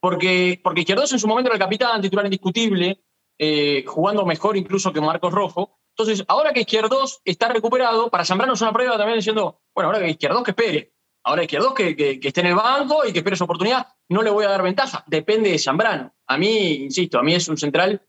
porque, 0.00 0.60
porque 0.62 0.80
Izquierdos 0.80 1.12
en 1.12 1.18
su 1.18 1.26
momento 1.26 1.48
era 1.48 1.56
el 1.56 1.60
capitán, 1.60 2.00
titular 2.00 2.26
indiscutible, 2.26 3.02
eh, 3.38 3.84
jugando 3.86 4.24
mejor 4.24 4.56
incluso 4.56 4.92
que 4.92 5.00
Marcos 5.00 5.32
Rojo. 5.32 5.78
Entonces, 5.98 6.24
ahora 6.28 6.52
que 6.52 6.60
Izquierdos 6.60 7.20
está 7.24 7.48
recuperado, 7.48 8.10
para 8.10 8.24
Zambrano 8.24 8.52
es 8.52 8.60
una 8.60 8.72
prueba 8.72 8.98
también 8.98 9.18
diciendo, 9.18 9.60
bueno, 9.74 9.88
ahora 9.88 10.00
que 10.00 10.10
Izquierdos 10.10 10.42
que 10.42 10.50
espere, 10.50 10.92
ahora 11.24 11.42
Izquierdos 11.42 11.74
que, 11.74 11.96
que, 11.96 12.20
que 12.20 12.28
esté 12.28 12.40
en 12.40 12.48
el 12.48 12.54
banco 12.54 13.06
y 13.06 13.12
que 13.12 13.20
espere 13.20 13.36
su 13.36 13.44
oportunidad, 13.44 13.86
no 14.10 14.22
le 14.22 14.30
voy 14.30 14.44
a 14.44 14.48
dar 14.48 14.62
ventaja, 14.62 15.04
depende 15.06 15.50
de 15.50 15.58
Zambrano. 15.58 16.14
A 16.26 16.36
mí, 16.36 16.74
insisto, 16.74 17.18
a 17.18 17.22
mí 17.22 17.34
es 17.34 17.48
un 17.48 17.56
central 17.56 18.02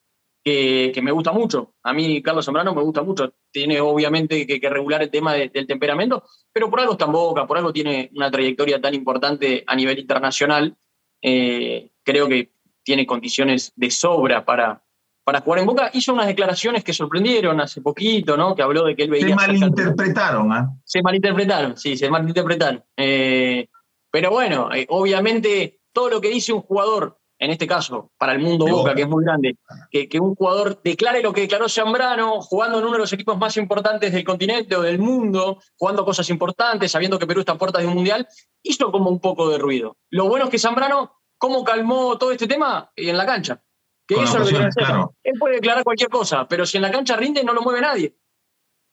que, 0.44 1.00
me 1.02 1.12
gusta 1.12 1.32
mucho. 1.32 1.74
A 1.84 1.94
mí 1.94 2.22
Carlos 2.22 2.46
Zambrano 2.46 2.74
me 2.74 2.82
gusta 2.82 3.04
mucho. 3.04 3.34
Tiene 3.52 3.82
obviamente 3.82 4.48
que, 4.48 4.62
que 4.62 4.70
regular 4.70 5.02
el 5.02 5.12
tema 5.12 5.34
del 5.34 5.68
temperamento, 5.68 6.24
pero 6.54 6.70
por 6.70 6.80
algo 6.80 6.94
está 6.94 7.06
en 7.06 7.12
boca, 7.12 7.46
por 7.46 7.58
algo 7.58 7.74
tiene 7.74 8.10
una 8.16 8.32
trayectoria 8.32 8.80
tan 8.80 8.94
importante 8.94 9.64
a 9.68 9.76
nivel 9.76 10.00
internacional 10.00 10.78
eh, 11.22 11.90
creo 12.04 12.28
que 12.28 12.52
tiene 12.84 13.06
condiciones 13.06 13.74
de 13.76 13.92
sobra 13.92 14.46
para, 14.46 14.84
para 15.28 15.42
jugar 15.42 15.60
en 15.60 15.66
Boca. 15.66 15.90
Hizo 15.92 16.14
unas 16.14 16.26
declaraciones 16.26 16.86
que 16.86 16.94
sorprendieron 16.94 17.60
hace 17.60 17.82
poquito, 17.82 18.38
¿no? 18.38 18.56
Que 18.56 18.62
habló 18.62 18.86
de 18.86 18.96
que 18.96 19.04
él 19.04 19.10
veía... 19.10 19.28
Se 19.28 19.36
malinterpretaron, 19.36 20.54
¿ah? 20.54 20.70
Se 20.86 21.02
malinterpretaron, 21.02 21.76
sí, 21.76 21.98
se 21.98 22.10
malinterpretaron. 22.10 22.82
Eh, 22.96 23.68
pero 24.10 24.32
bueno, 24.32 24.74
eh, 24.74 24.88
obviamente 24.88 25.82
todo 25.92 26.10
lo 26.10 26.22
que 26.22 26.30
dice 26.30 26.54
un 26.54 26.62
jugador, 26.62 27.20
en 27.40 27.52
este 27.52 27.68
caso, 27.68 28.10
para 28.18 28.32
el 28.32 28.40
mundo 28.40 28.68
Boca, 28.68 28.96
que 28.96 29.02
es 29.02 29.10
muy 29.10 29.26
grande, 29.26 29.58
que, 29.92 30.08
que, 30.08 30.18
un 30.18 30.34
jugador 30.34 30.80
declare 30.82 31.22
lo 31.22 31.34
que 31.34 31.42
declaró 31.42 31.68
Zambrano, 31.68 32.40
jugando 32.40 32.80
en 32.80 32.86
uno 32.86 32.94
de 32.94 33.00
los 33.00 33.12
equipos 33.12 33.38
más 33.38 33.58
importantes 33.58 34.14
del 34.14 34.24
continente 34.24 34.78
o 34.78 34.82
del 34.82 34.98
mundo, 34.98 35.62
jugando 35.76 36.06
cosas 36.06 36.30
importantes, 36.30 36.90
sabiendo 36.90 37.20
que 37.20 37.28
Perú 37.28 37.42
está 37.42 37.52
a 37.52 37.58
puertas 37.58 37.82
de 37.82 37.90
un 37.90 37.96
mundial, 37.96 38.26
hizo 38.64 38.94
como 38.94 39.10
un 39.10 39.20
poco 39.20 39.50
de 39.50 39.58
ruido. 39.58 39.98
Lo 40.10 40.30
bueno 40.30 40.46
es 40.46 40.52
que 40.52 40.58
Zambrano 40.58 41.18
¿Cómo 41.38 41.64
calmó 41.64 42.18
todo 42.18 42.32
este 42.32 42.48
tema? 42.48 42.92
En 42.96 43.16
la 43.16 43.26
cancha. 43.26 43.62
Que 44.08 44.16
eso 44.16 44.40
lo 44.40 44.46
que 44.46 44.70
claro. 44.70 45.16
Él 45.24 45.34
puede 45.38 45.56
declarar 45.56 45.84
cualquier 45.84 46.10
cosa, 46.10 46.48
pero 46.48 46.66
si 46.66 46.78
en 46.78 46.84
la 46.84 46.92
cancha 46.92 47.18
rinde, 47.18 47.44
no 47.44 47.54
lo 47.54 47.62
mueve 47.62 47.82
nadie. 47.82 48.16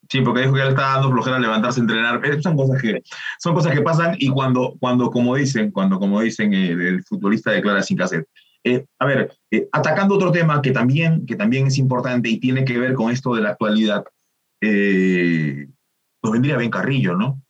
Sí, 0.09 0.21
porque 0.21 0.41
dijo 0.41 0.53
que 0.53 0.61
él 0.61 0.69
está 0.69 0.93
dando 0.93 1.11
flojera 1.11 1.39
levantarse, 1.39 1.79
entrenar. 1.79 2.23
Eh, 2.25 2.41
son 2.41 2.55
cosas 2.55 2.81
que, 2.81 3.01
son 3.39 3.55
cosas 3.55 3.73
que 3.73 3.81
pasan 3.81 4.15
y 4.19 4.29
cuando, 4.29 4.75
cuando 4.79 5.09
como 5.09 5.35
dicen, 5.35 5.71
cuando, 5.71 5.97
como 5.97 6.21
dicen, 6.21 6.53
eh, 6.53 6.71
el 6.71 7.03
futbolista 7.03 7.51
declara 7.51 7.81
sin 7.81 7.97
cassette. 7.97 8.27
Eh, 8.63 8.85
a 8.99 9.05
ver, 9.05 9.31
atacando 9.71 10.15
otro 10.15 10.31
tema 10.31 10.61
que 10.61 10.71
también, 10.71 11.25
que 11.25 11.35
también 11.35 11.67
es 11.67 11.77
importante 11.77 12.29
y 12.29 12.39
tiene 12.39 12.65
que 12.65 12.77
ver 12.77 12.93
con 12.93 13.11
esto 13.11 13.35
de 13.35 13.41
la 13.41 13.51
actualidad, 13.51 14.03
nos 14.61 16.31
vendría 16.31 16.57
Ben 16.57 16.71
Carrillo, 16.71 17.15
¿no? 17.15 17.45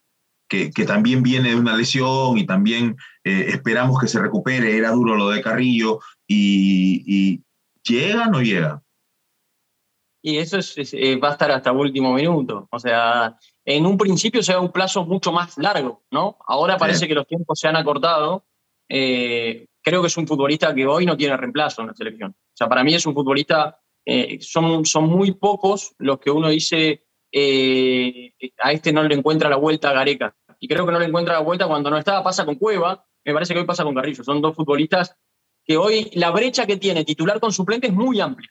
que, 0.48 0.70
también 0.86 1.22
viene 1.22 1.50
de 1.50 1.56
una 1.56 1.76
lesión 1.76 2.38
y 2.38 2.46
también 2.46 2.96
eh, 3.24 3.46
esperamos 3.48 4.00
que 4.00 4.08
se 4.08 4.20
recupere. 4.20 4.76
Era 4.76 4.90
duro 4.90 5.16
lo 5.16 5.30
de 5.30 5.42
Carrillo 5.42 6.00
y, 6.26 7.42
llega 7.86 8.26
o 8.26 8.30
no 8.30 8.42
llega. 8.42 8.82
Y 10.22 10.38
eso 10.38 10.58
es, 10.58 10.76
eh, 10.92 11.16
va 11.16 11.28
a 11.28 11.32
estar 11.32 11.50
hasta 11.52 11.70
el 11.70 11.76
último 11.76 12.12
minuto. 12.12 12.66
O 12.70 12.78
sea, 12.80 13.38
en 13.64 13.86
un 13.86 13.96
principio 13.96 14.42
se 14.42 14.52
da 14.52 14.60
un 14.60 14.72
plazo 14.72 15.04
mucho 15.04 15.30
más 15.30 15.56
largo, 15.56 16.02
¿no? 16.10 16.36
Ahora 16.46 16.76
parece 16.76 17.06
que 17.06 17.14
los 17.14 17.26
tiempos 17.26 17.60
se 17.60 17.68
han 17.68 17.76
acortado. 17.76 18.44
Eh, 18.88 19.66
creo 19.82 20.00
que 20.00 20.08
es 20.08 20.16
un 20.16 20.26
futbolista 20.26 20.74
que 20.74 20.86
hoy 20.86 21.06
no 21.06 21.16
tiene 21.16 21.36
reemplazo 21.36 21.82
en 21.82 21.88
la 21.88 21.94
selección. 21.94 22.32
O 22.32 22.56
sea, 22.56 22.68
para 22.68 22.82
mí 22.82 22.92
es 22.92 23.06
un 23.06 23.14
futbolista, 23.14 23.78
son, 24.40 24.84
son 24.84 25.04
muy 25.04 25.32
pocos 25.32 25.94
los 25.98 26.18
que 26.18 26.30
uno 26.30 26.48
dice, 26.48 27.06
eh, 27.30 28.32
a 28.58 28.72
este 28.72 28.92
no 28.92 29.02
le 29.02 29.14
encuentra 29.14 29.50
la 29.50 29.56
vuelta 29.56 29.90
a 29.90 29.92
Gareca. 29.92 30.34
Y 30.58 30.66
creo 30.68 30.86
que 30.86 30.92
no 30.92 30.98
le 30.98 31.06
encuentra 31.06 31.34
la 31.34 31.40
vuelta 31.40 31.68
cuando 31.68 31.90
no 31.90 31.98
estaba, 31.98 32.24
pasa 32.24 32.44
con 32.44 32.56
Cueva, 32.56 33.04
me 33.24 33.34
parece 33.34 33.52
que 33.52 33.60
hoy 33.60 33.66
pasa 33.66 33.84
con 33.84 33.94
Carrillo. 33.94 34.24
Son 34.24 34.40
dos 34.40 34.56
futbolistas 34.56 35.16
que 35.66 35.76
hoy 35.76 36.10
la 36.14 36.30
brecha 36.30 36.66
que 36.66 36.76
tiene 36.76 37.04
titular 37.04 37.40
con 37.40 37.52
suplente 37.52 37.88
es 37.88 37.92
muy 37.92 38.20
amplia. 38.20 38.50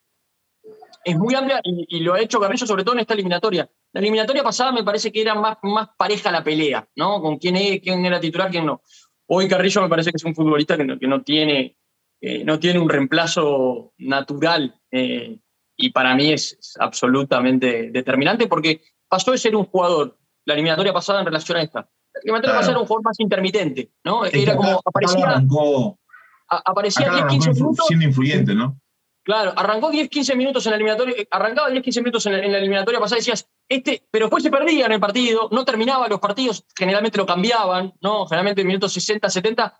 Es 1.03 1.15
muy 1.17 1.35
amplia 1.35 1.61
y, 1.63 1.99
lo 1.99 2.15
ha 2.15 2.19
hecho 2.19 2.39
Carrillo 2.39 2.65
sobre 2.65 2.83
todo 2.83 2.95
en 2.95 3.01
esta 3.01 3.13
eliminatoria. 3.13 3.69
La 3.93 4.01
eliminatoria 4.01 4.43
pasada 4.43 4.71
me 4.71 4.83
parece 4.83 5.11
que 5.11 5.21
era 5.21 5.35
más, 5.35 5.57
más 5.61 5.89
pareja 5.97 6.31
la 6.31 6.43
pelea, 6.43 6.87
¿no? 6.95 7.21
Con 7.21 7.37
quién, 7.37 7.55
es, 7.55 7.79
quién 7.79 8.05
era 8.05 8.19
titular, 8.19 8.49
quién 8.49 8.65
no. 8.65 8.81
Hoy 9.27 9.47
Carrillo 9.47 9.81
me 9.81 9.89
parece 9.89 10.11
que 10.11 10.17
es 10.17 10.23
un 10.23 10.35
futbolista 10.35 10.75
que 10.75 10.83
no, 10.83 10.99
que 10.99 11.07
no 11.07 11.21
tiene, 11.21 11.77
eh, 12.19 12.43
no 12.43 12.59
tiene 12.59 12.79
un 12.79 12.89
reemplazo 12.89 13.93
natural 13.99 14.79
eh, 14.91 15.37
y 15.77 15.91
para 15.91 16.15
mí 16.15 16.31
es, 16.33 16.57
absolutamente 16.79 17.91
determinante 17.91 18.47
porque 18.47 18.81
pasó 19.07 19.31
de 19.31 19.37
ser 19.37 19.55
un 19.55 19.65
jugador, 19.65 20.17
la 20.45 20.53
eliminatoria 20.55 20.93
pasada 20.93 21.19
en 21.19 21.25
relación 21.25 21.57
a 21.57 21.61
esta, 21.61 21.81
la 21.81 22.21
eliminatoria 22.23 22.55
pasada 22.55 22.71
era 22.71 22.81
un 22.81 22.87
jugador 22.87 23.05
más 23.05 23.19
intermitente, 23.19 23.91
¿no? 24.03 24.25
Era 24.25 24.55
como 24.55 24.81
aparecía, 24.83 25.27
arrancó, 25.27 25.99
aparecía 26.47 27.11
10-15 27.11 27.53
minutos. 27.53 27.85
Siendo 27.87 28.05
influyente, 28.05 28.53
¿no? 28.53 28.79
Claro, 29.23 29.53
arrancó 29.55 29.91
10-15 29.91 30.35
minutos 30.35 30.65
en 30.67 30.71
la 30.71 30.75
eliminatoria, 30.75 31.15
arrancaba 31.31 31.69
10-15 31.69 31.97
minutos 31.97 32.25
en 32.27 32.33
la, 32.33 32.39
en 32.39 32.51
la, 32.51 32.57
eliminatoria 32.59 32.99
pasada, 32.99 33.17
decías, 33.17 33.49
este, 33.67 34.07
pero 34.11 34.25
después 34.25 34.43
se 34.43 34.51
perdía 34.51 34.85
en 34.85 34.91
el 34.91 34.99
partido, 34.99 35.49
no 35.51 35.65
terminaba 35.65 36.07
los 36.07 36.19
partidos, 36.19 36.63
generalmente 36.77 37.17
lo 37.17 37.25
cambiaban, 37.25 37.93
¿no? 38.01 38.27
Generalmente 38.27 38.61
en 38.61 38.67
minutos 38.67 38.95
60-70. 38.95 39.73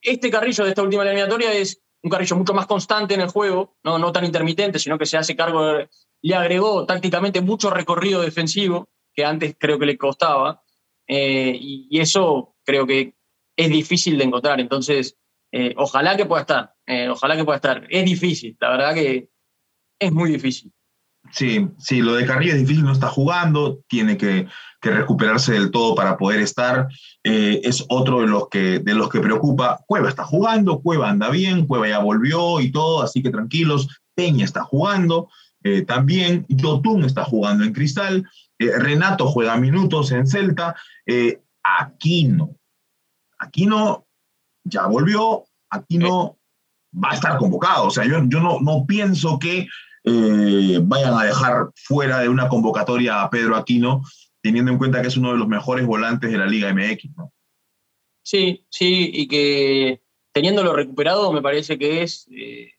Este 0.00 0.30
Carrillo 0.30 0.64
de 0.64 0.70
esta 0.70 0.82
última 0.82 1.02
eliminatoria 1.02 1.52
es 1.52 1.82
un 2.02 2.10
Carrillo 2.10 2.36
mucho 2.36 2.54
más 2.54 2.66
constante 2.66 3.14
en 3.14 3.20
el 3.20 3.28
juego, 3.28 3.76
no, 3.84 3.98
no 3.98 4.12
tan 4.12 4.24
intermitente, 4.24 4.78
sino 4.78 4.96
que 4.96 5.06
se 5.06 5.18
hace 5.18 5.36
cargo, 5.36 5.78
le 6.22 6.34
agregó 6.34 6.86
tácticamente 6.86 7.42
mucho 7.42 7.68
recorrido 7.68 8.22
defensivo, 8.22 8.88
que 9.12 9.24
antes 9.24 9.56
creo 9.58 9.78
que 9.78 9.86
le 9.86 9.98
costaba, 9.98 10.62
eh, 11.06 11.56
y, 11.58 12.00
eso 12.00 12.56
creo 12.64 12.86
que 12.86 13.14
es 13.56 13.68
difícil 13.68 14.18
de 14.18 14.24
encontrar. 14.24 14.60
Entonces, 14.60 15.16
eh, 15.52 15.74
ojalá 15.76 16.16
que 16.16 16.26
pueda 16.26 16.42
estar, 16.42 16.74
eh, 16.86 17.08
ojalá 17.08 17.36
que 17.36 17.44
pueda 17.44 17.56
estar. 17.56 17.86
Es 17.90 18.04
difícil, 18.04 18.56
la 18.60 18.70
verdad 18.70 18.94
que 18.94 19.28
es 19.98 20.12
muy 20.12 20.30
difícil. 20.30 20.72
Sí, 21.32 21.68
sí, 21.78 22.02
lo 22.02 22.14
de 22.14 22.24
Carrillo 22.24 22.52
es 22.52 22.60
difícil, 22.60 22.84
no 22.84 22.92
está 22.92 23.08
jugando, 23.08 23.80
tiene 23.88 24.16
que, 24.16 24.46
recuperarse 24.82 25.52
del 25.52 25.72
todo 25.72 25.96
para 25.96 26.16
poder 26.16 26.38
estar. 26.38 26.86
Eh, 27.24 27.60
es 27.64 27.84
otro 27.88 28.20
de 28.20 28.28
los, 28.28 28.48
que, 28.48 28.78
de 28.78 28.94
los 28.94 29.08
que 29.08 29.18
preocupa. 29.18 29.80
Cueva 29.84 30.08
está 30.08 30.22
jugando, 30.22 30.80
Cueva 30.80 31.10
anda 31.10 31.28
bien, 31.28 31.66
Cueva 31.66 31.88
ya 31.88 31.98
volvió 31.98 32.60
y 32.60 32.70
todo, 32.70 33.02
así 33.02 33.20
que 33.20 33.30
tranquilos. 33.30 33.88
Peña 34.14 34.44
está 34.44 34.62
jugando 34.62 35.28
también, 35.88 36.46
Yotun 36.48 37.04
está 37.04 37.24
jugando 37.24 37.64
en 37.64 37.72
Cristal, 37.72 38.24
Renato 38.56 39.26
juega 39.26 39.56
minutos 39.56 40.12
en 40.12 40.28
Celta, 40.28 40.76
Aquino. 41.64 42.56
Aquino 43.40 44.05
ya 44.66 44.86
volvió, 44.86 45.44
Aquino 45.70 46.38
va 46.92 47.10
a 47.10 47.14
estar 47.14 47.38
convocado. 47.38 47.86
O 47.86 47.90
sea, 47.90 48.04
yo, 48.04 48.22
yo 48.26 48.40
no, 48.40 48.60
no 48.60 48.84
pienso 48.86 49.38
que 49.38 49.66
eh, 50.04 50.78
vayan 50.82 51.14
a 51.14 51.24
dejar 51.24 51.70
fuera 51.74 52.20
de 52.20 52.28
una 52.28 52.48
convocatoria 52.48 53.22
a 53.22 53.30
Pedro 53.30 53.56
Aquino, 53.56 54.02
teniendo 54.40 54.70
en 54.70 54.78
cuenta 54.78 55.02
que 55.02 55.08
es 55.08 55.16
uno 55.16 55.32
de 55.32 55.38
los 55.38 55.48
mejores 55.48 55.86
volantes 55.86 56.30
de 56.30 56.38
la 56.38 56.46
Liga 56.46 56.72
MX. 56.72 57.16
¿no? 57.16 57.32
Sí, 58.22 58.64
sí, 58.70 59.10
y 59.12 59.28
que 59.28 60.02
teniéndolo 60.32 60.74
recuperado 60.74 61.32
me 61.32 61.42
parece 61.42 61.78
que 61.78 62.02
es, 62.02 62.28
eh, 62.30 62.70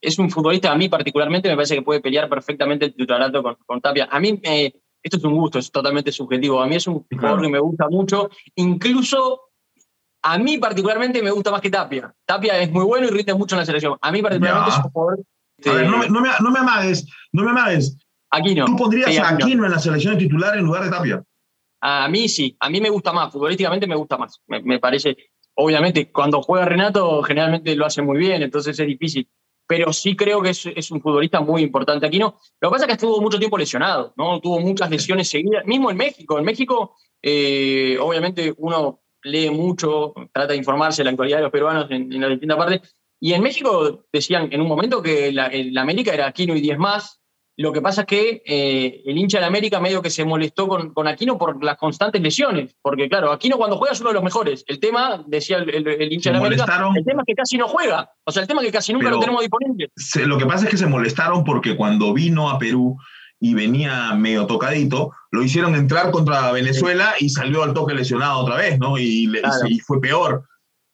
es 0.00 0.18
un 0.18 0.30
futbolista, 0.30 0.72
a 0.72 0.76
mí 0.76 0.88
particularmente 0.88 1.48
me 1.48 1.56
parece 1.56 1.76
que 1.76 1.82
puede 1.82 2.00
pelear 2.00 2.28
perfectamente 2.28 2.86
el 2.86 2.94
titularato 2.94 3.42
con, 3.42 3.80
Tapia. 3.80 4.08
A 4.10 4.20
mí 4.20 4.40
eh, 4.42 4.72
esto 5.02 5.18
es 5.18 5.24
un 5.24 5.34
gusto, 5.34 5.58
es 5.58 5.70
totalmente 5.70 6.10
subjetivo. 6.10 6.60
A 6.60 6.66
mí 6.66 6.76
es 6.76 6.86
un 6.86 7.06
jugador 7.08 7.40
que 7.40 7.48
me 7.48 7.60
gusta 7.60 7.88
mucho, 7.88 8.28
incluso 8.56 9.45
A 10.28 10.38
mí 10.38 10.58
particularmente 10.58 11.22
me 11.22 11.30
gusta 11.30 11.52
más 11.52 11.60
que 11.60 11.70
Tapia. 11.70 12.12
Tapia 12.24 12.58
es 12.58 12.68
muy 12.72 12.82
bueno 12.84 13.06
y 13.06 13.10
rinde 13.10 13.32
mucho 13.32 13.54
en 13.54 13.60
la 13.60 13.64
selección. 13.64 13.96
A 14.00 14.10
mí 14.10 14.20
particularmente 14.22 14.70
es 14.70 14.84
un 14.84 14.90
jugador... 14.90 15.20
A 15.64 15.72
ver, 15.72 15.88
no 15.88 15.98
me, 15.98 16.08
no, 16.08 16.20
me, 16.20 16.28
no 16.40 16.50
me 16.50 16.58
amagues, 16.58 17.06
no 17.30 17.44
me 17.44 17.50
amagues. 17.52 17.96
Aquino. 18.30 18.64
¿Tú 18.64 18.76
pondrías 18.76 19.08
Sí, 19.08 19.18
a 19.18 19.28
Aquino. 19.28 19.46
Aquino 19.46 19.66
en 19.66 19.70
la 19.70 19.78
selección 19.78 20.14
de 20.14 20.24
titular 20.24 20.58
en 20.58 20.64
lugar 20.64 20.82
de 20.82 20.90
Tapia? 20.90 21.22
A 21.80 22.08
mí 22.08 22.28
sí, 22.28 22.56
a 22.58 22.68
mí 22.68 22.80
me 22.80 22.90
gusta 22.90 23.12
más, 23.12 23.32
futbolísticamente 23.32 23.86
me 23.86 23.94
gusta 23.94 24.18
más. 24.18 24.40
Me, 24.48 24.60
me 24.62 24.80
parece, 24.80 25.16
obviamente, 25.54 26.10
cuando 26.10 26.42
juega 26.42 26.64
Renato, 26.64 27.22
generalmente 27.22 27.76
lo 27.76 27.86
hace 27.86 28.02
muy 28.02 28.18
bien, 28.18 28.42
entonces 28.42 28.76
es 28.76 28.86
difícil. 28.86 29.28
Pero 29.68 29.92
sí 29.92 30.16
creo 30.16 30.42
que 30.42 30.50
es, 30.50 30.66
es 30.66 30.90
un 30.90 31.00
futbolista 31.00 31.40
muy 31.40 31.62
importante 31.62 32.04
aquí, 32.04 32.18
¿no? 32.18 32.40
Lo 32.60 32.68
que 32.68 32.72
pasa 32.72 32.84
es 32.84 32.88
que 32.88 32.94
estuvo 32.94 33.20
mucho 33.20 33.38
tiempo 33.38 33.58
lesionado, 33.58 34.12
¿no? 34.16 34.40
Tuvo 34.40 34.58
muchas 34.58 34.90
lesiones 34.90 35.28
seguidas, 35.28 35.64
mismo 35.66 35.88
en 35.88 35.96
México. 35.96 36.36
En 36.36 36.44
México, 36.44 36.96
eh, 37.22 37.96
obviamente, 38.00 38.52
uno 38.58 39.02
lee 39.26 39.50
mucho, 39.50 40.14
trata 40.32 40.52
de 40.52 40.56
informarse 40.56 41.00
de 41.02 41.04
la 41.04 41.10
actualidad 41.10 41.38
de 41.38 41.42
los 41.44 41.52
peruanos 41.52 41.86
en, 41.90 42.12
en 42.12 42.20
las 42.20 42.30
distintas 42.30 42.56
partes. 42.56 42.96
Y 43.20 43.32
en 43.32 43.42
México 43.42 44.04
decían 44.12 44.48
en 44.52 44.60
un 44.60 44.68
momento 44.68 45.02
que 45.02 45.32
la, 45.32 45.50
la 45.52 45.82
América 45.82 46.12
era 46.12 46.26
Aquino 46.26 46.54
y 46.54 46.60
10 46.60 46.78
más, 46.78 47.20
lo 47.58 47.72
que 47.72 47.80
pasa 47.80 48.02
es 48.02 48.06
que 48.06 48.42
eh, 48.44 49.02
el 49.06 49.16
hincha 49.16 49.38
de 49.38 49.46
América 49.46 49.80
medio 49.80 50.02
que 50.02 50.10
se 50.10 50.26
molestó 50.26 50.68
con, 50.68 50.92
con 50.92 51.08
Aquino 51.08 51.38
por 51.38 51.64
las 51.64 51.78
constantes 51.78 52.20
lesiones. 52.20 52.76
Porque, 52.82 53.08
claro, 53.08 53.32
Aquino 53.32 53.56
cuando 53.56 53.78
juega 53.78 53.94
es 53.94 54.00
uno 54.02 54.10
de 54.10 54.14
los 54.16 54.22
mejores. 54.22 54.62
El 54.68 54.78
tema, 54.78 55.24
decía 55.26 55.56
el, 55.56 55.70
el- 55.70 55.88
el 55.88 56.12
hincha 56.12 56.28
Se 56.28 56.32
de 56.32 56.36
América, 56.38 56.64
el 56.94 57.04
tema 57.06 57.22
es 57.22 57.26
que 57.26 57.34
casi 57.34 57.56
no 57.56 57.66
juega. 57.66 58.10
O 58.24 58.30
sea, 58.30 58.42
el 58.42 58.48
tema 58.48 58.60
es 58.60 58.66
que 58.66 58.72
casi 58.72 58.92
nunca 58.92 59.08
lo 59.08 59.20
tenemos 59.20 59.40
disponible. 59.40 59.88
Se- 59.96 60.26
lo 60.26 60.36
que 60.36 60.44
pasa 60.44 60.66
es 60.66 60.70
que 60.70 60.76
se 60.76 60.86
molestaron 60.86 61.44
porque 61.44 61.74
cuando 61.76 62.12
vino 62.12 62.50
a 62.50 62.58
Perú 62.58 62.98
y 63.40 63.54
venía 63.54 64.14
medio 64.14 64.46
tocadito, 64.46 65.12
lo 65.30 65.42
hicieron 65.42 65.74
entrar 65.74 66.10
contra 66.10 66.50
Venezuela 66.52 67.12
y 67.20 67.28
salió 67.28 67.62
al 67.62 67.74
toque 67.74 67.94
lesionado 67.94 68.38
otra 68.40 68.56
vez, 68.56 68.78
¿no? 68.78 68.96
Y, 68.98 69.26
le- 69.26 69.38
y 69.38 69.42
Claro. 69.42 69.58
se- 69.60 69.70
y 69.70 69.78
fue 69.80 70.00
peor. 70.00 70.44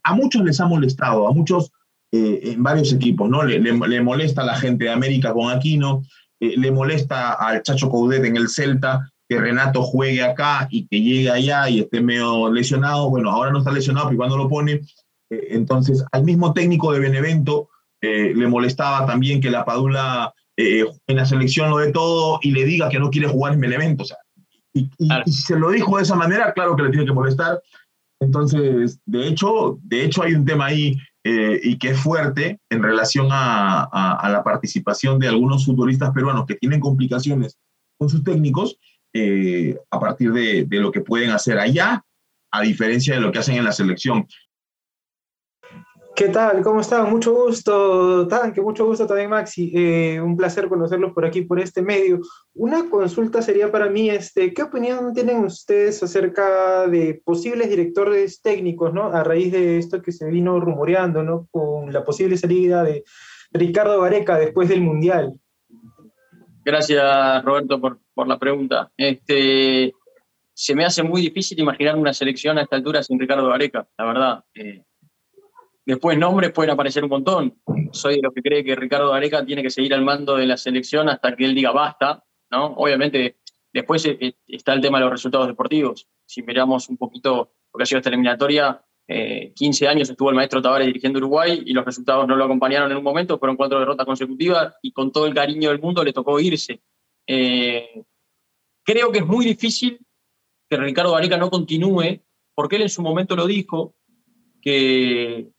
A 0.05 0.15
muchos 0.15 0.43
les 0.43 0.61
ha 0.61 0.67
molestado, 0.67 1.29
a 1.29 1.33
muchos 1.33 1.71
eh, 2.15 2.53
en 2.53 2.63
varios 2.63 2.93
equipos, 2.93 3.31
¿no? 3.31 3.43
Le, 3.43 3.59
le- 3.59 3.73
le 3.89 4.03
molesta 4.03 4.43
a 4.43 4.45
la 4.45 4.57
gente 4.57 4.85
de 4.85 4.91
América 4.91 5.33
con 5.33 5.51
Aquino, 5.51 6.03
eh, 6.41 6.55
le 6.59 6.71
molesta 6.71 7.33
al 7.33 7.63
Chacho 7.63 7.89
Coudet 7.89 8.25
en 8.25 8.37
el 8.37 8.49
Celta 8.51 9.09
que 9.29 9.39
Renato 9.41 9.83
juegue 9.83 10.23
acá 10.23 10.67
y 10.71 10.87
que 10.89 11.01
llegue 11.01 11.31
allá 11.31 11.71
y 11.71 11.81
esté 11.81 12.03
medio 12.03 12.53
lesionado. 12.53 13.09
Bueno, 13.09 13.31
ahora 13.31 13.51
no 13.51 13.61
está 13.61 13.71
lesionado, 13.73 14.09
pero 14.09 14.19
cuando 14.19 14.37
lo 14.37 14.47
pone, 14.49 14.73
eh, 15.31 15.47
entonces 15.53 16.05
al 16.13 16.25
mismo 16.25 16.53
técnico 16.53 16.93
de 16.93 16.99
Benevento 17.01 17.69
le 18.03 18.49
molestaba 18.49 19.07
también 19.07 19.41
que 19.41 19.49
la 19.49 19.65
Padula 19.65 20.35
eh, 20.63 20.87
en 21.07 21.17
la 21.17 21.25
selección 21.27 21.71
lo 21.71 21.79
de 21.79 21.93
todo 21.93 22.39
y 22.43 22.51
le 22.53 22.65
diga 22.65 22.89
que 22.89 22.99
no 22.99 23.11
quiere 23.11 23.29
jugar 23.29 23.55
en 23.55 23.61
Benevento. 23.61 24.03
O 24.05 24.07
sea, 24.07 24.17
y, 24.75 24.89
y- 24.99 25.07
Claro. 25.09 25.25
y 25.27 25.33
si 25.33 25.43
se 25.43 25.59
lo 25.59 25.71
dijo 25.71 25.97
de 25.97 26.03
esa 26.03 26.15
manera, 26.17 26.53
claro 26.53 26.77
que 26.77 26.83
le 26.85 26.91
tiene 26.91 27.07
que 27.07 27.13
molestar. 27.13 27.61
Entonces, 28.21 29.01
de 29.05 29.27
hecho, 29.29 29.79
de 29.83 30.05
hecho 30.05 30.23
hay 30.23 30.35
un 30.35 30.45
tema 30.45 30.67
ahí 30.67 30.97
eh, 31.25 31.61
y 31.63 31.77
que 31.79 31.91
es 31.91 31.99
fuerte 32.01 32.59
en 32.71 32.83
relación 32.83 33.29
a, 33.31 33.83
a- 33.93 34.17
a 34.21 34.29
la 34.31 34.43
participación 34.43 35.19
de 35.19 35.29
algunos 35.29 35.65
futbolistas 35.65 36.11
peruanos 36.13 36.47
que 36.47 36.55
tienen 36.57 36.81
complicaciones 36.81 37.59
con 37.99 38.09
sus 38.09 38.23
técnicos 38.25 38.77
eh, 39.15 39.77
a 39.91 40.01
partir 40.01 40.33
de, 40.33 40.65
de 40.65 40.81
lo 40.81 40.91
que 40.91 41.01
pueden 41.01 41.31
hacer 41.31 41.59
allá, 41.59 42.05
a 42.53 42.61
diferencia 42.63 43.15
de 43.15 43.21
lo 43.21 43.31
que 43.33 43.39
hacen 43.41 43.57
en 43.57 43.65
la 43.65 43.73
selección. 43.73 44.27
¿Qué 46.15 46.29
tal? 46.29 46.63
¿Cómo 46.63 46.81
están? 46.81 47.11
Mucho 47.11 47.33
gusto, 47.33 48.29
Tanque, 48.29 48.61
mucho 48.61 48.85
gusto 48.85 49.07
también, 49.07 49.31
Maxi. 49.31 49.73
Eh, 49.75 50.21
un 50.21 50.37
placer 50.37 50.69
conocerlos 50.69 51.13
por 51.15 51.25
aquí, 51.25 51.43
por 51.43 51.59
este 51.59 51.81
medio. 51.81 52.21
Una 52.55 52.91
consulta 52.91 53.41
sería 53.41 53.73
para 53.73 53.89
mí, 53.89 54.11
este, 54.11 54.53
¿qué 54.53 54.63
opinión 54.63 55.15
tienen 55.15 55.39
ustedes 55.39 56.03
acerca 56.03 56.87
de 56.87 57.23
posibles 57.25 57.71
directores 57.71 58.43
técnicos, 58.43 58.93
¿no? 58.93 59.05
A 59.05 59.25
raíz 59.25 59.53
de 59.53 59.79
esto 59.79 60.03
que 60.03 60.13
se 60.13 60.29
vino 60.29 60.61
rumoreando, 60.61 61.23
¿no? 61.23 61.49
Con 61.51 61.91
la 61.93 62.05
posible 62.05 62.37
salida 62.37 62.85
de 62.85 63.05
Ricardo 63.51 64.01
Gareca 64.03 64.37
después 64.37 64.69
del 64.69 64.83
Mundial. 64.83 65.33
Gracias, 66.63 67.43
Roberto, 67.43 67.81
por, 67.81 67.99
por 68.13 68.29
la 68.29 68.39
pregunta. 68.39 68.93
Este, 68.99 69.95
se 70.53 70.75
me 70.75 70.85
hace 70.85 71.03
muy 71.03 71.23
difícil 71.23 71.59
imaginar 71.59 71.97
una 71.97 72.13
selección 72.13 72.59
a 72.59 72.63
esta 72.63 72.77
altura 72.77 73.03
sin 73.03 73.19
Ricardo 73.19 73.49
Gareca, 73.49 73.89
la 73.97 74.05
verdad. 74.05 74.45
Eh, 74.55 74.83
después 75.85 76.19
nombres 76.19 76.53
pueden 76.53 76.71
aparecer 76.71 77.05
un 77.05 77.11
montón. 77.11 77.59
Soy 77.93 78.17
de 78.17 78.23
los 78.23 78.33
que 78.33 78.43
cree 78.43 78.65
que 78.65 78.75
Ricardo 78.75 79.11
Gareca 79.11 79.45
tiene 79.45 79.63
que 79.63 79.71
seguir 79.71 79.95
al 79.95 80.03
mando 80.03 80.37
de 80.37 80.47
la 80.47 80.57
selección 80.57 81.09
hasta 81.09 81.35
que 81.37 81.45
él 81.45 81.55
diga 81.55 81.73
basta, 81.73 82.25
¿no? 82.51 82.67
Obviamente, 82.77 83.39
después 83.73 84.05
eh, 84.07 84.37
está 84.47 84.73
el 84.73 84.81
tema 84.81 84.99
de 84.99 85.05
los 85.05 85.13
resultados 85.13 85.47
deportivos. 85.47 86.09
Si 86.27 86.43
miramos 86.43 86.89
un 86.89 86.97
poquito 86.97 87.53
lo 87.73 87.79
que 87.79 87.83
ha 87.83 87.87
sido 87.87 87.99
esta 87.99 88.11
eliminatoria, 88.11 88.83
eh, 89.09 89.53
15 89.55 89.89
años 89.89 90.09
estuvo 90.09 90.31
el 90.31 90.37
maestro 90.37 90.63
Tavares 90.63 90.87
dirigiendo 90.87 91.19
Uruguay 91.19 91.63
y 91.67 91.73
los 91.73 91.85
resultados 91.85 92.27
no 92.27 92.37
lo 92.37 92.45
acompañaron 92.45 92.91
en 92.91 92.97
un 92.97 93.03
momento, 93.03 93.39
fueron 93.39 93.57
cuatro 93.57 93.79
derrotas 93.79 94.07
consecutivas 94.07 94.75
y 94.81 94.93
con 94.93 95.11
todo 95.11 95.27
el 95.27 95.35
cariño 95.35 95.71
del 95.71 95.81
mundo 95.81 96.05
le 96.05 96.13
tocó 96.13 96.39
irse. 96.39 96.81
Eh, 97.27 98.05
creo 98.85 99.11
que 99.11 99.19
es 99.19 99.27
muy 99.27 99.45
difícil 99.45 99.99
que 100.69 100.77
Ricardo 100.77 101.13
Gareca 101.13 101.37
no 101.37 101.51
continúe, 101.51 102.21
porque 102.55 102.77
él 102.77 102.83
en 102.83 102.89
su 102.89 103.03
momento 103.03 103.37
lo 103.37 103.47
dijo, 103.47 103.95
que, 104.63 105.52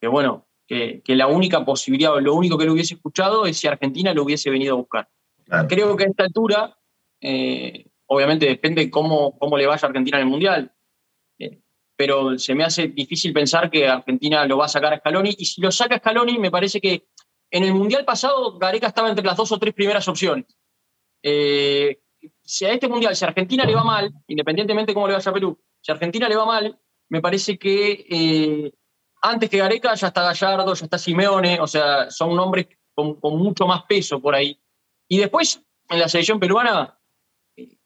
que 0.00 0.08
bueno, 0.08 0.46
que, 0.66 1.02
que 1.04 1.14
la 1.14 1.26
única 1.26 1.64
posibilidad, 1.64 2.12
o 2.12 2.20
lo 2.20 2.34
único 2.34 2.58
que 2.58 2.64
él 2.64 2.70
hubiese 2.70 2.94
escuchado 2.94 3.46
es 3.46 3.56
si 3.56 3.66
Argentina 3.66 4.12
lo 4.12 4.24
hubiese 4.24 4.50
venido 4.50 4.74
a 4.74 4.78
buscar. 4.78 5.08
Claro. 5.44 5.68
Creo 5.68 5.96
que 5.96 6.04
a 6.04 6.08
esta 6.08 6.24
altura, 6.24 6.76
eh, 7.20 7.86
obviamente 8.06 8.46
depende 8.46 8.90
cómo, 8.90 9.38
cómo 9.38 9.56
le 9.56 9.66
vaya 9.66 9.80
a 9.82 9.88
Argentina 9.88 10.18
en 10.18 10.24
el 10.24 10.30
Mundial, 10.30 10.72
eh, 11.38 11.60
pero 11.96 12.38
se 12.38 12.54
me 12.54 12.64
hace 12.64 12.88
difícil 12.88 13.32
pensar 13.32 13.70
que 13.70 13.86
Argentina 13.86 14.44
lo 14.44 14.58
va 14.58 14.66
a 14.66 14.68
sacar 14.68 14.92
a 14.92 14.98
Scaloni, 14.98 15.34
y 15.38 15.44
si 15.44 15.60
lo 15.60 15.70
saca 15.70 15.98
Scaloni, 15.98 16.38
me 16.38 16.50
parece 16.50 16.80
que 16.80 17.06
en 17.50 17.62
el 17.62 17.74
Mundial 17.74 18.04
pasado 18.04 18.58
Gareca 18.58 18.88
estaba 18.88 19.08
entre 19.08 19.24
las 19.24 19.36
dos 19.36 19.52
o 19.52 19.58
tres 19.58 19.72
primeras 19.72 20.08
opciones. 20.08 20.46
Eh, 21.22 22.00
si 22.42 22.64
a 22.64 22.72
este 22.72 22.88
Mundial, 22.88 23.14
si 23.14 23.24
a 23.24 23.28
Argentina 23.28 23.64
le 23.64 23.74
va 23.74 23.84
mal, 23.84 24.12
independientemente 24.26 24.90
de 24.90 24.94
cómo 24.94 25.06
le 25.06 25.14
vaya 25.14 25.30
a 25.30 25.34
Perú, 25.34 25.58
si 25.80 25.92
a 25.92 25.94
Argentina 25.94 26.28
le 26.28 26.36
va 26.36 26.44
mal, 26.44 26.78
me 27.08 27.20
parece 27.20 27.56
que 27.56 28.72
antes 29.30 29.50
que 29.50 29.58
Gareca 29.58 29.94
ya 29.94 30.08
está 30.08 30.22
Gallardo, 30.22 30.74
ya 30.74 30.84
está 30.84 30.98
Simeone, 30.98 31.60
o 31.60 31.66
sea, 31.66 32.10
son 32.10 32.34
nombres 32.34 32.68
con, 32.94 33.18
mucho 33.22 33.66
más 33.66 33.84
peso 33.84 34.20
por 34.20 34.34
ahí. 34.34 34.58
Y 35.08 35.18
después, 35.18 35.62
en 35.88 36.00
la 36.00 36.08
selección 36.08 36.40
peruana, 36.40 36.98
eh, 37.56 37.76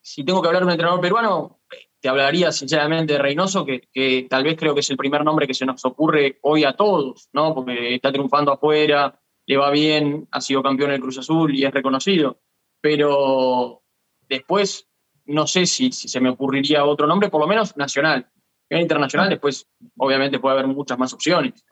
si 0.00 0.24
tengo 0.24 0.40
que 0.40 0.48
hablar 0.48 0.62
de 0.62 0.66
un 0.66 0.72
entrenador 0.72 1.00
peruano, 1.00 1.60
eh, 1.70 1.88
te 2.00 2.08
hablaría 2.08 2.52
sinceramente 2.52 3.14
de 3.14 3.18
Reynoso, 3.18 3.64
que, 3.64 4.26
tal 4.28 4.44
vez 4.44 4.56
creo 4.56 4.74
que 4.74 4.80
es 4.80 4.90
el 4.90 4.96
primer 4.96 5.24
nombre 5.24 5.46
que 5.46 5.54
se 5.54 5.66
nos 5.66 5.84
ocurre 5.84 6.38
hoy 6.42 6.64
a 6.64 6.74
todos, 6.74 7.28
¿no? 7.32 7.54
Porque 7.54 7.94
está 7.94 8.10
triunfando 8.10 8.52
afuera, 8.52 9.20
le 9.46 9.56
va 9.56 9.70
bien, 9.70 10.28
ha 10.30 10.40
sido 10.40 10.62
campeón 10.62 10.90
del 10.90 11.00
Cruz 11.00 11.18
Azul 11.18 11.54
y 11.54 11.64
es 11.64 11.72
reconocido. 11.72 12.40
Pero 12.80 13.82
después, 14.28 14.88
no 15.26 15.46
sé 15.46 15.66
si 15.66 15.92
se 15.92 16.20
me 16.20 16.30
ocurriría 16.30 16.84
otro 16.84 17.06
nombre, 17.06 17.28
por 17.28 17.40
lo 17.40 17.46
menos 17.46 17.76
nacional. 17.76 18.30
En 18.70 18.80
internacional, 18.80 19.28
después, 19.28 19.66
obviamente, 19.96 20.38
puede 20.38 20.54
haber 20.54 20.68
muchas 20.68 20.96
más 20.98 21.12
opciones. 21.12 21.64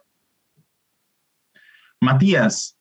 Matías, 2.00 2.74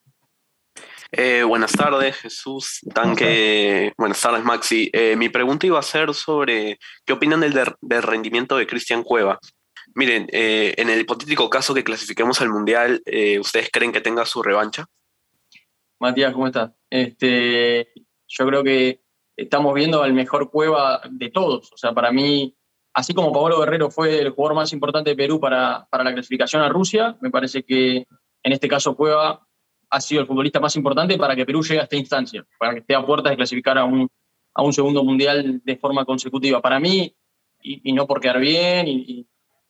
Eh, 1.11 1.43
buenas 1.43 1.71
tardes, 1.71 2.17
Jesús, 2.17 2.81
Tanque. 2.93 3.93
Buenas 3.97 4.19
tardes, 4.19 4.43
Maxi. 4.43 4.89
Eh, 4.91 5.15
mi 5.15 5.29
pregunta 5.29 5.65
iba 5.65 5.79
a 5.79 5.83
ser 5.83 6.13
sobre 6.13 6.79
qué 7.05 7.13
opinan 7.13 7.39
del, 7.39 7.53
del 7.79 8.03
rendimiento 8.03 8.57
de 8.57 8.67
Cristian 8.67 9.03
Cueva. 9.03 9.39
Miren, 9.95 10.27
eh, 10.33 10.73
en 10.77 10.89
el 10.89 10.99
hipotético 10.99 11.49
caso 11.49 11.73
que 11.73 11.83
clasifiquemos 11.85 12.41
al 12.41 12.49
Mundial, 12.49 13.01
eh, 13.05 13.39
¿ustedes 13.39 13.69
creen 13.71 13.93
que 13.93 14.01
tenga 14.01 14.25
su 14.25 14.43
revancha? 14.43 14.85
Matías, 15.99 16.33
¿cómo 16.33 16.47
estás? 16.47 16.71
Este, 16.89 17.93
yo 18.27 18.45
creo 18.45 18.63
que 18.63 19.01
estamos 19.37 19.73
viendo 19.73 20.03
al 20.03 20.13
mejor 20.13 20.51
Cueva 20.51 21.01
de 21.09 21.29
todos. 21.29 21.71
O 21.71 21.77
sea, 21.77 21.93
para 21.93 22.11
mí, 22.11 22.56
así 22.97 23.13
como 23.13 23.31
Pablo 23.31 23.59
Guerrero 23.59 23.91
fue 23.91 24.19
el 24.19 24.31
jugador 24.31 24.55
más 24.55 24.73
importante 24.73 25.11
de 25.11 25.15
Perú 25.15 25.39
para, 25.39 25.87
para 25.91 26.03
la 26.03 26.13
clasificación 26.13 26.63
a 26.63 26.69
Rusia, 26.69 27.15
me 27.21 27.29
parece 27.29 27.61
que 27.63 28.07
en 28.43 28.51
este 28.53 28.67
caso 28.67 28.95
Cueva 28.95 29.47
ha 29.89 30.01
sido 30.01 30.21
el 30.21 30.27
futbolista 30.27 30.59
más 30.59 30.75
importante 30.75 31.15
para 31.17 31.35
que 31.35 31.45
Perú 31.45 31.61
llegue 31.61 31.79
a 31.79 31.83
esta 31.83 31.95
instancia, 31.95 32.43
para 32.59 32.73
que 32.73 32.79
esté 32.79 32.95
a 32.95 33.05
puertas 33.05 33.29
de 33.29 33.37
clasificar 33.37 33.77
a 33.77 33.85
un, 33.85 34.07
a 34.55 34.63
un 34.63 34.73
segundo 34.73 35.03
mundial 35.03 35.61
de 35.63 35.77
forma 35.77 36.05
consecutiva. 36.05 36.59
Para 36.59 36.79
mí, 36.79 37.15
y, 37.61 37.89
y 37.89 37.93
no 37.93 38.07
por 38.07 38.19
quedar 38.19 38.39
bien 38.39 38.87
y, 38.87 38.95
y- 39.07 39.27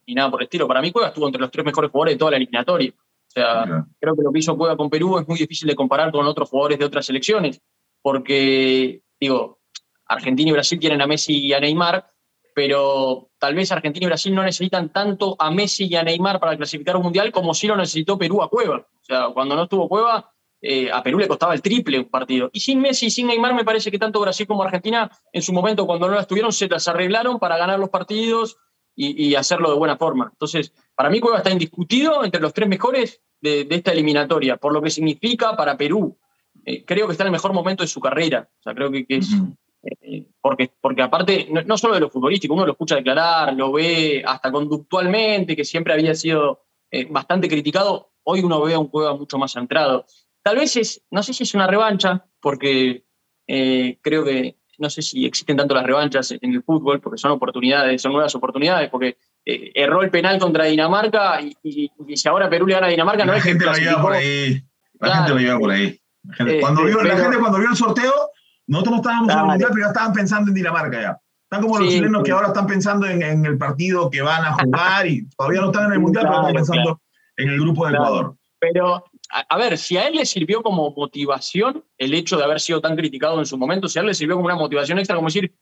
y 0.09 0.15
nada 0.15 0.32
por 0.32 0.41
el 0.41 0.45
estilo, 0.45 0.65
para 0.69 0.82
mí 0.82 0.89
Cueva 0.93 1.09
estuvo 1.09 1.25
entre 1.28 1.41
los 1.41 1.51
tres 1.51 1.65
mejores 1.65 1.91
jugadores 1.91 2.13
de 2.15 2.17
toda 2.19 2.32
la 2.32 2.38
eliminatoria. 2.38 2.93
O 2.97 3.30
sea, 3.30 3.86
creo 3.99 4.15
que 4.15 4.21
lo 4.23 4.32
que 4.32 4.39
hizo 4.39 4.55
Cueva 4.57 4.78
con 4.78 4.89
Perú 4.89 5.19
es 5.19 5.28
muy 5.28 5.38
difícil 5.38 5.67
de 5.67 5.75
comparar 5.75 6.13
con 6.13 6.25
otros 6.25 6.49
jugadores 6.49 6.80
de 6.80 6.86
otras 6.86 7.05
selecciones, 7.05 7.59
porque, 8.01 9.01
digo, 9.19 9.59
Argentina 10.05 10.49
y 10.49 10.53
Brasil 10.53 10.80
tienen 10.80 11.01
a 11.01 11.07
Messi 11.07 11.45
y 11.47 11.51
a 11.51 11.59
Neymar, 11.59 12.07
pero 12.57 13.29
tal 13.37 13.53
vez 13.53 13.71
Argentina 13.71 14.05
y 14.05 14.07
Brasil 14.07 14.33
no 14.33 14.41
necesitan 14.41 14.91
tanto 14.91 15.35
a 15.37 15.51
Messi 15.51 15.85
y 15.85 15.95
a 15.95 16.01
Neymar 16.01 16.39
para 16.39 16.57
clasificar 16.57 16.97
un 16.97 17.03
mundial 17.03 17.31
como 17.31 17.53
sí 17.53 17.67
lo 17.67 17.77
necesitó 17.77 18.17
Perú 18.17 18.41
a 18.41 18.49
Cueva. 18.49 18.77
O 18.77 19.05
sea, 19.05 19.27
cuando 19.31 19.55
no 19.55 19.65
estuvo 19.65 19.87
Cueva, 19.87 20.33
eh, 20.59 20.89
a 20.91 21.03
Perú 21.03 21.19
le 21.19 21.27
costaba 21.27 21.53
el 21.53 21.61
triple 21.61 21.99
un 21.99 22.09
partido. 22.09 22.49
Y 22.51 22.59
sin 22.59 22.79
Messi 22.79 23.05
y 23.05 23.09
sin 23.11 23.27
Neymar, 23.27 23.53
me 23.53 23.63
parece 23.63 23.91
que 23.91 23.99
tanto 23.99 24.19
Brasil 24.21 24.47
como 24.47 24.63
Argentina, 24.63 25.07
en 25.31 25.43
su 25.43 25.53
momento, 25.53 25.85
cuando 25.85 26.07
no 26.07 26.15
las 26.15 26.25
tuvieron, 26.25 26.51
se 26.51 26.67
las 26.67 26.87
arreglaron 26.87 27.37
para 27.37 27.57
ganar 27.57 27.77
los 27.77 27.89
partidos 27.89 28.57
y, 28.95 29.35
hacerlo 29.35 29.69
de 29.69 29.77
buena 29.77 29.95
forma. 29.95 30.29
Entonces, 30.31 30.73
para 30.95 31.11
mí 31.11 31.19
Cueva 31.19 31.37
está 31.37 31.51
indiscutido 31.51 32.25
entre 32.25 32.41
los 32.41 32.55
tres 32.55 32.67
mejores 32.67 33.21
de, 33.39 33.67
esta 33.69 33.91
eliminatoria, 33.91 34.57
por 34.57 34.73
lo 34.73 34.81
que 34.81 34.89
significa 34.89 35.55
para 35.55 35.77
Perú. 35.77 36.17
Eh, 36.65 36.83
creo 36.83 37.05
que 37.05 37.11
está 37.11 37.23
en 37.23 37.27
el 37.27 37.33
mejor 37.33 37.53
momento 37.53 37.83
de 37.83 37.87
su 37.87 37.99
carrera. 37.99 38.49
O 38.61 38.63
sea, 38.63 38.73
creo 38.73 38.89
que, 38.91 39.05
es... 39.09 39.29
porque, 40.41 40.71
porque 40.82 41.01
aparte, 41.01 41.47
no, 41.65 41.78
solo 41.78 41.93
de 41.93 42.01
lo 42.01 42.09
futbolístico, 42.09 42.53
uno 42.53 42.65
lo 42.65 42.73
escucha 42.73 42.95
declarar, 42.95 43.53
lo 43.53 43.71
ve 43.71 44.23
hasta 44.25 44.51
conductualmente, 44.51 45.55
que 45.55 45.65
siempre 45.65 45.93
había 45.93 46.15
sido 46.15 46.65
eh, 46.91 47.05
bastante 47.09 47.47
criticado, 47.47 48.11
hoy 48.23 48.41
uno 48.41 48.61
ve 48.61 48.73
a 48.73 48.80
un 48.80 48.88
Cueva 48.88 49.15
mucho 49.15 49.38
más 49.38 49.53
centrado. 49.53 50.05
Tal 50.43 50.57
vez 50.57 50.75
es, 50.75 51.03
no 51.11 51.23
sé 51.23 51.34
si 51.34 51.43
es 51.43 51.53
una 51.53 51.67
revancha, 51.67 52.25
porque 52.39 53.03
creo 54.01 54.25
que 54.25 54.57
no 54.78 54.89
sé 54.89 55.01
si 55.01 55.25
existen 55.25 55.57
tanto 55.57 55.73
las 55.73 55.86
revanchas 55.86 56.32
en 56.32 56.53
el 56.53 56.63
fútbol, 56.63 57.01
porque 57.01 57.17
son 57.17 57.32
oportunidades, 57.32 58.01
son 58.01 58.13
nuevas 58.13 58.34
oportunidades, 58.36 58.89
porque 58.89 59.17
eh, 59.45 59.71
erró 59.73 60.01
el 60.03 60.11
penal 60.11 60.39
contra 60.39 60.65
Dinamarca 60.65 61.41
y, 61.41 61.89
si 62.15 62.28
ahora 62.28 62.49
Perú 62.49 62.67
le 62.67 62.75
gana 62.75 62.88
a 62.88 62.89
Dinamarca, 62.89 63.25
no 63.25 63.34
la 63.34 63.41
gente 63.41 63.65
lo 63.65 63.73
lleva 63.73 64.01
por 64.01 64.13
ahí. 64.13 64.61
La 64.99 65.15
gente 65.15 65.30
lo 65.32 65.39
lleva 65.39 65.59
por 65.59 65.71
ahí. 65.71 65.99
La 66.23 66.36
gente, 66.36 66.59
cuando, 66.59 66.84
vio, 66.84 67.01
la 67.01 67.17
gente 67.17 67.38
cuando 67.38 67.59
vio 67.59 67.69
el 67.69 67.75
sorteo, 67.75 68.13
nosotros 68.68 68.91
no 68.91 68.97
estábamos 68.97 69.32
en 69.32 69.39
el 69.39 69.45
mundial, 69.45 69.70
pero 69.74 69.86
ya 69.86 69.88
estaban 69.88 70.13
pensando 70.13 70.49
en 70.49 70.55
Dinamarca 70.55 71.01
ya. 71.01 71.22
Están 71.43 71.61
como 71.61 71.80
los 71.80 71.89
chilenos 71.89 72.24
que 72.24 72.32
ahora 72.32 72.47
están 72.47 72.68
pensando 72.68 73.07
en, 73.07 73.45
el 73.45 73.57
partido 73.57 74.09
que 74.09 74.22
van 74.22 74.43
a 74.43 74.53
jugar 74.53 75.07
y 75.07 75.28
todavía 75.30 75.61
no 75.61 75.68
están 75.68 75.86
en 75.86 75.93
el 75.93 75.99
mundial, 75.99 76.26
pero 76.28 76.39
están 76.39 76.53
pensando 76.53 77.01
en 77.38 77.49
el 77.49 77.59
grupo 77.61 77.88
de 77.88 77.93
Ecuador. 77.93 78.36
Pero 78.59 79.05
a, 79.30 79.57
ver, 79.57 79.78
si 79.78 79.97
a 79.97 80.07
él 80.07 80.15
le 80.15 80.26
sirvió 80.26 80.61
como 80.61 80.91
motivación 80.91 81.86
el 81.97 82.13
hecho 82.13 82.38
de 82.38 82.43
haber 82.43 82.59
sido 82.59 82.82
tan 82.82 82.95
criticado 82.95 83.39
en 83.39 83.45
su 83.45 83.57
momento, 83.57 83.88
si 83.88 83.97
a 83.97 84.01
él 84.01 84.07
le 84.07 84.13
sirvió 84.13 84.36
como 84.36 84.47
una 84.47 84.55
motivación 84.55 84.97
extra, 84.99 85.15
como 85.15 85.28
decir, 85.28 85.53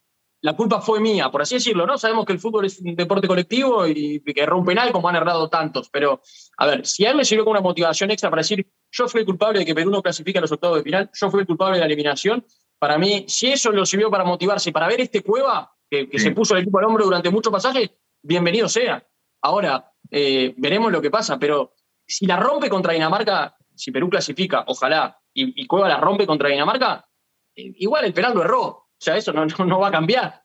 la 0.42 0.56
culpa 0.56 0.82
fue 0.82 1.00
mía, 1.00 1.30
por 1.32 1.42
así 1.42 1.56
decirlo, 1.56 1.86
¿no? 1.86 1.98
Sabemos 1.98 2.26
que 2.26 2.34
el 2.34 2.40
fútbol 2.40 2.66
es 2.66 2.80
un 2.80 2.96
deporte 2.96 3.28
colectivo 3.28 3.88
y 3.88 4.22
que 4.22 4.42
erró 4.42 4.60
un 4.60 4.66
penal 4.66 4.92
como 4.92 5.10
han 5.10 5.16
errado 5.16 5.50
tantos, 5.50 5.90
pero 5.90 6.22
a 6.58 6.66
ver, 6.68 6.86
si 6.86 7.06
a 7.06 7.12
él 7.12 7.18
le 7.18 7.26
sirvió 7.26 7.46
como 7.46 7.54
una 7.54 7.62
motivación 7.62 8.12
extra 8.12 8.30
para 8.30 8.42
decir, 8.42 8.68
yo 8.92 9.08
fui 9.08 9.22
el 9.22 9.26
culpable 9.26 9.60
de 9.60 9.66
que 9.66 9.74
Perú 9.74 9.92
no 9.92 10.02
clasifique 10.02 10.38
a 10.38 10.42
los 10.42 10.52
octavos 10.52 10.78
de 10.78 10.84
final, 10.84 11.10
yo 11.14 11.32
fui 11.32 11.42
el 11.42 11.48
culpable 11.48 11.76
de 11.76 11.80
la 11.80 11.86
eliminación, 11.86 12.46
para 12.80 12.98
mí, 12.98 13.26
si 13.28 13.48
eso 13.48 13.72
lo 13.72 13.86
sirvió 13.86 14.10
para 14.12 14.24
motivarse 14.24 14.72
para 14.72 14.88
ver 14.88 15.02
este 15.02 15.22
cueva 15.22 15.72
que, 15.90 16.08
se 16.20 16.32
puso 16.32 16.56
el 16.56 16.62
equipo 16.62 16.80
al 16.80 16.86
hombro 16.86 17.06
durante 17.06 17.30
muchos 17.30 17.52
pasajes, 17.52 17.92
bienvenido 18.22 18.68
sea. 18.68 19.06
Ahora, 19.42 19.92
eh, 20.12 20.54
veremos 20.58 20.92
lo 20.92 21.02
que 21.02 21.12
pasa, 21.12 21.40
pero 21.40 21.74
si 22.06 22.26
la 22.26 22.38
rompe 22.38 22.70
contra 22.70 22.94
Dinamarca, 22.94 23.56
si 23.76 23.92
Perú 23.92 24.10
clasifica, 24.10 24.64
ojalá, 24.68 25.20
y, 25.34 25.66
Cueva 25.68 25.90
la 25.90 26.00
rompe 26.00 26.26
contra 26.26 26.50
Dinamarca, 26.50 27.08
eh, 27.56 27.74
igual 27.78 28.06
el 28.06 28.14
penal 28.14 28.34
lo 28.34 28.44
erró. 28.44 28.62
O 28.64 28.98
sea, 28.98 29.18
eso 29.18 29.34
no, 29.34 29.46
no, 29.46 29.80
va 29.80 29.90
a 29.90 29.92
cambiar. 29.92 30.44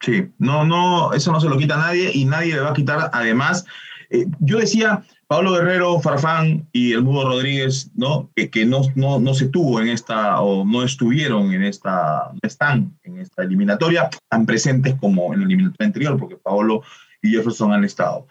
Sí, 0.00 0.30
no, 0.38 0.64
no, 0.64 1.12
eso 1.12 1.32
no 1.32 1.40
se 1.40 1.48
lo 1.48 1.58
quita 1.58 1.74
a 1.74 1.78
nadie 1.78 2.10
y 2.14 2.24
nadie 2.24 2.54
le 2.54 2.60
va 2.60 2.70
a 2.70 2.74
quitar. 2.74 3.10
Además, 3.12 3.64
eh, 4.10 4.26
yo 4.40 4.58
decía, 4.58 5.04
Pablo 5.28 5.54
Guerrero, 5.54 5.98
Farfán 6.00 6.68
y 6.72 6.92
el 6.92 7.02
Mudo 7.02 7.28
Rodríguez, 7.28 7.90
¿no? 7.94 8.30
Que, 8.34 8.64
no, 8.64 8.82
no, 8.94 9.18
no, 9.18 9.34
se 9.34 9.48
tuvo 9.48 9.80
en 9.80 9.88
esta, 9.88 10.40
o 10.40 10.64
no 10.64 10.84
estuvieron 10.84 11.52
en 11.52 11.64
esta, 11.64 12.30
están 12.42 12.96
en 13.02 13.18
esta 13.18 13.42
eliminatoria, 13.42 14.08
tan 14.28 14.46
presentes 14.46 14.94
como 14.94 15.32
en 15.32 15.40
la 15.40 15.46
eliminatoria 15.46 15.86
anterior, 15.86 16.16
porque 16.16 16.36
Pablo 16.36 16.82
y 17.22 17.30
Jefferson 17.30 17.72
han 17.72 17.84
estado. 17.84 18.28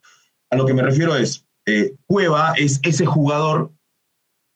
A 0.52 0.56
lo 0.56 0.66
que 0.66 0.74
me 0.74 0.84
refiero 0.84 1.18
es, 1.18 1.46
eh, 1.66 1.96
Cueva 2.08 2.54
es 2.56 2.80
ese 2.84 3.06
jugador 3.06 3.72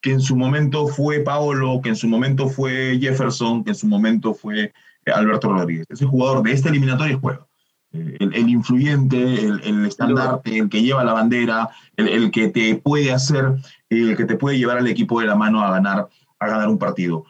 que 0.01 0.11
en 0.11 0.21
su 0.21 0.37
momento 0.37 0.87
fue 0.87 1.19
Paolo, 1.19 1.81
que 1.83 1.89
en 1.89 1.97
su 1.97 2.07
momento 2.07 2.47
fue 2.47 2.97
Jefferson, 3.01 3.65
que 3.65 3.71
en 3.71 3.75
su 3.75 3.87
momento 3.87 4.33
fue 4.33 4.71
eh, 5.05 5.11
Alberto 5.13 5.51
Rodríguez. 5.51 5.87
Ese 5.89 6.05
jugador 6.05 6.41
de 6.43 6.53
esta 6.53 6.69
eliminatoria 6.69 7.15
es 7.15 7.19
Cueva. 7.19 7.49
Eh, 7.91 8.17
el, 8.19 8.49
influyente, 8.49 9.17
el, 9.17 9.85
estandarte, 9.85 10.57
el 10.57 10.69
que 10.69 10.81
lleva 10.81 11.03
la 11.03 11.13
bandera, 11.13 11.69
el, 11.97 12.31
que 12.31 12.49
te 12.49 12.75
puede 12.75 13.11
hacer, 13.11 13.55
el 13.89 14.15
que 14.15 14.25
te 14.25 14.35
puede 14.35 14.57
llevar 14.57 14.77
al 14.77 14.87
equipo 14.87 15.19
de 15.19 15.27
la 15.27 15.35
mano 15.35 15.61
a 15.61 15.71
ganar, 15.71 16.07
a 16.39 16.47
ganar 16.47 16.69
un 16.69 16.77
partido. 16.77 17.25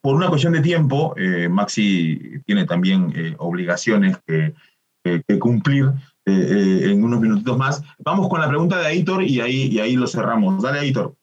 por 0.00 0.14
una 0.14 0.28
cuestión 0.28 0.52
de 0.54 0.60
tiempo, 0.60 1.14
Maxi 1.50 2.40
tiene 2.46 2.64
también 2.64 3.36
obligaciones 3.38 4.18
que, 4.26 4.54
que 5.04 5.38
cumplir. 5.38 5.92
Eh, 6.28 6.30
eh, 6.30 6.90
en 6.90 7.02
unos 7.02 7.20
minutitos 7.20 7.56
más. 7.56 7.82
Vamos 8.00 8.28
con 8.28 8.38
la 8.38 8.48
pregunta 8.48 8.78
de 8.78 8.86
Aitor 8.86 9.22
y 9.22 9.40
ahí, 9.40 9.68
y 9.68 9.80
ahí 9.80 9.96
lo 9.96 10.06
cerramos. 10.06 10.62
Dale, 10.62 10.80
Aitor. 10.80 11.16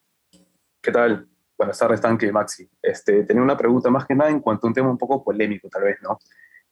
¿Qué 0.82 0.90
tal? 0.90 1.28
Buenas 1.56 1.78
tardes, 1.78 2.00
Tanque 2.00 2.32
Maxi. 2.32 2.68
Este, 2.82 3.22
tenía 3.22 3.40
una 3.40 3.56
pregunta 3.56 3.88
más 3.88 4.04
que 4.04 4.16
nada 4.16 4.30
en 4.30 4.40
cuanto 4.40 4.66
a 4.66 4.68
un 4.68 4.74
tema 4.74 4.90
un 4.90 4.98
poco 4.98 5.22
polémico, 5.22 5.68
tal 5.68 5.84
vez, 5.84 5.98
¿no? 6.02 6.18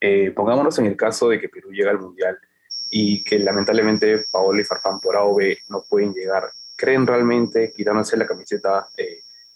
Eh, 0.00 0.32
pongámonos 0.32 0.78
en 0.78 0.86
el 0.86 0.96
caso 0.96 1.28
de 1.28 1.40
que 1.40 1.48
Perú 1.48 1.70
llega 1.72 1.90
al 1.90 2.00
Mundial 2.00 2.38
y 2.90 3.24
que 3.24 3.38
lamentablemente 3.38 4.24
Paolo 4.30 4.60
y 4.60 4.64
Farfán 4.64 5.00
por 5.00 5.16
A 5.16 5.24
o 5.24 5.34
B 5.36 5.58
no 5.68 5.82
pueden 5.88 6.12
llegar. 6.12 6.50
¿Creen 6.76 7.06
realmente, 7.06 7.72
quitándose 7.74 8.16
la 8.16 8.26
camiseta, 8.26 8.88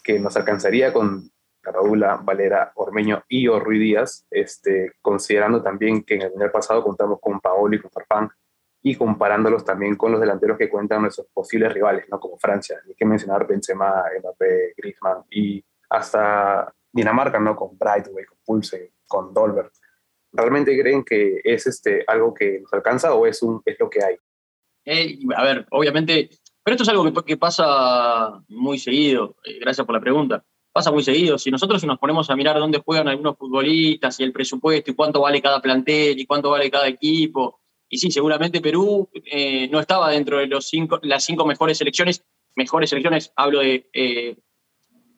que 0.02 0.18
nos 0.18 0.36
alcanzaría 0.36 0.92
con 0.92 1.30
Caraula, 1.60 2.16
Valera, 2.16 2.72
Ormeño 2.76 3.24
y 3.28 3.48
Orruy 3.48 3.78
Díaz, 3.78 4.26
este, 4.30 4.92
considerando 5.02 5.62
también 5.62 6.02
que 6.02 6.14
en 6.14 6.22
el 6.22 6.30
Mundial 6.30 6.50
pasado 6.50 6.82
contamos 6.82 7.18
con 7.20 7.40
Paolo 7.40 7.76
y 7.76 7.80
con 7.80 7.90
Farfán, 7.90 8.30
y 8.82 8.94
comparándolos 8.94 9.64
también 9.64 9.96
con 9.96 10.12
los 10.12 10.20
delanteros 10.20 10.56
que 10.56 10.68
cuentan 10.68 11.02
nuestros 11.02 11.26
posibles 11.32 11.72
rivales, 11.72 12.06
¿no? 12.08 12.20
como 12.20 12.38
Francia, 12.38 12.78
hay 12.86 12.94
que 12.94 13.04
mencionar 13.04 13.46
Benzema, 13.46 14.04
Mbappé, 14.20 14.74
Griezmann 14.76 15.24
y 15.30 15.62
hasta 15.90 16.72
Dinamarca, 16.92 17.38
¿no? 17.38 17.56
con 17.56 17.76
Brightway, 17.76 18.24
con 18.24 18.38
Pulse, 18.44 18.92
con 19.06 19.34
Dolbert. 19.34 19.72
¿Realmente 20.32 20.78
creen 20.78 21.04
que 21.04 21.40
es 21.42 21.66
este, 21.66 22.04
algo 22.06 22.34
que 22.34 22.60
nos 22.60 22.72
alcanza 22.72 23.14
o 23.14 23.26
es, 23.26 23.42
un, 23.42 23.62
es 23.64 23.76
lo 23.78 23.88
que 23.88 24.04
hay? 24.04 24.16
Eh, 24.84 25.18
a 25.36 25.42
ver, 25.42 25.66
obviamente, 25.70 26.30
pero 26.62 26.74
esto 26.74 26.82
es 26.82 26.88
algo 26.88 27.04
que, 27.04 27.24
que 27.24 27.36
pasa 27.36 28.42
muy 28.48 28.78
seguido, 28.78 29.36
eh, 29.44 29.58
gracias 29.60 29.86
por 29.86 29.94
la 29.94 30.00
pregunta, 30.00 30.44
pasa 30.72 30.92
muy 30.92 31.02
seguido. 31.02 31.38
Si 31.38 31.50
nosotros 31.50 31.84
nos 31.84 31.98
ponemos 31.98 32.30
a 32.30 32.36
mirar 32.36 32.58
dónde 32.58 32.78
juegan 32.78 33.08
algunos 33.08 33.36
futbolistas 33.36 34.20
y 34.20 34.24
el 34.24 34.32
presupuesto 34.32 34.90
y 34.90 34.94
cuánto 34.94 35.20
vale 35.20 35.42
cada 35.42 35.60
plantel 35.60 36.18
y 36.18 36.26
cuánto 36.26 36.50
vale 36.50 36.70
cada 36.70 36.88
equipo, 36.88 37.60
y 37.88 37.98
sí, 37.98 38.10
seguramente 38.10 38.60
Perú 38.60 39.08
eh, 39.24 39.68
no 39.68 39.80
estaba 39.80 40.10
dentro 40.10 40.38
de 40.38 40.46
los 40.46 40.68
cinco, 40.68 41.00
las 41.02 41.24
cinco 41.24 41.46
mejores 41.46 41.78
selecciones. 41.78 42.24
Mejores 42.54 42.90
selecciones, 42.90 43.32
hablo 43.36 43.60
de 43.60 43.88
eh, 43.92 44.36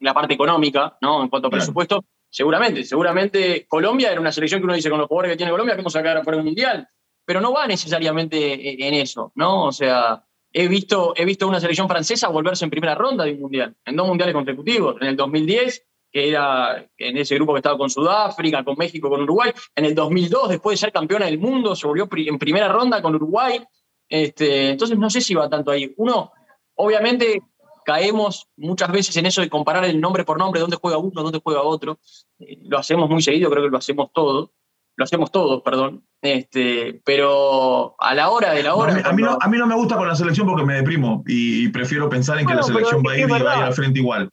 la 0.00 0.14
parte 0.14 0.34
económica, 0.34 0.96
¿no? 1.00 1.22
En 1.22 1.28
cuanto 1.28 1.48
a 1.48 1.50
presupuesto. 1.50 2.04
Seguramente, 2.30 2.84
seguramente 2.84 3.66
Colombia 3.66 4.12
era 4.12 4.20
una 4.20 4.32
selección 4.32 4.60
que 4.60 4.64
uno 4.64 4.74
dice 4.74 4.88
con 4.88 4.98
los 4.98 5.08
jugadores 5.08 5.32
que 5.32 5.36
tiene 5.36 5.52
Colombia, 5.52 5.74
que 5.74 5.82
vamos 5.82 5.96
a 5.96 5.98
sacar 5.98 6.24
para 6.24 6.36
un 6.36 6.44
mundial. 6.44 6.88
Pero 7.24 7.40
no 7.40 7.52
va 7.52 7.66
necesariamente 7.66 8.86
en 8.86 8.94
eso, 8.94 9.32
¿no? 9.34 9.66
O 9.66 9.72
sea, 9.72 10.24
he 10.52 10.68
visto, 10.68 11.12
he 11.16 11.24
visto 11.24 11.46
una 11.46 11.60
selección 11.60 11.88
francesa 11.88 12.28
volverse 12.28 12.64
en 12.64 12.70
primera 12.70 12.94
ronda 12.94 13.24
de 13.24 13.32
un 13.32 13.40
mundial, 13.40 13.76
en 13.84 13.96
dos 13.96 14.06
mundiales 14.06 14.34
consecutivos. 14.34 14.96
En 15.00 15.08
el 15.08 15.16
2010 15.16 15.86
que 16.12 16.28
era 16.28 16.84
en 16.98 17.16
ese 17.16 17.36
grupo 17.36 17.52
que 17.52 17.58
estaba 17.58 17.78
con 17.78 17.88
Sudáfrica, 17.88 18.64
con 18.64 18.76
México, 18.76 19.08
con 19.08 19.22
Uruguay. 19.22 19.52
En 19.74 19.84
el 19.84 19.94
2002, 19.94 20.48
después 20.48 20.74
de 20.74 20.86
ser 20.86 20.92
campeona 20.92 21.26
del 21.26 21.38
mundo, 21.38 21.76
se 21.76 21.86
volvió 21.86 22.08
en 22.10 22.38
primera 22.38 22.68
ronda 22.68 23.00
con 23.00 23.14
Uruguay. 23.14 23.62
Este, 24.08 24.70
entonces, 24.70 24.98
no 24.98 25.08
sé 25.08 25.20
si 25.20 25.34
va 25.34 25.48
tanto 25.48 25.70
ahí. 25.70 25.94
Uno, 25.98 26.32
obviamente, 26.74 27.42
caemos 27.84 28.48
muchas 28.56 28.90
veces 28.90 29.16
en 29.16 29.26
eso 29.26 29.40
de 29.40 29.48
comparar 29.48 29.84
el 29.84 30.00
nombre 30.00 30.24
por 30.24 30.38
nombre, 30.38 30.60
dónde 30.60 30.78
juega 30.80 30.98
uno, 30.98 31.22
dónde 31.22 31.40
juega 31.42 31.62
otro. 31.62 31.98
Eh, 32.38 32.58
lo 32.62 32.78
hacemos 32.78 33.08
muy 33.08 33.22
seguido, 33.22 33.50
creo 33.50 33.64
que 33.64 33.70
lo 33.70 33.78
hacemos 33.78 34.10
todos. 34.12 34.50
Lo 34.96 35.04
hacemos 35.04 35.30
todos, 35.30 35.62
perdón. 35.62 36.04
Este, 36.20 37.00
pero 37.04 37.94
a 37.98 38.14
la 38.14 38.30
hora 38.30 38.52
de 38.52 38.62
la 38.62 38.74
hora. 38.74 39.00
a, 39.04 39.12
mí, 39.12 39.22
no, 39.22 39.38
a, 39.40 39.48
mí 39.48 39.56
no, 39.56 39.66
me 39.66 39.74
gusta 39.74 39.96
con 39.96 40.06
la 40.06 40.14
selección 40.14 40.46
porque 40.46 40.64
me 40.64 40.74
deprimo 40.74 41.24
y, 41.26 41.68
prefiero 41.68 42.10
pensar 42.10 42.38
en 42.38 42.46
que 42.46 42.54
la 42.54 42.62
selección 42.62 43.02
va 43.06 43.12
a 43.12 43.18
ir 43.18 43.26
y 43.26 43.30
va 43.30 43.36
a 43.36 43.40
ir 43.40 43.64
al 43.64 43.72
frente 43.72 44.00
igual 44.00 44.30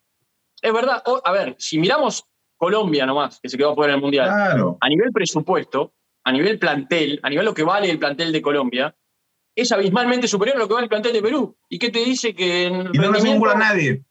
es 0.62 0.74
verdad. 0.74 1.04
a 1.24 1.32
ver, 1.32 1.56
si 1.58 1.80
miramos 1.80 2.24
Colombia 2.56 3.06
nomás, 3.06 3.40
que 3.42 3.50
se 3.50 3.58
quedó 3.58 3.76
fuera 3.76 3.94
del 3.94 4.02
Mundial, 4.02 4.30
a 4.30 4.90
nivel 4.90 5.12
presupuesto, 5.12 5.94
a 6.24 6.32
nivel 6.32 6.60
plantel, 6.60 7.20
a 7.24 7.30
nivel 7.30 7.46
lo 7.46 7.54
que 7.54 7.64
vale 7.64 7.90
el 7.90 8.00
plantel 8.00 8.32
de 8.32 8.42
Colombia, 8.42 8.96
es 9.58 9.72
abismalmente 9.72 10.28
superior 10.28 10.56
a 10.56 10.60
lo 10.60 10.68
que 10.68 10.76
vale 10.76 10.86
el 10.86 10.90
plantel 10.90 11.14
de 11.14 11.22
Perú. 11.22 11.58
¿Y 11.68 11.80
qué 11.80 11.90
te 11.90 12.00
dice 12.00 12.36
que 12.36 12.66
en 12.66 12.92
Y 12.94 12.98
no 13.00 13.12
le 13.12 13.18
hacen 13.18 13.34
un 13.34 13.40
gol 13.40 13.50
a 13.50 13.56
nadie. 13.56 14.04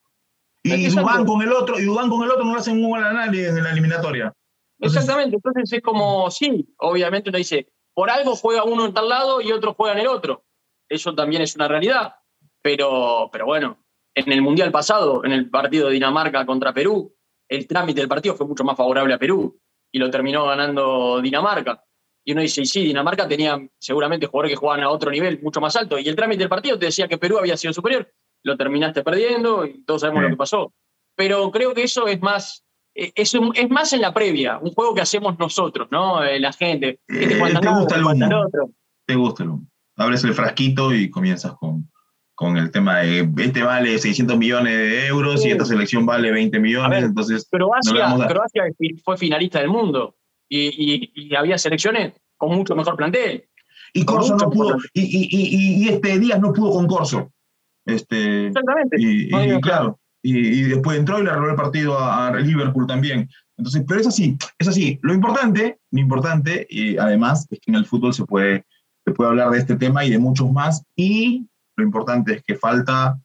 Y 0.65 0.89
Dubán 0.89 1.25
con 1.25 1.41
el 1.41 1.53
otro, 1.53 1.79
y 1.79 1.85
Dubán 1.85 2.11
con 2.11 2.25
el 2.25 2.31
otro 2.33 2.45
no 2.45 2.55
le 2.55 2.59
hacen 2.59 2.85
un 2.85 2.91
gol 2.91 3.05
a 3.05 3.13
nadie 3.13 3.49
en 3.49 3.63
la 3.63 3.71
eliminatoria. 3.71 4.35
Exactamente, 4.81 5.37
entonces 5.37 5.73
es 5.73 5.83
como, 5.83 6.29
sí, 6.33 6.75
obviamente 6.79 7.31
uno 7.31 7.39
dice, 7.39 7.69
por 7.95 8.11
algo 8.11 8.35
juega 8.35 8.65
uno 8.65 8.87
en 8.87 8.93
tal 8.93 9.09
lado 9.09 9.41
y 9.41 9.53
otro 9.53 9.75
juega 9.75 9.95
en 9.95 10.01
el 10.01 10.09
otro. 10.09 10.45
Eso 10.89 11.15
también 11.15 11.43
es 11.43 11.55
una 11.55 11.69
realidad. 11.69 12.17
Pero, 12.61 13.31
pero 13.31 13.47
bueno, 13.47 13.79
en 14.17 14.33
el 14.33 14.43
Mundial 14.43 14.73
pasado, 14.73 15.25
en 15.25 15.31
el 15.31 15.49
partido 15.49 15.87
de 15.87 15.95
Dinamarca 15.95 16.45
contra 16.45 16.75
Perú, 16.75 17.15
el 17.49 17.69
trámite 17.69 18.01
del 18.01 18.09
partido 18.09 18.35
fue 18.35 18.49
mucho 18.49 18.65
más 18.65 18.77
favorable 18.77 19.15
a 19.15 19.19
Perú 19.19 19.61
y 19.93 20.01
lo 20.01 20.11
terminó 20.11 20.45
ganando 20.47 21.21
Dinamarca. 21.23 21.85
Y 22.29 22.33
uno 22.33 22.41
dice, 22.41 22.65
sí, 22.65 22.83
Dinamarca 22.83 23.29
tenía 23.29 23.57
seguramente 23.79 24.27
jugadores 24.27 24.51
que 24.51 24.57
jugaban 24.57 24.83
a 24.83 24.91
otro 24.91 25.13
nivel 25.13 25.41
mucho 25.43 25.61
más 25.61 25.77
alto. 25.77 25.97
Y 25.97 26.09
el 26.09 26.17
trámite 26.17 26.41
del 26.41 26.49
partido 26.49 26.77
te 26.77 26.87
decía 26.87 27.07
que 27.07 27.19
Perú 27.19 27.39
había 27.39 27.57
sido 27.57 27.73
superior. 27.73 28.13
Lo 28.43 28.57
terminaste 28.57 29.05
perdiendo 29.05 29.65
y 29.65 29.85
todos 29.85 30.01
sabemos 30.01 30.25
lo 30.25 30.31
que 30.31 30.37
pasó. 30.37 30.75
Pero 31.15 31.49
creo 31.53 31.73
que 31.73 31.85
eso 31.85 32.09
es 32.09 32.21
más, 32.21 32.67
eh, 32.97 33.13
es, 33.15 33.33
es 33.55 33.71
más 33.71 33.93
en 33.93 34.01
la 34.01 34.13
previa, 34.13 34.59
un 34.59 34.73
juego 34.73 34.93
que 34.93 35.03
hacemos 35.03 35.39
nosotros, 35.39 35.87
¿no? 35.93 36.25
Eh, 36.25 36.41
la 36.41 36.53
gente. 36.53 36.99
Que 37.07 37.29
te, 37.29 37.35
eh, 37.37 37.39
gusta 37.39 37.95
el 37.95 38.05
otro. 38.05 38.71
te 39.07 39.15
gusta 39.15 39.45
el 39.45 39.51
humo. 39.51 39.67
Abres 39.97 40.25
el 40.25 40.35
frasquito 40.35 40.93
y 40.93 41.09
comienzas 41.09 41.53
con, 41.53 41.89
con 42.35 42.57
el 42.57 42.73
tema 42.73 42.99
de 42.99 43.31
este 43.39 43.63
vale 43.63 43.97
600 44.01 44.37
millones 44.37 44.77
de 44.77 45.07
euros 45.07 45.47
y 45.47 45.53
esta 45.53 45.65
selección 45.65 46.05
vale 46.05 46.33
20 46.33 46.59
millones, 46.59 47.05
entonces... 47.05 47.49
Croacia, 47.49 48.27
Croacia 48.27 48.65
fue 49.05 49.17
finalista 49.17 49.61
del 49.61 49.69
mundo 49.69 50.17
y, 50.49 51.11
y, 51.15 51.35
había 51.35 51.59
selecciones 51.59 52.15
con 52.37 52.55
mucho 52.55 52.75
mejor 52.75 52.97
plantel. 52.97 53.49
Y 53.93 54.05
Corso 54.05 54.37
no 54.37 54.51
pudo, 54.51 54.77
y, 54.93 55.03
y, 55.03 55.85
y, 55.85 55.89
este 55.89 56.19
Díaz 56.19 56.41
no 56.41 56.53
pudo 56.53 56.73
con 56.73 56.87
Corso. 56.87 57.33
Este, 57.87 58.49
Exactamente. 58.49 58.97
Y, 58.99 59.31
claro, 59.61 59.99
y, 60.23 60.63
después 60.63 60.99
entró 60.99 61.19
y 61.21 61.25
le 61.25 61.31
arregló 61.31 61.51
el 61.51 61.57
partido 61.57 61.99
a, 61.99 62.29
a, 62.29 62.41
Liverpool 62.41 62.87
también. 62.87 63.29
Entonces, 63.57 63.85
pero 63.87 64.01
es 64.01 64.07
así, 64.07 64.37
es 64.59 64.69
así. 64.69 64.99
Lo 65.03 65.15
importante, 65.15 65.79
lo 65.91 66.01
importante, 66.01 66.67
y 66.69 66.99
además, 66.99 67.47
es 67.51 67.59
que 67.61 67.71
en 67.71 67.77
el 67.77 67.87
fútbol 67.87 68.13
se 68.13 68.25
puede, 68.25 68.67
se 69.05 69.13
puede 69.13 69.31
hablar 69.31 69.51
de 69.51 69.59
este 69.59 69.77
tema 69.77 70.05
y 70.05 70.11
de 70.11 70.19
muchos 70.19 70.51
más, 70.51 70.83
y 70.95 71.47
lo 71.77 71.85
importante 71.85 72.35
es 72.35 72.43
que 72.43 72.57
falta 72.57 73.19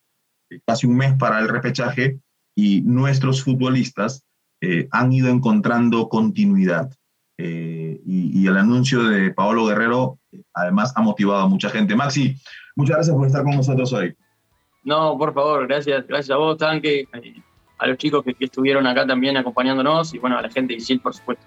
eh, 0.50 0.60
casi 0.66 0.88
un 0.88 0.96
mes 0.96 1.16
para 1.16 1.40
el 1.40 1.50
repechaje 1.50 2.20
y 2.56 2.82
nuestros 2.82 3.44
futbolistas 3.44 4.24
eh, 4.62 4.88
han 4.92 5.12
ido 5.12 5.30
encontrando 5.30 6.08
continuidad. 6.10 6.92
Eh, 7.44 8.00
y, 8.06 8.46
el 8.46 8.58
anuncio 8.58 9.04
de 9.04 9.32
Paolo 9.32 9.66
Guerrero 9.66 10.20
además 10.54 10.94
ha 10.96 11.02
motivado 11.02 11.42
a 11.42 11.48
mucha 11.48 11.70
gente. 11.70 11.96
Maxi, 11.96 12.36
muchas 12.76 12.98
gracias 12.98 13.16
por 13.16 13.26
estar 13.26 13.44
con 13.44 13.56
nosotros 13.56 13.92
hoy. 13.94 14.16
No, 14.84 15.18
por 15.18 15.34
favor, 15.34 15.68
gracias, 15.68 16.06
gracias 16.08 16.32
a 16.32 16.38
vos, 16.38 16.58
Tanque, 16.58 17.08
a 17.78 17.88
los 17.88 17.98
chicos 17.98 18.24
que, 18.24 18.36
estuvieron 18.40 18.86
acá 18.86 19.08
también 19.08 19.38
acompañándonos 19.38 20.14
y 20.14 20.20
bueno, 20.20 20.38
a 20.38 20.42
la 20.42 20.50
gente 20.50 20.74
de 20.74 20.78
Isil, 20.78 21.00
por 21.00 21.16
supuesto. 21.16 21.46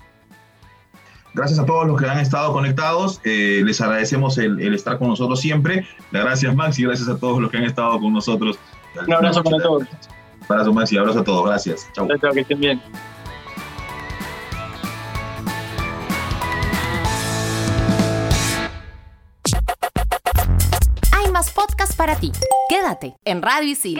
Gracias 1.34 1.58
a 1.58 1.66
todos 1.66 1.86
los 1.86 2.00
que 2.00 2.08
han 2.08 2.18
estado 2.18 2.52
conectados. 2.52 3.20
Eh, 3.24 3.62
les 3.64 3.80
agradecemos 3.80 4.38
el, 4.38 4.74
estar 4.74 4.98
con 4.98 5.08
nosotros 5.08 5.40
siempre. 5.40 5.86
Gracias, 6.10 6.54
Max, 6.54 6.78
y 6.78 6.84
gracias 6.84 7.08
a 7.08 7.18
todos 7.18 7.40
los 7.40 7.50
que 7.50 7.58
han 7.58 7.64
estado 7.64 8.00
con 8.00 8.12
nosotros. 8.12 8.58
Un 9.06 9.12
abrazo 9.12 9.42
para 9.42 9.58
todos. 9.58 9.82
Un 9.82 10.46
abrazo, 10.48 10.72
Max, 10.72 10.92
y 10.92 10.96
abrazo 10.96 11.20
a 11.20 11.24
todos. 11.24 11.46
Gracias. 11.46 11.88
Chao. 11.92 12.08
que 12.08 12.40
estén 12.40 12.60
bien. 12.60 12.80
Quédate 22.68 23.14
en 23.24 23.40
Radio 23.40 23.70
Isil. 23.70 23.98